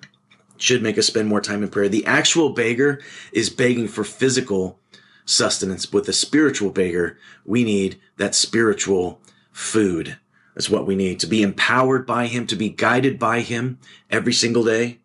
Should 0.57 0.83
make 0.83 0.97
us 0.97 1.07
spend 1.07 1.27
more 1.27 1.41
time 1.41 1.63
in 1.63 1.69
prayer. 1.69 1.89
The 1.89 2.05
actual 2.05 2.49
beggar 2.49 3.01
is 3.31 3.49
begging 3.49 3.87
for 3.87 4.03
physical 4.03 4.79
sustenance. 5.25 5.91
With 5.91 6.05
the 6.05 6.13
spiritual 6.13 6.69
beggar, 6.69 7.17
we 7.45 7.63
need 7.63 7.99
that 8.17 8.35
spiritual 8.35 9.19
food. 9.51 10.17
That's 10.55 10.69
what 10.69 10.85
we 10.85 10.95
need 10.95 11.19
to 11.21 11.27
be 11.27 11.41
empowered 11.41 12.05
by 12.05 12.27
him, 12.27 12.45
to 12.47 12.55
be 12.55 12.69
guided 12.69 13.17
by 13.17 13.41
him 13.41 13.79
every 14.09 14.33
single 14.33 14.63
day. 14.63 14.99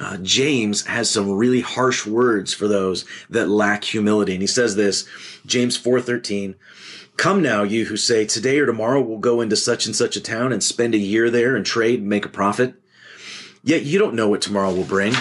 Uh, 0.00 0.16
James 0.16 0.86
has 0.86 1.08
some 1.08 1.30
really 1.30 1.60
harsh 1.60 2.04
words 2.06 2.52
for 2.52 2.66
those 2.66 3.04
that 3.30 3.48
lack 3.48 3.84
humility. 3.84 4.32
And 4.32 4.42
he 4.42 4.48
says 4.48 4.74
this, 4.74 5.06
James 5.46 5.76
4:13, 5.76 6.56
"Come 7.16 7.40
now, 7.40 7.62
you 7.62 7.84
who 7.84 7.96
say, 7.96 8.24
today 8.24 8.58
or 8.58 8.66
tomorrow 8.66 9.00
we'll 9.00 9.18
go 9.18 9.40
into 9.40 9.54
such 9.54 9.86
and 9.86 9.94
such 9.94 10.16
a 10.16 10.20
town 10.20 10.52
and 10.52 10.62
spend 10.62 10.94
a 10.94 10.98
year 10.98 11.30
there 11.30 11.54
and 11.54 11.64
trade 11.64 12.00
and 12.00 12.08
make 12.08 12.24
a 12.24 12.30
profit. 12.30 12.74
Yet 13.64 13.84
you 13.84 13.98
don't 13.98 14.14
know 14.14 14.28
what 14.28 14.42
tomorrow 14.42 14.74
will 14.74 14.84
bring. 14.84 15.14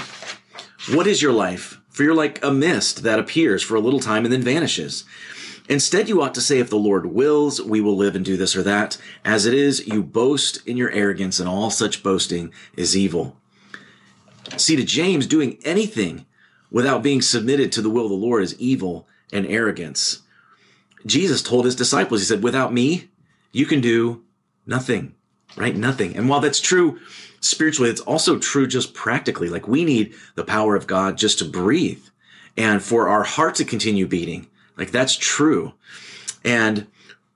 What 0.94 1.08
is 1.08 1.22
your 1.22 1.34
life? 1.34 1.80
For 1.90 2.04
you're 2.04 2.16
like 2.16 2.44
a 2.44 2.52
mist 2.52 3.04
that 3.04 3.20
appears 3.20 3.62
for 3.62 3.76
a 3.76 3.80
little 3.82 4.00
time 4.00 4.26
and 4.26 4.34
then 4.34 4.42
vanishes. 4.42 5.04
Instead, 5.70 6.10
you 6.10 6.22
ought 6.22 6.34
to 6.34 6.42
say, 6.42 6.58
if 6.60 6.70
the 6.70 6.76
Lord 6.76 7.06
wills, 7.06 7.62
we 7.62 7.82
will 7.82 7.96
live 7.96 8.16
and 8.16 8.26
do 8.26 8.36
this 8.36 8.56
or 8.56 8.64
that. 8.64 8.98
As 9.24 9.46
it 9.46 9.54
is, 9.54 9.88
you 9.88 10.02
boast 10.02 10.66
in 10.68 10.76
your 10.76 10.90
arrogance, 10.92 11.40
and 11.40 11.48
all 11.48 11.70
such 11.70 12.02
boasting 12.02 12.52
is 12.76 12.98
evil. 12.98 13.38
See, 14.58 14.76
to 14.76 14.84
James, 14.84 15.28
doing 15.28 15.60
anything 15.64 16.26
without 16.72 17.04
being 17.04 17.22
submitted 17.22 17.72
to 17.72 17.82
the 17.82 17.90
will 17.90 18.06
of 18.06 18.10
the 18.10 18.18
Lord 18.18 18.44
is 18.44 18.60
evil 18.60 19.08
and 19.32 19.46
arrogance. 19.46 20.24
Jesus 21.06 21.42
told 21.42 21.66
his 21.66 21.76
disciples, 21.76 22.22
he 22.22 22.26
said, 22.26 22.44
without 22.44 22.74
me, 22.74 23.10
you 23.52 23.66
can 23.66 23.82
do 23.82 24.24
nothing, 24.66 25.16
right? 25.56 25.76
Nothing. 25.76 26.18
And 26.18 26.28
while 26.28 26.40
that's 26.40 26.60
true 26.60 27.00
spiritually, 27.42 27.90
it's 27.90 28.02
also 28.02 28.40
true 28.40 28.66
just 28.66 28.94
practically. 28.94 29.50
Like 29.50 29.68
we 29.68 29.84
need 29.84 30.14
the 30.36 30.46
power 30.46 30.76
of 30.76 30.88
God 30.88 31.18
just 31.18 31.40
to 31.40 31.46
breathe 31.46 32.06
and 32.56 32.82
for 32.82 33.10
our 33.10 33.24
heart 33.24 33.56
to 33.56 33.66
continue 33.66 34.08
beating. 34.08 34.48
Like 34.78 34.92
that's 34.92 35.18
true. 35.18 35.74
And, 36.46 36.88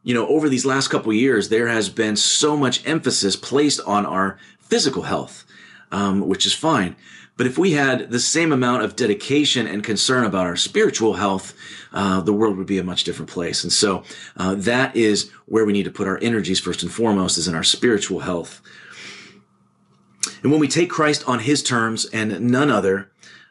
you 0.04 0.14
know, 0.14 0.28
over 0.28 0.48
these 0.48 0.66
last 0.66 0.88
couple 0.88 1.12
years, 1.12 1.50
there 1.50 1.68
has 1.68 1.90
been 1.90 2.16
so 2.16 2.56
much 2.56 2.88
emphasis 2.88 3.36
placed 3.36 3.82
on 3.86 4.06
our 4.06 4.40
physical 4.62 5.04
health, 5.04 5.44
um, 5.92 6.28
which 6.28 6.46
is 6.46 6.54
fine. 6.54 6.96
But 7.38 7.48
if 7.48 7.58
we 7.58 7.74
had 7.74 8.12
the 8.12 8.20
same 8.20 8.54
amount 8.54 8.84
of 8.84 8.96
dedication 8.96 9.68
and 9.68 9.84
concern 9.84 10.24
about 10.24 10.46
our 10.46 10.56
spiritual 10.56 11.16
health, 11.16 11.54
uh, 11.92 12.22
the 12.22 12.32
world 12.32 12.58
would 12.58 12.68
be 12.68 12.80
a 12.80 12.84
much 12.84 13.04
different 13.04 13.30
place. 13.30 13.64
And 13.64 13.74
so 13.74 14.04
uh, 14.38 14.56
that 14.56 14.96
is 14.96 15.32
where 15.46 15.66
we 15.66 15.74
need 15.74 15.84
to 15.84 15.92
put 15.92 16.08
our 16.08 16.18
energies 16.22 16.62
first 16.62 16.82
and 16.82 16.92
foremost, 16.92 17.38
is 17.38 17.48
in 17.48 17.56
our 17.56 17.64
spiritual 17.64 18.20
health. 18.20 18.62
And 20.46 20.52
when 20.52 20.62
we 20.62 20.68
take 20.68 20.92
Christ 20.92 21.28
on 21.28 21.40
his 21.40 21.64
terms 21.64 22.06
and 22.06 22.40
none 22.52 22.70
other, 22.70 23.10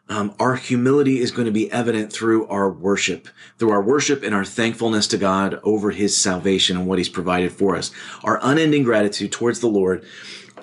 um, 0.09 0.32
our 0.38 0.55
humility 0.55 1.18
is 1.18 1.32
going 1.32 1.47
to 1.47 1.51
be 1.51 1.68
evident 1.72 2.12
through 2.12 2.47
our 2.47 2.70
worship, 2.70 3.26
through 3.59 3.72
our 3.72 3.82
worship 3.82 4.22
and 4.22 4.32
our 4.32 4.45
thankfulness 4.45 5.09
to 5.09 5.18
God 5.18 5.59
over 5.64 5.90
his 5.90 6.16
salvation 6.16 6.76
and 6.76 6.86
what 6.86 6.99
he's 6.99 7.09
provided 7.09 7.51
for 7.51 7.74
us. 7.74 7.90
Our 8.22 8.38
unending 8.40 8.84
gratitude 8.84 9.32
towards 9.32 9.59
the 9.59 9.66
Lord 9.66 10.05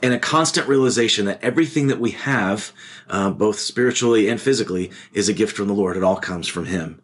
and 0.02 0.14
a 0.14 0.20
constant 0.20 0.70
realization 0.70 1.26
that 1.26 1.44
everything 1.44 1.88
that 1.88 2.00
we 2.00 2.12
have, 2.12 2.72
uh, 3.10 3.32
both 3.32 3.60
spiritually 3.60 4.30
and 4.30 4.40
physically, 4.40 4.90
is 5.12 5.28
a 5.28 5.34
gift 5.34 5.58
from 5.58 5.68
the 5.68 5.74
Lord. 5.74 5.98
It 5.98 6.04
all 6.04 6.16
comes 6.16 6.48
from 6.48 6.64
him. 6.64 7.02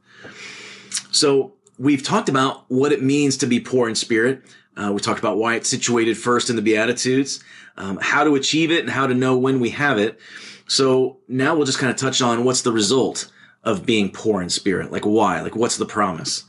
So 1.11 1.51
we've 1.77 2.01
talked 2.01 2.29
about 2.29 2.63
what 2.69 2.93
it 2.93 3.03
means 3.03 3.35
to 3.37 3.45
be 3.45 3.59
poor 3.59 3.89
in 3.89 3.95
spirit. 3.95 4.45
Uh, 4.77 4.91
we 4.93 5.01
talked 5.01 5.19
about 5.19 5.37
why 5.37 5.55
it's 5.55 5.69
situated 5.69 6.17
first 6.17 6.49
in 6.49 6.55
the 6.55 6.61
Beatitudes, 6.61 7.43
um, 7.77 7.97
how 8.01 8.23
to 8.23 8.35
achieve 8.35 8.71
it, 8.71 8.81
and 8.81 8.89
how 8.89 9.07
to 9.07 9.13
know 9.13 9.37
when 9.37 9.59
we 9.59 9.71
have 9.71 9.97
it. 9.97 10.19
So 10.67 11.17
now 11.27 11.55
we'll 11.55 11.65
just 11.65 11.79
kind 11.79 11.89
of 11.89 11.97
touch 11.97 12.21
on 12.21 12.43
what's 12.43 12.61
the 12.61 12.71
result 12.71 13.31
of 13.63 13.85
being 13.85 14.11
poor 14.11 14.41
in 14.41 14.49
spirit. 14.49 14.91
Like 14.91 15.05
why? 15.05 15.41
Like 15.41 15.55
what's 15.55 15.77
the 15.77 15.85
promise? 15.85 16.43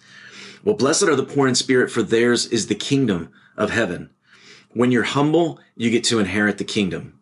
Well, 0.62 0.76
blessed 0.76 1.04
are 1.04 1.16
the 1.16 1.24
poor 1.24 1.48
in 1.48 1.54
spirit, 1.54 1.90
for 1.90 2.02
theirs 2.02 2.46
is 2.46 2.66
the 2.66 2.74
kingdom 2.74 3.32
of 3.56 3.70
heaven. 3.70 4.10
When 4.74 4.92
you're 4.92 5.04
humble, 5.04 5.60
you 5.76 5.90
get 5.90 6.04
to 6.04 6.18
inherit 6.18 6.58
the 6.58 6.64
kingdom. 6.64 7.18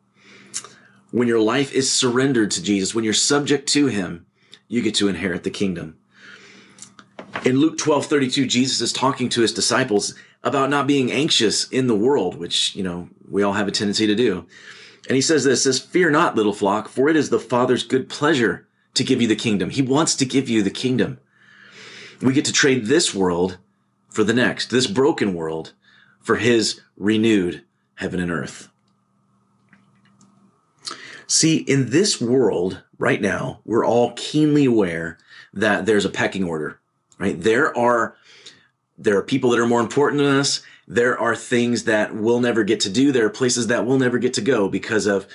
When 1.13 1.29
your 1.29 1.39
life 1.39 1.73
is 1.73 1.93
surrendered 1.93 2.51
to 2.53 2.63
Jesus, 2.63 2.95
when 2.95 3.05
you're 3.05 3.15
subject 3.15 3.69
to 3.71 3.87
him, 3.87 4.27
you 4.69 4.83
get 4.83 4.97
to 4.97 5.09
inherit 5.09 5.45
the 5.45 5.51
kingdom. 5.51 5.97
In 7.45 7.59
Luke 7.59 7.79
12 7.79 8.07
32, 8.07 8.47
Jesus 8.47 8.81
is 8.81 8.93
talking 8.93 9.29
to 9.29 9.43
his 9.43 9.53
disciples 9.53 10.15
about 10.47 10.71
not 10.71 10.87
being 10.87 11.11
anxious 11.11 11.69
in 11.71 11.89
the 11.89 11.97
world, 11.97 12.37
which, 12.37 12.75
you 12.77 12.83
know, 12.83 13.09
we 13.29 13.43
all 13.43 13.55
have 13.55 13.67
a 13.67 13.73
tendency 13.73 14.07
to 14.07 14.15
do. 14.15 14.47
And 15.09 15.17
he 15.17 15.21
says 15.21 15.43
this, 15.43 15.65
says, 15.65 15.81
fear 15.81 16.09
not, 16.09 16.37
little 16.37 16.53
flock, 16.53 16.89
for 16.89 17.09
it 17.09 17.17
is 17.17 17.31
the 17.31 17.41
Father's 17.41 17.83
good 17.83 18.09
pleasure 18.09 18.67
to 18.95 19.05
give 19.05 19.21
you 19.21 19.27
the 19.27 19.37
kingdom. 19.37 19.71
He 19.71 19.83
wants 19.83 20.15
to 20.15 20.25
give 20.25 20.49
you 20.49 20.63
the 20.63 20.71
kingdom. 20.71 21.19
We 22.23 22.33
get 22.33 22.45
to 22.45 22.53
trade 22.53 22.87
this 22.87 23.13
world 23.13 23.59
for 24.09 24.23
the 24.23 24.33
next, 24.33 24.71
this 24.71 24.87
broken 24.87 25.35
world 25.35 25.73
for 26.21 26.37
his 26.37 26.81
renewed 26.97 27.65
heaven 27.97 28.21
and 28.21 28.31
earth. 28.31 28.69
See, 31.27 31.57
in 31.57 31.91
this 31.91 32.21
world 32.21 32.83
right 32.99 33.21
now, 33.21 33.61
we're 33.65 33.85
all 33.85 34.13
keenly 34.15 34.65
aware 34.65 35.19
that 35.53 35.87
there's 35.87 36.05
a 36.05 36.11
pecking 36.11 36.45
order, 36.45 36.79
right? 37.19 37.41
There 37.41 37.77
are, 37.77 38.17
there 38.99 39.17
are 39.17 39.23
people 39.23 39.51
that 39.51 39.61
are 39.61 39.67
more 39.67 39.81
important 39.81 40.23
than 40.23 40.37
us. 40.37 40.63
There 40.89 41.19
are 41.19 41.37
things 41.37 41.85
that 41.85 42.15
we'll 42.15 42.41
never 42.41 42.65
get 42.65 42.81
to 42.81 42.91
do. 42.91 43.13
There 43.13 43.27
are 43.27 43.31
places 43.31 43.67
that 43.67 43.85
we'll 43.85 43.99
never 43.99 44.19
get 44.19 44.35
to 44.35 44.41
go 44.41 44.69
because 44.69 45.07
of 45.07 45.27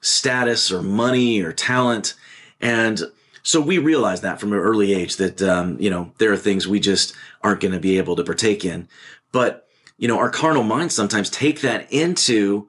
status 0.00 0.70
or 0.70 0.82
money 0.82 1.40
or 1.40 1.52
talent. 1.52 2.14
And 2.60 3.00
so 3.42 3.60
we 3.60 3.78
realize 3.78 4.22
that 4.22 4.40
from 4.40 4.52
an 4.52 4.58
early 4.58 4.92
age 4.92 5.16
that, 5.16 5.40
um, 5.42 5.78
you 5.80 5.90
know, 5.90 6.12
there 6.18 6.32
are 6.32 6.36
things 6.36 6.66
we 6.66 6.80
just 6.80 7.14
aren't 7.42 7.60
going 7.60 7.74
to 7.74 7.80
be 7.80 7.98
able 7.98 8.16
to 8.16 8.24
partake 8.24 8.64
in. 8.64 8.88
But, 9.32 9.68
you 9.98 10.08
know, 10.08 10.18
our 10.18 10.30
carnal 10.30 10.64
minds 10.64 10.94
sometimes 10.94 11.30
take 11.30 11.60
that 11.60 11.90
into 11.92 12.68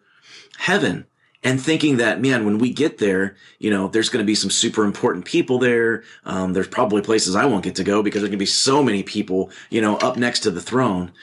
heaven 0.57 1.05
and 1.47 1.61
thinking 1.61 1.95
that, 1.95 2.19
man, 2.19 2.43
when 2.43 2.57
we 2.57 2.73
get 2.73 2.97
there, 2.97 3.37
you 3.57 3.69
know, 3.69 3.87
there's 3.87 4.09
going 4.09 4.21
to 4.21 4.27
be 4.27 4.35
some 4.35 4.49
super 4.49 4.83
important 4.83 5.23
people 5.23 5.59
there. 5.59 6.03
Um, 6.25 6.51
there's 6.51 6.67
probably 6.67 7.01
places 7.01 7.37
I 7.37 7.45
won't 7.45 7.63
get 7.63 7.75
to 7.75 7.85
go 7.85 8.03
because 8.03 8.21
there's 8.21 8.29
going 8.29 8.37
to 8.37 8.43
be 8.43 8.45
so 8.45 8.83
many 8.83 9.01
people, 9.01 9.49
you 9.69 9.79
know, 9.79 9.95
up 9.99 10.17
next 10.17 10.41
to 10.41 10.51
the 10.51 10.59
throne. 10.59 11.13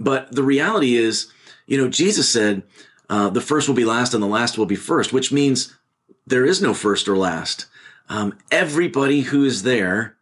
But 0.00 0.34
the 0.34 0.42
reality 0.42 0.96
is, 0.96 1.30
you 1.66 1.76
know, 1.76 1.90
Jesus 1.90 2.26
said, 2.26 2.62
uh, 3.10 3.28
the 3.28 3.42
first 3.42 3.68
will 3.68 3.74
be 3.74 3.84
last 3.84 4.14
and 4.14 4.22
the 4.22 4.26
last 4.26 4.56
will 4.56 4.64
be 4.64 4.76
first, 4.76 5.12
which 5.12 5.30
means 5.30 5.76
there 6.26 6.46
is 6.46 6.62
no 6.62 6.72
first 6.72 7.06
or 7.06 7.18
last. 7.18 7.66
Um, 8.08 8.38
everybody 8.50 9.20
who 9.20 9.44
is 9.44 9.62
there 9.62 10.16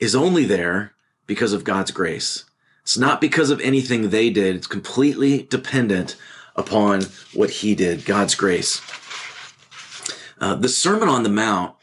is 0.00 0.16
only 0.16 0.44
there 0.44 0.94
because 1.28 1.52
of 1.52 1.62
God's 1.62 1.92
grace. 1.92 2.44
It's 2.82 2.98
not 2.98 3.20
because 3.20 3.50
of 3.50 3.60
anything 3.60 4.10
they 4.10 4.30
did. 4.30 4.56
It's 4.56 4.66
completely 4.66 5.44
dependent 5.44 6.16
upon 6.56 7.02
what 7.32 7.50
he 7.50 7.74
did, 7.74 8.04
God's 8.04 8.34
grace. 8.34 8.80
Uh, 10.40 10.54
the 10.54 10.68
Sermon 10.68 11.08
on 11.08 11.22
the 11.22 11.28
Mount 11.28 11.74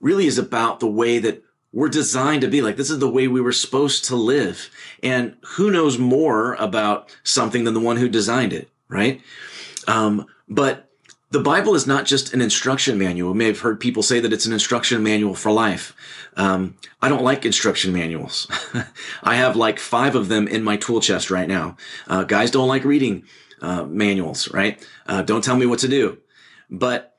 really 0.00 0.26
is 0.26 0.38
about 0.38 0.80
the 0.80 0.86
way 0.86 1.18
that 1.18 1.42
we're 1.72 1.88
designed 1.88 2.42
to 2.42 2.48
be 2.48 2.60
like 2.60 2.76
this 2.76 2.90
is 2.90 2.98
the 2.98 3.08
way 3.08 3.28
we 3.28 3.40
were 3.40 3.52
supposed 3.52 4.04
to 4.06 4.16
live. 4.16 4.70
And 5.02 5.36
who 5.56 5.70
knows 5.70 5.96
more 5.96 6.54
about 6.54 7.16
something 7.22 7.64
than 7.64 7.74
the 7.74 7.80
one 7.80 7.96
who 7.96 8.08
designed 8.08 8.52
it 8.52 8.68
right? 8.92 9.22
Um, 9.88 10.26
but 10.48 10.88
the 11.30 11.40
bible 11.40 11.74
is 11.74 11.86
not 11.86 12.04
just 12.04 12.34
an 12.34 12.42
instruction 12.42 12.98
manual. 12.98 13.30
You 13.30 13.34
may 13.34 13.46
have 13.46 13.60
heard 13.60 13.80
people 13.80 14.02
say 14.02 14.20
that 14.20 14.32
it's 14.32 14.46
an 14.46 14.52
instruction 14.52 15.02
manual 15.02 15.34
for 15.34 15.50
life. 15.50 15.96
Um, 16.36 16.76
i 17.00 17.08
don't 17.08 17.24
like 17.24 17.44
instruction 17.44 17.92
manuals. 17.92 18.46
I 19.22 19.36
have 19.36 19.56
like 19.56 19.78
five 19.78 20.14
of 20.14 20.28
them 20.28 20.46
in 20.46 20.62
my 20.62 20.76
tool 20.76 21.00
chest 21.00 21.30
right 21.30 21.48
now. 21.48 21.76
Uh, 22.06 22.24
guys 22.24 22.50
don't 22.50 22.68
like 22.68 22.84
reading 22.84 23.24
uh, 23.62 23.84
manuals 23.84 24.52
right 24.52 24.86
uh, 25.06 25.22
don't 25.22 25.42
tell 25.42 25.56
me 25.56 25.66
what 25.66 25.78
to 25.78 25.88
do 25.88 26.18
but 26.68 27.12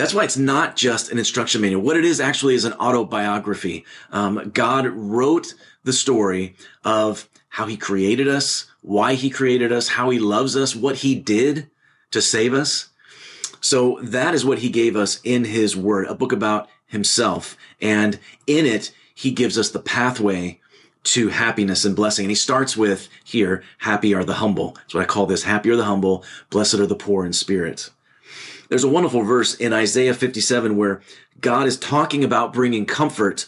that's 0.00 0.14
why 0.14 0.24
it's 0.24 0.38
not 0.38 0.76
just 0.76 1.12
an 1.12 1.18
instruction 1.18 1.60
manual. 1.60 1.82
What 1.82 1.98
it 1.98 2.06
is 2.06 2.20
actually 2.20 2.54
is 2.54 2.64
an 2.64 2.72
autobiography. 2.74 3.84
Um, 4.10 4.50
God 4.54 4.86
wrote 4.86 5.52
the 5.84 5.92
story 5.92 6.56
of 6.84 7.28
how 7.50 7.66
he 7.66 7.76
created 7.76 8.26
us, 8.26 8.70
why 8.80 9.12
he 9.12 9.28
created 9.28 9.72
us, 9.72 9.88
how 9.88 10.08
he 10.08 10.18
loves 10.18 10.56
us, 10.56 10.74
what 10.74 10.96
he 10.96 11.14
did 11.14 11.68
to 12.12 12.22
save 12.22 12.54
us. 12.54 12.88
So 13.60 13.98
that 14.02 14.32
is 14.32 14.44
what 14.44 14.60
he 14.60 14.70
gave 14.70 14.96
us 14.96 15.20
in 15.22 15.44
his 15.44 15.76
word, 15.76 16.06
a 16.06 16.14
book 16.14 16.32
about 16.32 16.70
himself. 16.86 17.56
And 17.80 18.18
in 18.46 18.64
it, 18.64 18.92
he 19.14 19.30
gives 19.30 19.58
us 19.58 19.70
the 19.70 19.80
pathway 19.80 20.59
to 21.02 21.28
happiness 21.28 21.84
and 21.84 21.96
blessing. 21.96 22.24
And 22.24 22.30
he 22.30 22.36
starts 22.36 22.76
with 22.76 23.08
here, 23.24 23.62
happy 23.78 24.14
are 24.14 24.24
the 24.24 24.34
humble. 24.34 24.72
That's 24.72 24.94
what 24.94 25.02
I 25.02 25.06
call 25.06 25.26
this. 25.26 25.44
Happy 25.44 25.70
are 25.70 25.76
the 25.76 25.84
humble. 25.84 26.24
Blessed 26.50 26.74
are 26.74 26.86
the 26.86 26.94
poor 26.94 27.24
in 27.24 27.32
spirit. 27.32 27.90
There's 28.68 28.84
a 28.84 28.88
wonderful 28.88 29.22
verse 29.22 29.54
in 29.54 29.72
Isaiah 29.72 30.14
57 30.14 30.76
where 30.76 31.00
God 31.40 31.66
is 31.66 31.78
talking 31.78 32.22
about 32.22 32.52
bringing 32.52 32.86
comfort 32.86 33.46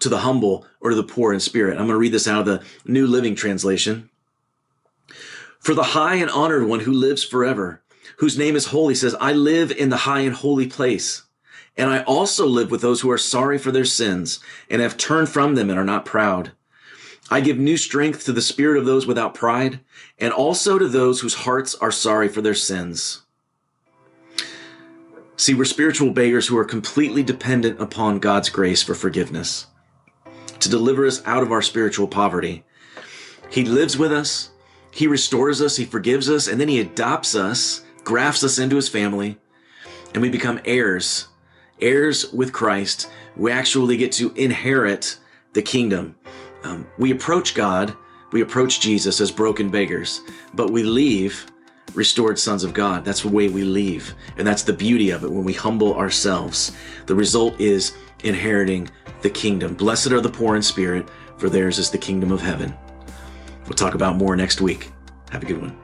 to 0.00 0.08
the 0.08 0.18
humble 0.18 0.66
or 0.80 0.90
to 0.90 0.96
the 0.96 1.04
poor 1.04 1.32
in 1.32 1.40
spirit. 1.40 1.72
I'm 1.72 1.86
going 1.86 1.90
to 1.90 1.96
read 1.96 2.12
this 2.12 2.26
out 2.26 2.40
of 2.40 2.46
the 2.46 2.64
New 2.84 3.06
Living 3.06 3.34
Translation. 3.34 4.10
For 5.60 5.74
the 5.74 5.82
high 5.82 6.16
and 6.16 6.30
honored 6.30 6.66
one 6.66 6.80
who 6.80 6.92
lives 6.92 7.22
forever, 7.22 7.82
whose 8.18 8.38
name 8.38 8.56
is 8.56 8.66
holy, 8.66 8.94
says, 8.94 9.14
I 9.20 9.32
live 9.32 9.70
in 9.70 9.90
the 9.90 9.98
high 9.98 10.20
and 10.20 10.34
holy 10.34 10.66
place. 10.66 11.22
And 11.76 11.90
I 11.90 12.02
also 12.02 12.46
live 12.46 12.70
with 12.70 12.80
those 12.80 13.00
who 13.00 13.10
are 13.10 13.18
sorry 13.18 13.58
for 13.58 13.72
their 13.72 13.84
sins 13.84 14.40
and 14.70 14.80
have 14.80 14.96
turned 14.96 15.28
from 15.28 15.54
them 15.54 15.70
and 15.70 15.78
are 15.78 15.84
not 15.84 16.04
proud. 16.04 16.52
I 17.30 17.40
give 17.40 17.58
new 17.58 17.76
strength 17.76 18.24
to 18.24 18.32
the 18.32 18.42
spirit 18.42 18.78
of 18.78 18.84
those 18.84 19.06
without 19.06 19.34
pride 19.34 19.80
and 20.18 20.32
also 20.32 20.78
to 20.78 20.88
those 20.88 21.20
whose 21.20 21.34
hearts 21.34 21.74
are 21.76 21.90
sorry 21.90 22.28
for 22.28 22.42
their 22.42 22.54
sins. 22.54 23.22
See, 25.36 25.54
we're 25.54 25.64
spiritual 25.64 26.12
beggars 26.12 26.46
who 26.46 26.56
are 26.58 26.64
completely 26.64 27.22
dependent 27.22 27.80
upon 27.80 28.18
God's 28.18 28.50
grace 28.50 28.82
for 28.82 28.94
forgiveness 28.94 29.66
to 30.60 30.68
deliver 30.68 31.06
us 31.06 31.22
out 31.26 31.42
of 31.42 31.52
our 31.52 31.60
spiritual 31.60 32.08
poverty. 32.08 32.64
He 33.50 33.64
lives 33.64 33.98
with 33.98 34.12
us, 34.12 34.50
He 34.90 35.06
restores 35.06 35.60
us, 35.60 35.76
He 35.76 35.84
forgives 35.84 36.30
us, 36.30 36.48
and 36.48 36.60
then 36.60 36.68
He 36.68 36.80
adopts 36.80 37.34
us, 37.34 37.84
grafts 38.04 38.42
us 38.42 38.58
into 38.58 38.76
His 38.76 38.88
family, 38.88 39.38
and 40.14 40.22
we 40.22 40.30
become 40.30 40.60
heirs, 40.64 41.28
heirs 41.80 42.32
with 42.32 42.52
Christ. 42.52 43.10
We 43.36 43.52
actually 43.52 43.96
get 43.96 44.12
to 44.12 44.32
inherit 44.32 45.18
the 45.52 45.62
kingdom. 45.62 46.16
Um, 46.64 46.86
we 46.98 47.12
approach 47.12 47.54
God, 47.54 47.96
we 48.32 48.40
approach 48.40 48.80
Jesus 48.80 49.20
as 49.20 49.30
broken 49.30 49.70
beggars, 49.70 50.22
but 50.54 50.70
we 50.70 50.82
leave 50.82 51.46
restored 51.94 52.38
sons 52.38 52.64
of 52.64 52.74
God. 52.74 53.04
That's 53.04 53.22
the 53.22 53.28
way 53.28 53.48
we 53.48 53.62
leave. 53.62 54.14
And 54.36 54.46
that's 54.46 54.62
the 54.62 54.72
beauty 54.72 55.10
of 55.10 55.24
it 55.24 55.30
when 55.30 55.44
we 55.44 55.52
humble 55.52 55.94
ourselves. 55.94 56.72
The 57.06 57.14
result 57.14 57.60
is 57.60 57.96
inheriting 58.24 58.90
the 59.22 59.30
kingdom. 59.30 59.74
Blessed 59.74 60.10
are 60.12 60.20
the 60.20 60.30
poor 60.30 60.56
in 60.56 60.62
spirit, 60.62 61.08
for 61.38 61.48
theirs 61.48 61.78
is 61.78 61.90
the 61.90 61.98
kingdom 61.98 62.32
of 62.32 62.40
heaven. 62.40 62.74
We'll 63.66 63.74
talk 63.74 63.94
about 63.94 64.16
more 64.16 64.36
next 64.36 64.60
week. 64.60 64.90
Have 65.30 65.42
a 65.42 65.46
good 65.46 65.60
one. 65.60 65.83